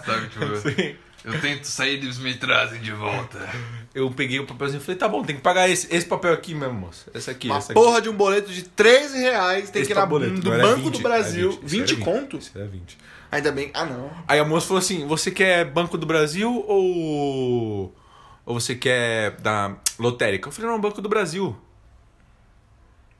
Sabe, 0.05 0.27
tipo, 0.29 0.95
eu 1.23 1.41
tento 1.41 1.63
sair 1.65 1.95
e 1.95 2.03
eles 2.05 2.19
me 2.19 2.33
trazem 2.35 2.79
de 2.81 2.91
volta. 2.91 3.39
Eu 3.93 4.11
peguei 4.11 4.39
o 4.39 4.45
papelzinho 4.45 4.79
e 4.79 4.83
falei, 4.83 4.97
tá 4.97 5.07
bom, 5.07 5.23
tem 5.23 5.35
que 5.35 5.41
pagar 5.41 5.67
esse, 5.69 5.87
esse 5.93 6.05
papel 6.05 6.33
aqui 6.33 6.53
mesmo, 6.53 6.73
moço. 6.73 7.09
Essa 7.13 7.31
aqui, 7.31 7.47
Uma 7.47 7.57
essa 7.57 7.71
aqui. 7.71 7.81
porra 7.81 8.01
de 8.01 8.09
um 8.09 8.13
boleto 8.13 8.51
de 8.51 8.63
13 8.63 9.17
reais, 9.19 9.69
tem 9.69 9.81
Esse 9.81 9.89
que 9.89 9.93
ir 9.93 9.95
na, 9.95 10.01
tabuleto, 10.01 10.35
do 10.39 10.49
não 10.49 10.53
era 10.53 10.63
Banco 10.67 10.81
20, 10.83 10.93
do 10.93 10.99
Brasil. 10.99 11.49
era 11.51 11.59
20, 11.61 11.69
20, 11.69 11.83
esse 11.83 11.93
era 11.95 12.03
conto? 12.05 12.37
Esse 12.37 12.51
era 12.57 12.67
20. 12.67 12.97
Ainda 13.31 13.51
bem. 13.51 13.71
Ah, 13.73 13.85
não. 13.85 14.11
Aí 14.27 14.39
a 14.39 14.45
moça 14.45 14.67
falou 14.67 14.79
assim: 14.79 15.05
você 15.07 15.31
quer 15.31 15.65
Banco 15.65 15.97
do 15.97 16.05
Brasil 16.05 16.63
ou. 16.67 17.93
ou 18.45 18.59
você 18.59 18.75
quer 18.75 19.31
da 19.41 19.75
lotérica? 19.99 20.47
Eu 20.47 20.51
falei, 20.53 20.69
não, 20.71 20.79
Banco 20.79 21.01
do 21.01 21.09
Brasil. 21.09 21.57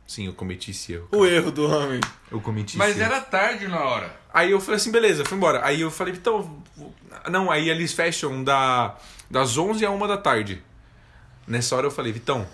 Sim, 0.07 0.27
eu 0.27 0.33
cometi 0.33 0.71
esse 0.71 0.93
erro. 0.93 1.07
O 1.11 1.25
erro 1.25 1.51
do 1.51 1.67
homem. 1.69 1.99
Eu 2.31 2.39
cometi 2.39 2.77
Mas 2.77 2.91
esse 2.91 2.99
erro. 3.01 3.11
era 3.13 3.21
tarde 3.21 3.67
na 3.67 3.83
hora. 3.83 4.15
Aí 4.33 4.51
eu 4.51 4.59
falei 4.59 4.75
assim, 4.75 4.91
beleza, 4.91 5.25
fui 5.25 5.37
embora. 5.37 5.65
Aí 5.65 5.81
eu 5.81 5.89
falei, 5.89 6.13
então. 6.13 6.63
Não, 7.29 7.49
aí 7.49 7.69
eles 7.69 7.93
fecham 7.93 8.43
da, 8.43 8.95
das 9.29 9.57
11 9.57 9.85
a 9.85 9.89
1 9.89 10.07
da 10.07 10.17
tarde. 10.17 10.61
Nessa 11.47 11.75
hora 11.75 11.87
eu 11.87 11.91
falei, 11.91 12.11
Vitão. 12.11 12.45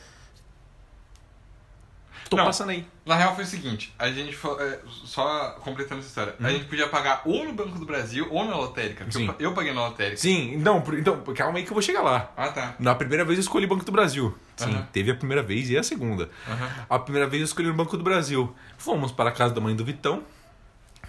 Tô 2.31 2.37
Não. 2.37 2.45
passando 2.45 2.69
aí. 2.69 2.85
Na 3.05 3.17
real 3.17 3.35
foi 3.35 3.43
o 3.43 3.47
seguinte, 3.47 3.93
a 3.99 4.09
gente 4.09 4.33
fo- 4.33 4.57
é, 4.57 4.79
só 5.03 5.49
completando 5.59 5.99
essa 5.99 6.07
história, 6.07 6.33
a 6.39 6.49
gente 6.49 6.63
podia 6.63 6.87
pagar 6.87 7.23
ou 7.25 7.43
no 7.43 7.51
Banco 7.51 7.77
do 7.77 7.85
Brasil 7.85 8.25
ou 8.31 8.45
na 8.45 8.55
lotérica. 8.55 9.05
Sim. 9.11 9.27
Eu, 9.37 9.49
eu 9.49 9.53
paguei 9.53 9.73
na 9.73 9.87
lotérica. 9.89 10.15
Sim, 10.15 10.55
não, 10.55 10.81
então, 10.93 11.21
calma 11.35 11.57
aí 11.57 11.65
que 11.65 11.69
eu 11.69 11.73
vou 11.73 11.81
chegar 11.81 12.01
lá. 12.01 12.31
Ah, 12.37 12.47
tá. 12.47 12.75
Na 12.79 12.95
primeira 12.95 13.25
vez 13.25 13.37
eu 13.37 13.41
escolhi 13.41 13.67
Banco 13.67 13.83
do 13.83 13.91
Brasil. 13.91 14.33
Sim, 14.55 14.69
Aham. 14.71 14.87
teve 14.93 15.11
a 15.11 15.15
primeira 15.15 15.43
vez 15.43 15.69
e 15.69 15.77
a 15.77 15.83
segunda. 15.83 16.29
Aham. 16.47 16.69
A 16.89 16.99
primeira 16.99 17.27
vez 17.27 17.41
eu 17.41 17.45
escolhi 17.47 17.69
o 17.69 17.73
Banco 17.73 17.97
do 17.97 18.03
Brasil. 18.03 18.55
Fomos 18.77 19.11
para 19.11 19.29
a 19.29 19.33
casa 19.33 19.53
da 19.53 19.59
mãe 19.59 19.75
do 19.75 19.83
Vitão. 19.83 20.23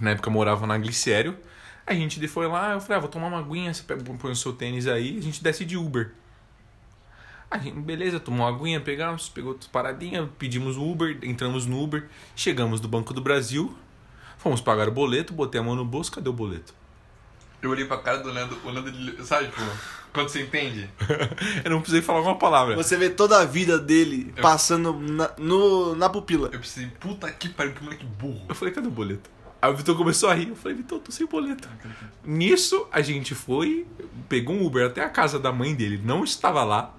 Na 0.01 0.11
época 0.11 0.29
eu 0.29 0.33
morava 0.33 0.67
na 0.67 0.77
Glicério. 0.77 1.39
A 1.87 1.95
gente 1.95 2.27
foi 2.27 2.49
lá, 2.49 2.73
eu 2.73 2.81
falei, 2.81 2.97
ah, 2.97 3.01
vou 3.01 3.09
tomar 3.09 3.29
uma 3.29 3.39
aguinha, 3.39 3.73
você 3.73 3.85
põe 3.85 4.33
o 4.33 4.35
seu 4.37 4.53
tênis 4.53 4.89
aí, 4.89 5.19
a 5.19 5.23
gente 5.23 5.41
desce 5.41 5.65
de 5.65 5.77
Uber. 5.77 6.11
A 7.53 7.59
gente, 7.59 7.79
beleza, 7.81 8.19
tomou 8.19 8.47
uma 8.47 8.57
aguinha, 8.57 8.81
pegamos, 8.81 9.29
pegou 9.29 9.57
as 9.61 9.67
paradinhas, 9.67 10.27
pedimos 10.39 10.77
o 10.79 10.83
Uber, 10.91 11.19
entramos 11.23 11.67
no 11.67 11.83
Uber, 11.83 12.09
chegamos 12.35 12.81
do 12.81 12.89
Banco 12.89 13.13
do 13.13 13.21
Brasil, 13.21 13.77
fomos 14.39 14.61
pagar 14.61 14.89
o 14.89 14.93
boleto, 14.93 15.35
botei 15.35 15.61
a 15.61 15.65
mão 15.65 15.75
no 15.75 15.85
bolso, 15.85 16.11
cadê 16.11 16.31
o 16.31 16.33
boleto? 16.33 16.75
Eu 17.61 17.71
olhei 17.71 17.85
pra 17.85 17.99
cara 17.99 18.19
do 18.19 18.33
Nando, 18.33 18.59
o 18.65 18.73
Nando, 18.73 18.89
ele- 18.89 19.23
sabe, 19.25 19.49
tipo, 19.49 19.61
quando 20.15 20.31
você 20.31 20.41
entende? 20.43 20.89
eu 21.63 21.71
não 21.71 21.81
precisei 21.81 22.01
falar 22.01 22.23
uma 22.23 22.37
palavra. 22.39 22.75
Você 22.75 22.97
vê 22.97 23.11
toda 23.11 23.39
a 23.39 23.45
vida 23.45 23.79
dele 23.79 24.33
Eu- 24.35 24.43
passando 24.43 24.95
na, 24.95 25.31
no, 25.37 25.95
na 25.95 26.09
pupila. 26.09 26.49
Eu 26.53 26.59
pensei, 26.59 26.87
puta 26.99 27.31
que 27.31 27.51
pariu, 27.51 27.75
que 27.75 27.85
moleque 27.85 28.05
burro. 28.07 28.47
Eu 28.49 28.55
falei, 28.55 28.73
cadê 28.73 28.89
o 28.89 28.91
boleto? 28.91 29.31
Aí 29.61 29.71
o 29.71 29.77
Vitor 29.77 29.97
começou 29.97 30.29
a 30.29 30.35
rir. 30.35 30.49
Eu 30.49 30.57
falei, 30.57 30.77
Vitor, 30.79 30.99
tô 30.99 31.13
sem 31.13 31.25
boleto. 31.27 31.69
Nisso, 32.25 32.89
a 32.91 33.01
gente 33.01 33.33
foi, 33.35 33.87
pegou 34.29 34.57
um 34.57 34.67
Uber 34.67 34.87
até 34.87 35.05
a 35.05 35.09
casa 35.09 35.39
da 35.39 35.53
mãe 35.53 35.73
dele. 35.75 36.01
Não 36.03 36.25
estava 36.25 36.65
lá. 36.65 36.93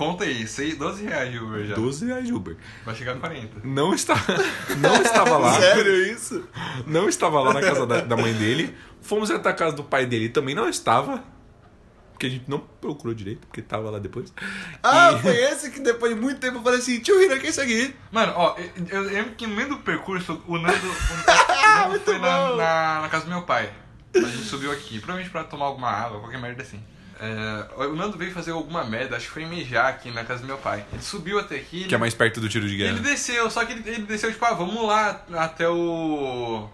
Conta 0.00 0.24
aí, 0.24 0.46
seis, 0.46 0.78
12 0.78 1.04
reais 1.04 1.30
de 1.30 1.38
Uber 1.38 1.66
já. 1.66 1.74
12 1.74 2.06
reais 2.06 2.26
de 2.26 2.32
Uber. 2.32 2.56
Vai 2.86 2.94
chegar 2.94 3.16
a 3.16 3.20
40. 3.20 3.60
Não, 3.64 3.92
está, 3.92 4.14
não 4.78 5.02
estava 5.02 5.36
lá. 5.36 5.52
Sério 5.60 5.94
isso? 6.10 6.42
Não 6.86 7.06
estava 7.06 7.38
lá 7.42 7.52
na 7.52 7.60
casa 7.60 7.86
da, 7.86 8.00
da 8.00 8.16
mãe 8.16 8.32
dele. 8.32 8.74
Fomos 9.02 9.30
até 9.30 9.50
a 9.50 9.52
casa 9.52 9.76
do 9.76 9.84
pai 9.84 10.06
dele. 10.06 10.30
Também 10.30 10.54
não 10.54 10.66
estava. 10.70 11.22
Porque 12.12 12.24
a 12.24 12.30
gente 12.30 12.44
não 12.48 12.60
procurou 12.80 13.12
direito, 13.12 13.46
porque 13.46 13.60
estava 13.60 13.90
lá 13.90 13.98
depois. 13.98 14.32
Ah, 14.82 15.12
E- 15.12 15.18
foi 15.20 15.36
esse 15.36 15.70
que 15.70 15.80
depois 15.80 16.14
de 16.14 16.18
muito 16.18 16.40
tempo 16.40 16.56
eu 16.56 16.62
falei 16.62 16.78
assim, 16.78 16.98
tio 17.00 17.20
Hira, 17.22 17.38
que 17.38 17.48
é 17.48 17.50
isso 17.50 17.60
aqui? 17.60 17.94
Mano, 18.10 18.32
ó, 18.36 18.56
eu, 18.88 19.02
lembro 19.02 19.32
que 19.34 19.46
no 19.46 19.54
meio 19.54 19.68
do 19.68 19.76
percurso, 19.80 20.42
o 20.46 20.56
Nando, 20.56 20.78
o 20.78 20.92
Nando 21.76 21.88
Muito 21.90 22.04
foi 22.06 22.18
na, 22.18 22.46
bom. 22.48 22.56
na, 22.56 23.00
na 23.02 23.08
casa 23.10 23.24
do 23.26 23.30
meu 23.30 23.42
pai. 23.42 23.70
A 24.14 24.18
gente 24.20 24.44
subiu 24.44 24.72
aqui, 24.72 24.98
provavelmente 24.98 25.30
pra 25.30 25.44
tomar 25.44 25.66
alguma 25.66 25.90
água, 25.90 26.20
qualquer 26.20 26.40
merda 26.40 26.62
assim. 26.62 26.82
É, 27.22 27.84
o 27.84 27.94
Nando 27.94 28.16
veio 28.16 28.32
fazer 28.32 28.52
alguma 28.52 28.82
merda, 28.82 29.16
acho 29.16 29.26
que 29.26 29.32
foi 29.32 29.44
mijar 29.44 29.88
aqui 29.88 30.10
na 30.10 30.24
casa 30.24 30.40
do 30.40 30.46
meu 30.46 30.56
pai. 30.56 30.86
Ele 30.90 31.02
subiu 31.02 31.38
até 31.38 31.56
aqui. 31.56 31.84
Que 31.84 31.94
é 31.94 31.98
mais 31.98 32.14
perto 32.14 32.40
do 32.40 32.48
tiro 32.48 32.66
de 32.66 32.76
guerra. 32.76 32.92
ele 32.92 33.00
desceu, 33.00 33.50
só 33.50 33.62
que 33.66 33.72
ele, 33.72 33.82
ele 33.86 34.02
desceu, 34.06 34.32
tipo, 34.32 34.42
ah, 34.44 34.54
vamos 34.54 34.82
lá 34.86 35.22
até 35.34 35.68
o. 35.68 36.66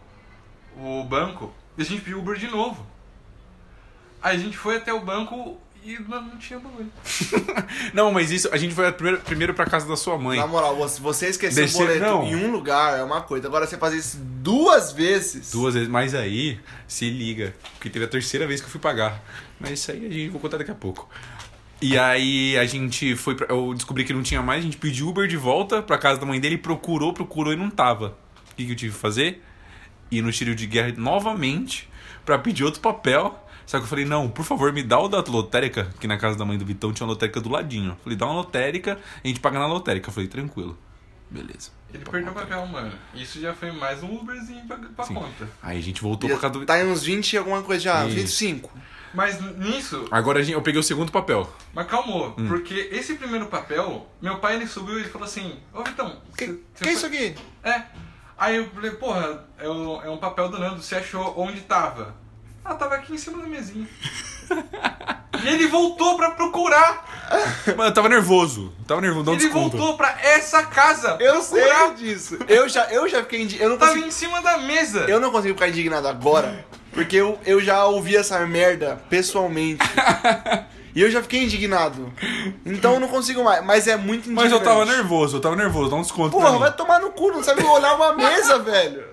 o 0.77 1.05
banco. 1.05 1.53
E 1.77 1.83
a 1.83 1.85
gente 1.85 2.01
pediu 2.01 2.21
Uber 2.21 2.37
de 2.37 2.47
novo. 2.47 2.87
Aí 4.23 4.37
a 4.37 4.39
gente 4.39 4.57
foi 4.57 4.77
até 4.77 4.93
o 4.93 5.01
banco 5.01 5.61
e 5.95 5.99
não, 6.09 6.37
tinha 6.39 6.59
bagulho. 6.59 6.91
Não, 7.95 8.11
mas 8.13 8.31
isso, 8.31 8.49
a 8.53 8.57
gente 8.57 8.75
foi 8.75 8.91
primeiro, 8.93 9.21
primeiro 9.23 9.55
pra 9.55 9.65
casa 9.67 9.87
da 9.87 9.97
sua 9.97 10.19
mãe. 10.19 10.39
Na 10.39 10.47
moral, 10.47 10.77
você- 10.77 11.27
Descer- 11.63 11.83
o 11.83 11.87
boleto 11.87 12.01
não. 12.05 12.27
em 12.27 12.35
um 12.37 12.51
lugar 12.51 12.99
é 12.99 13.03
uma 13.03 13.21
coisa. 13.23 13.47
Agora 13.47 13.67
você 13.67 13.77
fazer 13.79 13.97
isso 13.99 14.19
duas 14.19 14.93
vezes. 14.93 15.51
Duas 15.53 15.75
vezes, 15.75 15.89
mas 15.89 16.15
aí, 16.15 16.59
se 16.87 17.09
liga, 17.09 17.55
porque 17.75 17.89
teve 17.91 18.05
a 18.05 18.09
terceira 18.09 18.47
vez 18.47 18.61
que 18.61 18.67
eu 18.67 18.71
fui 18.71 18.81
pagar. 18.81 19.23
Mas 19.61 19.71
isso 19.73 19.91
aí 19.91 20.07
a 20.07 20.11
gente 20.11 20.29
vou 20.29 20.41
contar 20.41 20.59
daqui 20.59 20.71
a 20.71 20.75
pouco. 20.75 21.09
E 21.81 21.99
aí 21.99 22.57
a 22.59 22.65
gente 22.65 23.15
foi 23.17 23.35
pra, 23.35 23.47
eu 23.49 23.73
descobri 23.75 24.05
que 24.05 24.13
não 24.13 24.23
tinha 24.23 24.43
mais, 24.43 24.61
a 24.61 24.65
gente 24.65 24.79
pediu 24.79 25.09
Uber 25.09 25.27
de 25.29 25.37
volta 25.37 25.83
pra 25.83 25.99
casa 25.99 26.19
da 26.19 26.27
mãe 26.27 26.41
dele, 26.41 26.57
procurou, 26.59 27.13
procurou 27.13 27.53
e 27.53 27.57
não 27.57 27.69
tava. 27.71 28.17
O 28.53 28.57
que, 28.57 28.65
que 28.67 28.73
eu 28.73 28.77
tive 28.77 28.95
que 28.95 28.99
fazer? 29.01 29.43
Ir 30.11 30.23
no 30.23 30.33
tiro 30.33 30.55
de 30.55 30.67
guerra 30.67 30.95
novamente 30.97 31.89
pra 32.25 32.39
pedir 32.39 32.65
outro 32.65 32.81
papel. 32.81 33.43
Só 33.67 33.79
que 33.79 33.85
eu 33.85 33.89
falei, 33.89 34.05
não, 34.05 34.29
por 34.29 34.45
favor, 34.45 34.73
me 34.73 34.83
dá 34.83 34.99
o 35.01 35.09
da 35.09 35.19
lotérica, 35.27 35.89
que 35.99 36.07
na 36.07 36.17
casa 36.17 36.39
da 36.39 36.45
mãe 36.45 36.57
do 36.57 36.65
Vitão 36.65 36.93
tinha 36.93 37.05
uma 37.07 37.13
lotérica 37.13 37.41
do 37.41 37.49
ladinho. 37.51 37.91
Eu 37.91 37.97
falei, 37.97 38.17
dá 38.17 38.25
uma 38.27 38.35
lotérica, 38.37 38.99
a 39.25 39.27
gente 39.27 39.41
paga 39.41 39.59
na 39.59 39.67
lotérica. 39.67 40.09
Eu 40.09 40.13
falei, 40.15 40.29
tranquilo. 40.29 40.79
Beleza. 41.29 41.71
Ele 41.93 42.05
perdeu 42.05 42.31
o 42.31 42.35
papel, 42.35 42.65
mano. 42.67 42.93
Isso 43.13 43.41
já 43.41 43.53
foi 43.53 43.73
mais 43.73 44.01
um 44.05 44.15
Uberzinho 44.21 44.65
pra, 44.67 44.77
pra 44.77 45.05
Sim. 45.05 45.15
conta. 45.15 45.49
Aí 45.61 45.77
a 45.79 45.83
gente 45.83 46.01
voltou 46.01 46.31
pra 46.31 46.39
casa 46.39 46.53
do 46.55 46.65
Tá 46.65 46.79
em 46.81 46.87
uns 46.87 47.03
20 47.03 47.33
e 47.33 47.37
alguma 47.39 47.63
coisa 47.63 47.83
já, 47.83 48.07
Isso. 48.07 48.15
25. 48.15 48.71
Mas 49.13 49.41
nisso, 49.59 50.07
Agora 50.11 50.39
a 50.41 50.43
gente- 50.43 50.53
eu 50.55 50.63
peguei 50.63 50.79
o 50.81 50.85
segundo 50.85 51.11
papel. 51.11 51.51
mas 51.75 51.87
calmou, 51.89 52.35
Hum. 52.39 52.47
porque 52.49 52.91
esse 52.93 53.15
primeiro 53.15 53.47
papel, 53.47 54.07
meu 54.23 54.39
pai 54.39 54.55
ele 54.57 54.67
subiu 54.69 54.97
e 54.99 55.01
ele 55.03 55.09
falou 55.09 55.27
assim: 55.27 55.55
Ô 55.73 55.83
Vitão, 55.83 56.21
Que, 56.37 56.47
cê- 56.47 56.53
que 56.53 56.85
cê 56.85 56.89
é 56.89 56.93
isso 56.93 57.07
aqui? 57.07 57.35
É. 57.65 57.83
Aí 58.39 58.57
eu 58.57 58.69
falei, 58.71 58.91
porra, 58.93 59.45
é 59.59 59.69
um, 59.69 60.03
é 60.03 60.11
um 60.11 60.19
papel 60.19 60.49
do 60.51 60.59
Nando, 60.59 60.83
você 60.83 60.97
achou 60.97 61.35
onde 61.41 61.63
tava? 61.63 62.15
Ah, 62.69 62.75
tava 62.75 62.95
aqui 62.97 63.15
em 63.15 63.19
cima 63.19 63.39
da 63.39 63.47
mesinha. 63.49 63.87
e 65.43 65.49
ele 65.49 65.67
voltou 65.69 66.17
pra 66.17 66.31
procurar. 66.33 67.05
Mano, 67.77 67.91
eu 67.91 67.95
tava 67.95 68.09
nervoso. 68.09 68.73
Tava 68.87 69.01
nervoso, 69.01 69.25
dá 69.25 69.31
um 69.33 69.35
ele 69.35 69.45
desconto. 69.45 69.77
voltou 69.77 69.97
pra 69.97 70.17
essa 70.23 70.63
casa. 70.65 71.17
Eu 71.21 71.43
sei 71.43 71.63
procurar. 71.63 71.95
disso. 71.95 72.39
Eu 72.49 72.69
já, 72.69 72.85
eu 72.91 73.09
já 73.09 73.23
fiquei 73.23 73.43
indi- 73.43 73.61
eu 73.61 73.69
não 73.71 73.77
Tava 73.79 73.93
consigo, 73.93 74.09
em 74.09 74.11
cima 74.11 74.41
da 74.43 74.59
mesa. 74.59 75.01
eu 75.09 75.21
não 75.21 75.31
consigo 75.31 75.55
ficar 75.55 75.69
indignado 75.69 76.07
agora, 76.09 76.65
porque 76.93 77.17
eu, 77.17 77.39
eu 77.45 77.61
já 77.61 77.85
ouvi 77.87 78.17
essa 78.17 78.39
merda 78.47 79.01
pessoalmente. 79.11 79.81
e 80.95 81.01
eu 81.03 81.11
já 81.11 81.21
fiquei 81.23 81.43
indignado. 81.45 82.13
Então 82.65 82.95
eu 82.95 83.01
não 83.01 83.09
consigo 83.09 83.43
mais, 83.45 83.65
mas 83.65 83.87
é 83.87 83.97
muito 83.97 84.31
indignante. 84.31 84.51
Mas 84.51 84.53
eu 84.53 84.61
tava 84.61 84.85
nervoso, 84.85 85.37
eu 85.37 85.41
tava 85.41 85.57
nervoso, 85.57 85.91
dá 85.91 85.97
um 85.97 86.03
desconto 86.03 86.31
pra 86.31 86.41
Porra, 86.41 86.53
mim. 86.53 86.59
vai 86.61 86.73
tomar 86.73 87.01
no 87.01 87.11
cu, 87.11 87.31
não 87.33 87.43
sabe 87.43 87.63
olhar 87.65 87.95
uma 87.95 88.13
mesa, 88.15 88.59
velho. 88.61 89.05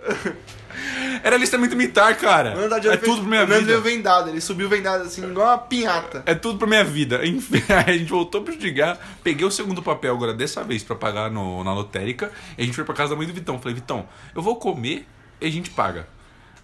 Era 1.23 1.38
listamento 1.38 1.75
militar, 1.75 2.15
cara. 2.17 2.53
É 2.93 2.97
tudo 2.97 3.21
pra 3.21 3.29
minha 3.29 3.45
vida. 3.45 3.61
veio 3.65 3.81
vendado, 3.81 4.29
ele 4.29 4.41
subiu 4.41 4.69
vendado 4.69 5.03
assim, 5.03 5.23
igual 5.23 5.47
uma 5.47 5.57
pinhata. 5.57 6.23
É 6.25 6.36
tudo 6.36 6.57
pra 6.57 6.67
minha 6.67 6.84
vida. 6.84 7.23
Enfim, 7.27 7.63
aí 7.69 7.95
a 7.95 7.97
gente 7.97 8.09
voltou 8.09 8.41
pro 8.41 8.57
Digar, 8.57 8.97
peguei 9.23 9.45
o 9.45 9.51
segundo 9.51 9.81
papel 9.81 10.13
agora 10.13 10.34
dessa 10.34 10.63
vez 10.63 10.84
pra 10.84 10.95
pagar 10.95 11.31
no, 11.31 11.63
na 11.63 11.73
lotérica, 11.73 12.31
e 12.57 12.63
a 12.63 12.65
gente 12.65 12.75
foi 12.75 12.84
pra 12.84 12.93
casa 12.93 13.11
da 13.11 13.15
mãe 13.15 13.27
do 13.27 13.34
Vitão. 13.34 13.59
Falei, 13.59 13.75
Vitão, 13.75 14.07
eu 14.36 14.41
vou 14.41 14.55
comer 14.57 15.07
e 15.39 15.47
a 15.47 15.51
gente 15.51 15.69
paga. 15.69 16.07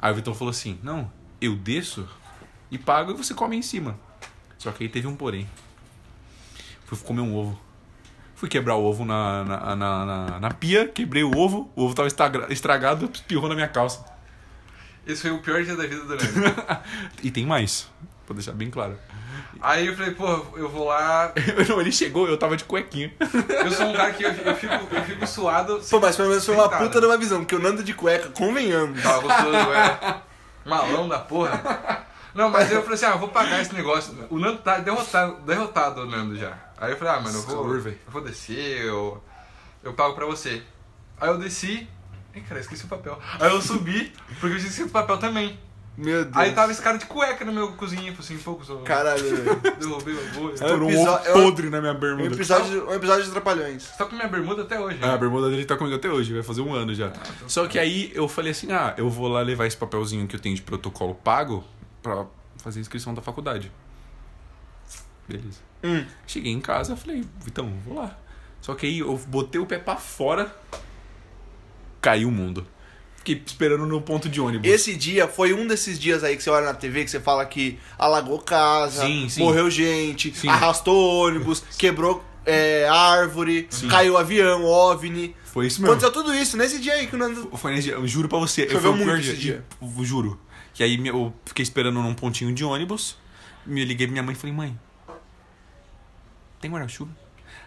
Aí 0.01 0.11
o 0.11 0.15
Vitão 0.15 0.33
falou 0.33 0.51
assim: 0.51 0.79
Não, 0.81 1.11
eu 1.41 1.55
desço 1.55 2.07
e 2.71 2.77
pago 2.77 3.11
e 3.11 3.13
você 3.13 3.33
come 3.33 3.55
em 3.55 3.61
cima. 3.61 3.99
Só 4.57 4.71
que 4.71 4.83
aí 4.83 4.89
teve 4.89 5.07
um 5.07 5.15
porém. 5.15 5.49
Fui 6.85 6.97
comer 6.99 7.21
um 7.21 7.35
ovo. 7.35 7.68
Fui 8.39 8.47
quebrar 8.47 8.75
o 8.75 8.83
ovo 8.85 9.03
na, 9.03 9.43
na, 9.43 9.75
na, 9.75 10.05
na- 10.05 10.39
na 10.39 10.51
pia, 10.51 10.87
quebrei 10.87 11.23
o 11.23 11.37
ovo, 11.37 11.69
o 11.75 11.83
ovo 11.83 11.93
tava 11.93 12.07
estraga- 12.07 12.47
estragado, 12.49 13.09
espirrou 13.13 13.49
na 13.49 13.55
minha 13.55 13.67
calça. 13.67 14.05
Esse 15.05 15.23
foi 15.23 15.31
o 15.31 15.39
pior 15.41 15.61
dia 15.63 15.75
da 15.75 15.83
vida 15.85 16.01
do 16.03 16.15
Nando. 16.15 16.55
E 17.21 17.29
tem 17.31 17.45
mais, 17.45 17.89
pra 18.25 18.33
deixar 18.33 18.53
bem 18.53 18.69
claro. 18.69 18.97
Aí 19.61 19.87
eu 19.87 19.95
falei, 19.97 20.11
pô, 20.11 20.25
eu 20.55 20.69
vou 20.69 20.85
lá. 20.87 21.33
Não, 21.67 21.81
ele 21.81 21.91
chegou, 21.91 22.29
eu 22.29 22.37
tava 22.37 22.55
de 22.55 22.63
cuequinha. 22.63 23.11
Eu 23.65 23.71
sou 23.71 23.87
um 23.87 23.93
cara 23.93 24.13
que 24.13 24.23
eu, 24.23 24.31
eu 24.31 24.55
fico, 24.55 24.73
eu 24.73 25.03
fico 25.03 25.27
suado. 25.27 25.81
Pô, 25.89 25.99
mas 25.99 26.15
pelo 26.15 26.29
menos 26.29 26.45
foi 26.45 26.55
uma 26.55 26.69
puta 26.69 27.01
de 27.01 27.05
uma 27.05 27.17
visão, 27.17 27.39
porque 27.39 27.55
o 27.55 27.59
Nando 27.59 27.83
de 27.83 27.93
cueca, 27.93 28.29
convenhamos. 28.29 29.01
Tava 29.03 29.19
gostoso, 29.21 29.57
é. 29.73 30.21
Malão 30.65 31.09
da 31.09 31.19
porra. 31.19 32.05
Não, 32.33 32.49
mas 32.49 32.71
eu 32.71 32.81
falei 32.83 32.95
assim, 32.95 33.05
ah, 33.05 33.09
eu 33.09 33.19
vou 33.19 33.27
pagar 33.29 33.59
esse 33.61 33.73
negócio. 33.73 34.15
O 34.29 34.39
Nando 34.39 34.59
tá 34.59 34.77
derrotado, 34.79 35.41
derrotado 35.41 36.01
o 36.03 36.05
Nando 36.05 36.37
já. 36.37 36.53
Aí 36.79 36.91
eu 36.91 36.97
falei, 36.97 37.13
ah, 37.13 37.19
mano, 37.19 37.37
eu 37.37 37.41
vou, 37.41 37.75
eu 37.75 37.93
vou 38.07 38.21
descer, 38.21 38.85
eu, 38.85 39.21
eu 39.83 39.93
pago 39.93 40.15
pra 40.15 40.25
você. 40.25 40.63
Aí 41.19 41.29
eu 41.29 41.37
desci. 41.37 41.87
Ih, 42.33 42.41
cara, 42.41 42.61
esqueci 42.61 42.85
o 42.85 42.87
papel. 42.87 43.19
Aí 43.39 43.51
eu 43.51 43.61
subi, 43.61 44.13
porque 44.39 44.55
eu 44.55 44.59
tinha 44.59 44.69
esquecido 44.69 44.87
o 44.87 44.91
papel 44.91 45.17
também. 45.17 45.59
Meu 45.97 46.23
Deus. 46.23 46.37
Aí 46.37 46.53
tava 46.53 46.71
esse 46.71 46.81
cara 46.81 46.97
de 46.97 47.05
cueca 47.05 47.43
no 47.43 47.51
meu 47.51 47.73
cozinho, 47.73 48.15
assim, 48.17 48.37
pouco 48.37 48.63
só. 48.63 48.77
Caralho, 48.87 49.21
velho. 49.21 49.59
Derrubei. 49.77 50.15
É 50.15 50.39
um 50.39 50.53
Estourou 50.53 50.89
um 50.89 51.01
ovo 51.01 51.25
é 51.25 51.31
um- 51.35 51.43
podre 51.43 51.69
na 51.69 51.81
minha 51.81 51.91
Um 51.91 51.99
bermuda. 51.99 52.33
episódio, 52.33 52.89
um 52.89 52.93
episódio 52.93 53.25
de 53.25 53.31
Trapalhões. 53.31 53.83
Só 53.97 54.05
com 54.05 54.15
minha 54.15 54.29
bermuda 54.29 54.61
até 54.61 54.79
hoje. 54.79 54.99
Ah, 55.01 55.07
a 55.09 55.11
né? 55.11 55.17
bermuda 55.17 55.49
dele 55.49 55.65
tá 55.65 55.75
comigo 55.75 55.97
até 55.97 56.09
hoje, 56.09 56.33
vai 56.33 56.43
fazer 56.43 56.61
um 56.61 56.73
ano 56.73 56.95
já. 56.95 57.11
Só 57.47 57.67
que 57.67 57.77
aí 57.77 58.13
eu 58.15 58.29
falei 58.29 58.51
assim: 58.53 58.71
ah, 58.71 58.93
eu 58.97 59.09
vou 59.09 59.27
lá 59.27 59.41
levar 59.41 59.65
esse 59.65 59.75
papelzinho 59.75 60.25
que 60.25 60.37
eu 60.37 60.39
tenho 60.39 60.55
de 60.55 60.61
protocolo 60.61 61.13
pago 61.15 61.65
pra 62.01 62.25
fazer 62.57 62.79
a 62.79 62.81
inscrição 62.81 63.13
da 63.13 63.21
faculdade. 63.21 63.69
Beleza. 65.27 65.59
Hum. 65.83 66.05
Cheguei 66.27 66.51
em 66.51 66.59
casa, 66.59 66.95
falei, 66.95 67.23
então, 67.47 67.71
vou 67.85 67.95
lá. 67.95 68.17
Só 68.61 68.75
que 68.75 68.85
aí 68.85 68.99
eu 68.99 69.17
botei 69.27 69.59
o 69.59 69.65
pé 69.65 69.77
pra 69.79 69.95
fora, 69.95 70.53
caiu 72.01 72.27
o 72.27 72.31
mundo. 72.31 72.67
Fiquei 73.17 73.41
esperando 73.45 73.85
no 73.85 74.01
ponto 74.01 74.29
de 74.29 74.39
ônibus. 74.39 74.69
Esse 74.69 74.95
dia 74.95 75.27
foi 75.27 75.53
um 75.53 75.67
desses 75.67 75.99
dias 75.99 76.23
aí 76.23 76.37
que 76.37 76.43
você 76.43 76.49
olha 76.49 76.65
na 76.65 76.73
TV 76.73 77.03
que 77.03 77.11
você 77.11 77.19
fala 77.19 77.45
que 77.45 77.77
alagou 77.97 78.39
casa, 78.39 79.05
Sim, 79.05 79.27
sim. 79.27 79.41
morreu 79.41 79.69
gente, 79.69 80.33
Sim. 80.33 80.47
arrastou 80.47 81.25
ônibus, 81.25 81.61
quebrou 81.77 82.23
é, 82.45 82.87
árvore, 82.87 83.67
caiu 83.89 84.17
avião, 84.17 84.63
OVNI. 84.65 85.35
Foi 85.43 85.67
isso 85.67 85.81
mesmo. 85.81 85.93
Aconteceu 85.93 86.11
tudo 86.11 86.33
isso 86.33 86.55
nesse 86.55 86.79
dia 86.79 86.93
aí 86.93 87.07
que 87.07 87.15
o 87.15 87.19
Nando. 87.19 87.49
Foi 87.57 87.71
nesse 87.71 87.83
dia, 87.83 87.93
eu 87.93 88.07
juro 88.07 88.29
pra 88.29 88.39
você. 88.39 88.63
Eu 88.63 88.71
Choveu 88.71 88.93
fui 88.93 89.01
o 89.01 89.05
muito 89.05 89.19
esse 89.21 89.35
dia. 89.35 89.65
Eu 89.81 90.05
juro. 90.05 90.39
Que 90.73 90.83
aí 90.83 91.07
eu 91.07 91.33
fiquei 91.45 91.63
esperando 91.63 92.01
num 92.01 92.13
pontinho 92.13 92.53
de 92.53 92.63
ônibus. 92.63 93.17
Me 93.65 93.83
liguei 93.83 94.07
pra 94.07 94.11
minha 94.13 94.23
mãe 94.23 94.33
e 94.33 94.37
falei, 94.37 94.55
mãe, 94.55 94.79
tem 96.59 96.69
guarda-chuva? 96.71 97.11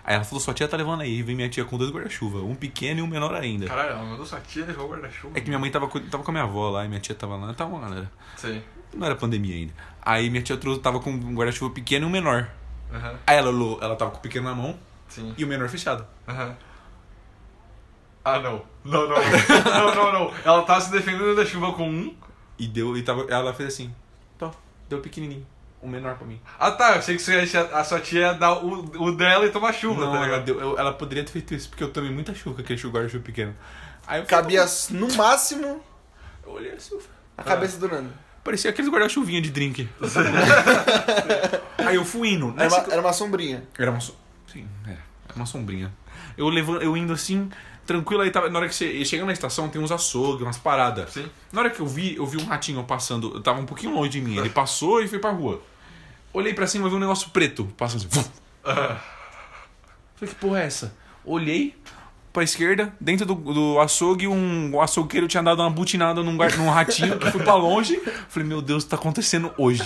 Aí 0.05 0.14
ela 0.16 0.24
falou, 0.24 0.40
sua 0.40 0.53
tia 0.55 0.66
tá 0.66 0.76
levando 0.76 1.01
aí. 1.03 1.22
Vem 1.22 1.36
minha 1.36 1.49
tia 1.49 1.64
com 1.64 1.76
dois 1.78 1.90
guarda-chuva. 1.90 2.38
Um 2.40 2.55
pequeno 2.55 3.01
e 3.01 3.03
um 3.03 3.07
menor 3.07 3.34
ainda. 3.34 3.66
Caralho, 3.66 3.90
ela 3.90 4.05
mandou 4.05 4.26
sua 4.26 4.40
tia 4.40 4.64
levou 4.66 4.86
o 4.86 4.90
guarda-chuva. 4.90 5.38
É 5.38 5.40
que 5.40 5.49
minha 5.49 5.59
mãe 5.59 5.70
tava, 5.70 5.86
com- 5.88 6.01
tava 6.01 6.22
com 6.24 6.30
a 6.30 6.34
minha 6.34 6.45
avó 6.45 6.70
lá 6.70 6.84
e 6.84 6.88
minha 6.88 7.01
tia 7.01 7.14
tava 7.14 7.36
lá. 7.36 7.53
Tava 7.55 7.70
uma 7.70 7.80
galera. 7.80 8.11
Sei. 8.36 8.62
Não 8.95 9.07
era 9.07 9.14
pandemia 9.16 9.55
ainda. 9.55 9.72
Aí 10.03 10.28
minha 10.28 10.43
tia 10.43 10.57
trouxe, 10.57 10.80
tava 10.80 10.99
com 11.01 11.11
um 11.11 11.34
guarda-chuva 11.34 11.72
pequeno 11.72 12.05
e 12.07 12.09
um 12.09 12.11
menor. 12.11 12.49
Aham, 12.93 13.14
Aí 13.26 13.36
ela, 13.36 13.49
olhou- 13.51 13.78
ela 13.80 13.97
tava 13.97 14.11
com 14.11 14.18
o 14.18 14.20
pequeno 14.20 14.45
na 14.49 14.55
mão 14.55 14.76
sim. 15.09 15.32
e 15.38 15.45
o 15.45 15.47
menor 15.47 15.68
fechado. 15.68 16.05
Aham. 16.28 16.57
Ah, 18.24 18.38
não. 18.38 18.62
Não, 18.84 19.09
não. 19.09 19.16
não, 19.64 19.95
não, 19.95 20.12
não. 20.12 20.34
Ela 20.45 20.62
tava 20.62 20.80
se 20.80 20.90
defendendo 20.90 21.34
da 21.34 21.45
chuva 21.45 21.72
com 21.72 21.88
um. 21.88 22.14
E 22.59 22.66
deu, 22.68 22.97
e 22.97 23.03
tava, 23.03 23.22
ela 23.28 23.53
fez 23.55 23.72
assim, 23.74 23.93
tó, 24.38 24.53
deu 24.88 25.01
pequenininho. 25.01 25.45
Um 25.83 25.89
menor 25.89 26.14
pra 26.16 26.26
mim. 26.26 26.41
Ah, 26.61 26.70
tá. 26.70 26.91
Eu 26.93 26.99
achei 26.99 27.16
que 27.16 27.22
você 27.22 27.45
ia- 27.45 27.62
a 27.72 27.83
sua 27.83 27.99
tia 28.01 28.20
ia 28.20 28.33
dar 28.35 28.53
o, 28.64 28.85
o 29.03 29.12
dela 29.16 29.45
e 29.47 29.51
tomar 29.51 29.72
chuva, 29.72 30.05
Não, 30.05 30.12
tá 30.12 30.16
ela, 30.18 30.24
ligado? 30.26 30.45
deu- 30.45 30.61
eu- 30.61 30.78
ela 30.78 30.93
poderia 30.93 31.24
ter 31.24 31.33
feito 31.33 31.55
isso, 31.55 31.68
porque 31.68 31.83
eu 31.83 31.91
tomei 31.91 32.11
muita 32.11 32.33
chuva 32.35 32.55
com 32.57 32.62
aquele 32.62 32.78
chuva 32.78 32.99
guarda-chuva 32.99 33.24
pequeno. 33.24 33.55
Aí 34.07 34.20
eu 34.20 34.26
falei, 34.26 34.43
Cabia 34.43 34.64
no 34.91 35.12
máximo 35.14 35.83
Eu 36.47 36.53
olhei 36.53 36.72
assim, 36.72 36.99
a 37.37 37.43
cabeça 37.43 37.78
do 37.78 37.89
Nando. 37.89 38.12
parecia 38.45 38.70
aqueles 38.70 38.91
guarda-chuvinha 38.91 39.41
de 39.43 39.51
drink. 39.51 39.89
Aí 41.78 41.97
eu 41.97 42.05
fui 42.05 42.30
indo. 42.33 42.55
Era 42.57 42.68
uma, 42.68 42.93
era 42.93 43.01
uma 43.01 43.12
sombrinha. 43.12 43.64
Era 43.78 43.91
uma 43.91 44.01
so... 44.01 44.16
Sim, 44.47 44.68
era. 44.85 44.99
Era 45.28 45.37
uma 45.37 45.47
sombrinha. 45.47 45.93
Eu, 46.37 46.49
levan... 46.49 46.78
eu 46.78 46.97
indo 46.97 47.12
assim, 47.12 47.51
tranquilo, 47.87 48.22
aí 48.22 48.30
tava... 48.30 48.49
na 48.49 48.59
hora 48.59 48.68
que 48.68 48.74
você 48.74 49.05
chega 49.05 49.24
na 49.24 49.33
estação 49.33 49.68
tem 49.68 49.80
uns 49.80 49.91
açougues, 49.93 50.43
umas 50.43 50.59
paradas. 50.59 51.11
Sim. 51.12 51.28
Na 51.53 51.61
hora 51.61 51.70
que 51.70 51.80
eu 51.80 51.87
vi, 51.87 52.16
eu 52.16 52.26
vi 52.26 52.37
um 52.39 52.45
ratinho 52.45 52.83
passando, 52.85 53.35
eu 53.35 53.41
tava 53.43 53.61
um 53.61 53.66
pouquinho 53.66 53.95
longe 53.95 54.11
de 54.11 54.20
mim. 54.20 54.37
Ele 54.37 54.51
passou 54.51 55.03
e 55.03 55.09
foi 55.09 55.18
pra 55.18 55.30
rua. 55.30 55.61
Olhei 56.33 56.55
pra 56.55 56.66
cima 56.66 56.87
e 56.87 56.91
vi 56.91 56.97
um 56.97 57.01
negócio 57.01 57.30
preto 57.30 57.64
passando 57.76 58.07
assim. 58.11 58.20
vum. 58.20 58.24
Falei, 58.64 58.99
que 60.20 60.35
porra 60.37 60.61
é 60.62 60.66
essa? 60.66 60.95
Olhei 61.24 61.74
pra 62.33 62.43
esquerda, 62.43 62.91
dentro 62.99 63.26
do, 63.26 63.35
do 63.35 63.78
açougue, 63.80 64.26
um, 64.26 64.80
açougueiro 64.80 65.28
tinha 65.28 65.43
dado 65.43 65.61
uma 65.61 65.68
butinada 65.70 66.22
num, 66.22 66.33
num 66.33 66.70
ratinho 66.70 67.18
que 67.18 67.30
foi 67.30 67.43
pra 67.43 67.55
longe. 67.55 68.01
Falei, 68.28 68.49
meu 68.49 68.62
Deus, 68.62 68.85
tá 68.85 68.97
acontecendo 68.97 69.53
hoje. 69.59 69.85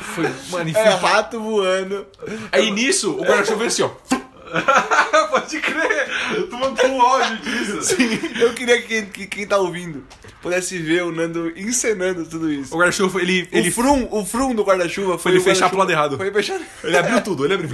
Foi, 0.00 0.24
mano, 0.50 0.68
e 0.68 0.72
fui 0.72 0.82
É 0.82 0.96
pra- 0.96 1.08
rato 1.10 1.40
voando. 1.40 2.04
Aí 2.50 2.70
nisso, 2.72 3.12
o 3.12 3.22
guarda-chuva 3.24 3.58
veio 3.58 3.68
assim, 3.68 3.82
ó. 3.82 3.90
Pode 5.30 5.60
crer! 5.60 6.08
Tu 6.48 6.56
mandou 6.56 6.86
um 6.86 7.00
áudio 7.00 7.36
disso. 7.38 7.96
Eu 8.40 8.54
queria 8.54 8.80
que, 8.82 8.88
quem- 8.88 9.06
que 9.06 9.26
quem 9.26 9.46
tá 9.46 9.58
ouvindo 9.58 10.04
pudesse 10.42 10.78
ver 10.78 11.02
o 11.04 11.12
Nando 11.12 11.50
encenando 11.58 12.24
tudo 12.26 12.50
isso. 12.52 12.74
O 12.74 12.78
guarda-chuva, 12.78 13.20
ele, 13.20 13.48
ele, 13.52 13.68
o, 13.68 13.72
frum, 13.72 14.08
o 14.10 14.24
frum 14.24 14.54
do 14.54 14.62
guarda-chuva 14.64 15.18
foi 15.18 15.32
ele 15.32 15.40
fechar 15.40 15.68
pro 15.68 15.78
lado 15.78 15.90
errado. 15.90 16.16
Foi 16.16 16.32
fechar. 16.32 16.60
ele 16.84 16.96
abriu 16.96 17.20
tudo, 17.22 17.44
ele 17.44 17.54
abriu. 17.54 17.70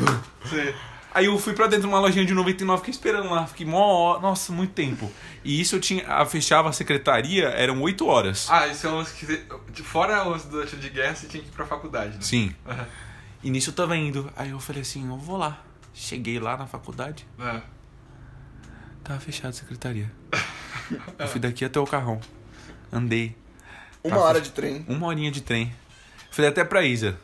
Sim. 0.48 0.72
Aí 1.14 1.26
eu 1.26 1.38
fui 1.38 1.52
pra 1.52 1.66
dentro 1.66 1.82
de 1.82 1.88
uma 1.88 2.00
lojinha 2.00 2.24
de 2.24 2.32
99, 2.32 2.78
fiquei 2.80 2.92
esperando 2.92 3.28
lá, 3.28 3.46
fiquei 3.46 3.66
mó, 3.66 4.18
nossa, 4.18 4.50
muito 4.50 4.72
tempo. 4.72 5.12
E 5.44 5.60
isso 5.60 5.76
eu 5.76 5.80
tinha, 5.80 6.06
a, 6.08 6.24
fechava 6.24 6.70
a 6.70 6.72
secretaria, 6.72 7.48
eram 7.48 7.82
8 7.82 8.06
horas. 8.06 8.46
Ah, 8.48 8.66
isso 8.66 8.86
é 8.86 8.90
uns 8.90 9.10
que. 9.10 9.26
Fora 9.82 10.26
os 10.26 10.44
do 10.44 10.64
de 10.64 10.88
guerra, 10.88 11.14
você 11.14 11.26
tinha 11.26 11.42
que 11.42 11.50
ir 11.50 11.52
pra 11.52 11.66
faculdade. 11.66 12.14
Né? 12.14 12.22
Sim. 12.22 12.54
Aham. 12.66 12.86
E 13.44 13.50
nisso 13.50 13.70
eu 13.70 13.74
tava 13.74 13.94
indo. 13.96 14.32
Aí 14.34 14.50
eu 14.50 14.60
falei 14.60 14.80
assim, 14.82 15.06
eu 15.06 15.18
vou 15.18 15.36
lá. 15.36 15.58
Cheguei 15.94 16.38
lá 16.38 16.56
na 16.56 16.66
faculdade, 16.66 17.26
É. 17.38 17.60
tava 19.04 19.20
fechada 19.20 19.50
a 19.50 19.52
secretaria. 19.52 20.10
Eu 21.18 21.28
fui 21.28 21.40
daqui 21.40 21.64
até 21.64 21.78
o 21.80 21.86
carrão. 21.86 22.20
Andei. 22.92 23.36
Uma 24.04 24.16
Tá 24.16 24.22
hora 24.22 24.40
de 24.40 24.50
trem. 24.50 24.84
Uma 24.88 25.06
horinha 25.06 25.30
de 25.30 25.40
trem. 25.40 25.72
Falei 26.30 26.50
até 26.50 26.64
pra 26.64 26.82
Isa. 26.82 27.18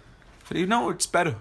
Falei, 0.45 0.65
não, 0.67 0.87
eu 0.89 0.95
te 0.95 1.01
espero. 1.01 1.41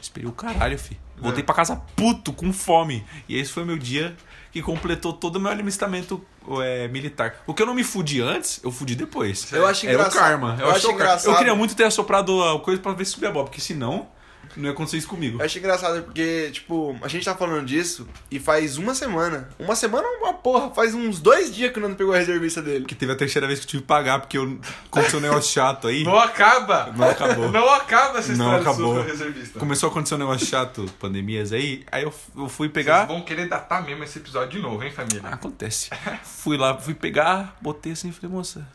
Esperei 0.00 0.28
o 0.28 0.32
caralho, 0.32 0.78
fi. 0.78 0.98
Voltei 1.16 1.42
pra 1.44 1.54
casa 1.54 1.76
puto, 1.94 2.32
com 2.32 2.52
fome. 2.52 3.06
E 3.28 3.36
esse 3.38 3.50
foi 3.52 3.62
o 3.62 3.66
meu 3.66 3.78
dia 3.78 4.16
que 4.50 4.60
completou 4.60 5.12
todo 5.12 5.36
o 5.36 5.40
meu 5.40 5.50
alistamento 5.52 6.22
é, 6.62 6.88
militar. 6.88 7.36
O 7.46 7.54
que 7.54 7.62
eu 7.62 7.66
não 7.66 7.74
me 7.74 7.84
fudi 7.84 8.20
antes, 8.20 8.60
eu 8.64 8.72
fudi 8.72 8.94
depois. 8.96 9.50
Eu 9.52 9.66
acho 9.66 9.86
Era 9.86 9.96
o 9.96 10.00
engraçado. 10.00 10.20
karma. 10.20 10.56
Eu, 10.58 10.66
Eu 10.66 10.72
acho 10.72 10.88
é 10.90 10.92
engraçado. 10.92 11.32
Eu 11.32 11.38
queria 11.38 11.54
muito 11.54 11.76
ter 11.76 11.84
assoprado 11.84 12.42
a 12.42 12.60
coisa 12.60 12.82
pra 12.82 12.92
ver 12.92 13.04
se 13.04 13.12
subia 13.12 13.28
a 13.28 13.32
bola, 13.32 13.44
porque 13.46 13.60
senão 13.60 14.08
não 14.56 14.66
ia 14.66 14.72
acontecer 14.72 14.96
isso 14.98 15.08
comigo. 15.08 15.38
Eu 15.40 15.44
acho 15.44 15.58
engraçado 15.58 16.02
porque, 16.02 16.50
tipo, 16.52 16.96
a 17.02 17.08
gente 17.08 17.24
tá 17.24 17.34
falando 17.34 17.66
disso 17.66 18.06
e 18.30 18.38
faz 18.38 18.76
uma 18.78 18.94
semana. 18.94 19.48
Uma 19.58 19.74
semana, 19.76 20.06
uma 20.20 20.34
porra, 20.34 20.70
faz 20.70 20.94
uns 20.94 21.18
dois 21.20 21.54
dias 21.54 21.72
que 21.72 21.78
o 21.78 21.82
Nando 21.82 21.96
pegou 21.96 22.14
a 22.14 22.18
reservista 22.18 22.60
dele. 22.62 22.84
Que 22.84 22.94
teve 22.94 23.12
a 23.12 23.16
terceira 23.16 23.46
vez 23.46 23.58
que 23.60 23.66
eu 23.66 23.70
tive 23.70 23.82
que 23.82 23.86
pagar, 23.88 24.20
porque 24.20 24.36
eu 24.38 24.58
aconteceu 24.86 25.18
um 25.18 25.22
negócio 25.22 25.52
chato 25.52 25.88
aí. 25.88 26.04
Não 26.04 26.18
acaba! 26.18 26.92
Não 26.96 27.08
acabou. 27.08 27.50
Não 27.50 27.72
acaba 27.74 28.18
essa 28.18 28.32
Não 28.34 28.46
história 28.46 28.60
acabou. 28.60 28.94
do 28.94 29.00
super 29.00 29.10
reservista. 29.10 29.58
Começou 29.58 29.88
a 29.88 29.90
acontecer 29.92 30.14
um 30.14 30.18
negócio 30.18 30.46
chato, 30.46 30.84
pandemias 30.98 31.52
aí. 31.52 31.84
Aí 31.90 32.02
eu, 32.02 32.14
eu 32.36 32.48
fui 32.48 32.68
Vocês 32.68 32.72
pegar. 32.72 33.06
vão 33.06 33.22
querer 33.22 33.48
datar 33.48 33.84
mesmo 33.84 34.02
esse 34.04 34.18
episódio 34.18 34.50
de 34.50 34.58
novo, 34.58 34.82
hein, 34.82 34.90
família? 34.90 35.22
Acontece. 35.28 35.90
fui 36.24 36.56
lá, 36.56 36.76
fui 36.78 36.94
pegar, 36.94 37.56
botei 37.60 37.92
assim 37.92 38.08
e 38.08 38.12
falei, 38.12 38.34
moça, 38.36 38.66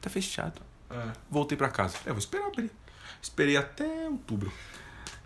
tá 0.00 0.10
fechado. 0.10 0.60
É. 0.90 1.12
Voltei 1.30 1.56
pra 1.56 1.68
casa. 1.68 1.96
É, 2.06 2.10
vou 2.10 2.18
esperar 2.18 2.46
abrir. 2.46 2.70
Esperei 3.20 3.56
até 3.56 3.84
outubro. 4.08 4.52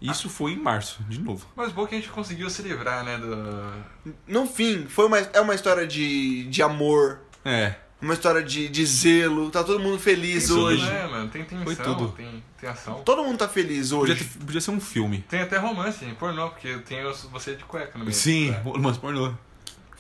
Isso 0.01 0.29
foi 0.29 0.53
em 0.53 0.57
março, 0.59 1.01
de 1.09 1.21
novo. 1.21 1.47
Mas 1.55 1.71
bom 1.71 1.87
que 1.87 1.95
a 1.95 1.99
gente 1.99 2.11
conseguiu 2.11 2.51
se 2.51 2.61
livrar, 2.63 3.05
né, 3.05 3.17
do... 3.19 4.13
No 4.27 4.47
fim, 4.49 4.87
foi 4.89 5.07
uma, 5.07 5.19
é 5.19 5.41
uma 5.41 5.55
história 5.55 5.87
de, 5.87 6.43
de 6.49 6.61
amor, 6.61 7.21
É. 7.45 7.77
uma 8.01 8.15
história 8.15 8.43
de, 8.43 8.69
de 8.69 8.85
zelo. 8.85 9.49
Tá 9.49 9.63
todo 9.63 9.79
mundo 9.79 10.01
feliz 10.01 10.47
Tem 10.49 10.57
tudo, 10.57 10.67
hoje. 10.67 10.89
É, 10.91 11.07
mano, 11.07 11.29
tem 11.29 11.45
tensão, 11.45 11.65
Foi 11.65 11.77
tudo. 11.77 12.09
Tem, 12.17 12.43
tem 12.61 12.69
ação. 12.69 13.01
Todo 13.05 13.23
mundo 13.23 13.39
tá 13.39 13.47
feliz 13.49 13.91
Podia, 13.93 14.15
hoje. 14.15 14.25
ter- 14.25 14.39
podia 14.45 14.61
ser 14.61 14.73
um 14.73 14.81
filme. 14.81 15.25
Tem 15.29 15.41
até 15.41 15.57
romance, 15.57 16.05
pornô, 16.19 16.51
porque 16.51 16.79
tem 16.79 16.99
você 17.31 17.55
de 17.55 17.63
cueca 17.63 17.97
no 17.97 18.05
meio. 18.05 18.17
Sim, 18.17 18.53
mas 18.81 18.97
pornô. 18.97 19.33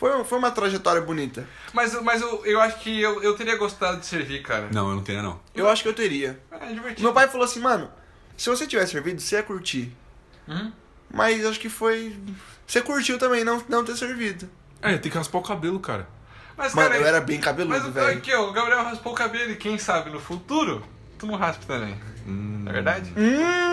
Foi, 0.02 0.24
foi 0.24 0.36
uma 0.38 0.50
trajetória 0.50 1.00
bonita. 1.00 1.46
Mas, 1.72 1.94
mas 2.02 2.20
eu, 2.20 2.44
eu 2.44 2.60
acho 2.60 2.80
que 2.80 3.00
eu, 3.00 3.22
eu 3.22 3.36
teria 3.36 3.56
gostado 3.56 4.00
de 4.00 4.06
servir, 4.06 4.42
cara. 4.42 4.68
Não, 4.72 4.88
eu 4.88 4.96
não 4.96 5.02
tenho, 5.04 5.22
não. 5.22 5.38
Eu 5.54 5.68
acho 5.70 5.84
que 5.84 5.88
eu 5.88 5.94
teria. 5.94 6.40
É 6.50 6.66
divertido. 6.72 7.02
Meu 7.02 7.12
pai 7.12 7.28
falou 7.28 7.44
assim, 7.44 7.60
mano, 7.60 7.88
se 8.36 8.50
você 8.50 8.66
tivesse 8.66 8.90
servido, 8.90 9.20
você 9.20 9.36
ia 9.36 9.44
curtir. 9.44 9.92
Hum? 10.48 10.72
Mas 11.08 11.46
acho 11.46 11.60
que 11.60 11.68
foi. 11.68 12.18
Você 12.66 12.80
curtiu 12.80 13.16
também 13.16 13.44
não, 13.44 13.62
não 13.68 13.84
ter 13.84 13.94
servido. 13.96 14.50
É, 14.82 14.98
tem 14.98 15.08
que 15.12 15.16
raspar 15.16 15.38
o 15.38 15.42
cabelo, 15.42 15.78
cara. 15.78 16.08
Mas, 16.56 16.74
Mano, 16.74 16.88
cara, 16.88 17.00
eu 17.00 17.06
era 17.06 17.20
bem 17.20 17.36
mas 17.36 17.44
cabeludo, 17.44 17.88
o- 17.88 17.92
velho. 17.92 18.18
aqui, 18.18 18.34
ó, 18.34 18.48
o 18.50 18.52
Gabriel 18.52 18.82
raspou 18.82 19.12
o 19.12 19.14
cabelo 19.14 19.52
e 19.52 19.56
quem 19.56 19.78
sabe 19.78 20.10
no 20.10 20.18
futuro, 20.18 20.84
tu 21.16 21.26
não 21.28 21.36
raspa 21.36 21.62
também. 21.64 21.96
Hum. 22.26 22.62
Não 22.64 22.70
é 22.70 22.74
verdade? 22.74 23.12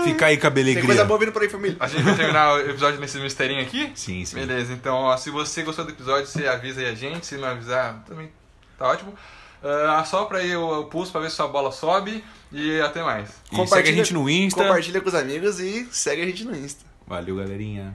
Fica 0.03 0.25
aí 0.27 0.37
com 0.37 0.47
a 0.47 0.51
Tem 0.51 0.85
coisa 0.85 1.05
boa 1.05 1.19
vindo 1.19 1.31
por 1.31 1.41
aí, 1.41 1.49
família. 1.49 1.77
A 1.79 1.87
gente 1.87 2.03
vai 2.03 2.15
terminar 2.15 2.55
o 2.55 2.59
episódio 2.61 2.99
nesse 2.99 3.19
misterinho 3.19 3.61
aqui? 3.61 3.91
Sim, 3.95 4.25
sim. 4.25 4.35
Beleza, 4.35 4.73
então 4.73 4.95
ó, 4.95 5.17
se 5.17 5.29
você 5.29 5.61
gostou 5.61 5.85
do 5.85 5.91
episódio, 5.91 6.25
você 6.25 6.47
avisa 6.47 6.81
aí 6.81 6.87
a 6.87 6.95
gente. 6.95 7.25
Se 7.25 7.37
não 7.37 7.47
avisar, 7.47 8.03
também 8.07 8.31
tá 8.77 8.87
ótimo. 8.87 9.13
Ah, 9.63 9.99
assopra 9.99 10.39
aí 10.39 10.55
o, 10.55 10.85
pulso 10.85 11.11
pra 11.11 11.21
ver 11.21 11.29
se 11.29 11.35
sua 11.35 11.47
bola 11.47 11.71
sobe 11.71 12.23
e 12.51 12.79
até 12.81 13.03
mais. 13.03 13.29
E 13.51 13.67
segue 13.67 13.89
a 13.89 13.93
gente 13.93 14.13
no 14.13 14.29
Insta. 14.29 14.63
Compartilha 14.63 15.01
com 15.01 15.09
os 15.09 15.15
amigos 15.15 15.59
e 15.59 15.87
segue 15.91 16.21
a 16.21 16.25
gente 16.25 16.45
no 16.45 16.55
Insta. 16.55 16.85
Valeu, 17.05 17.35
galerinha. 17.35 17.93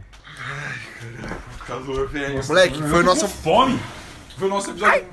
Calor, 1.66 2.08
velho. 2.08 2.44
Moleque, 2.46 2.82
foi 2.82 3.00
o 3.00 3.02
nosso. 3.02 3.28
Fome! 3.28 3.80
Foi 4.36 4.48
o 4.48 4.50
nosso 4.50 4.70
episódio. 4.70 5.06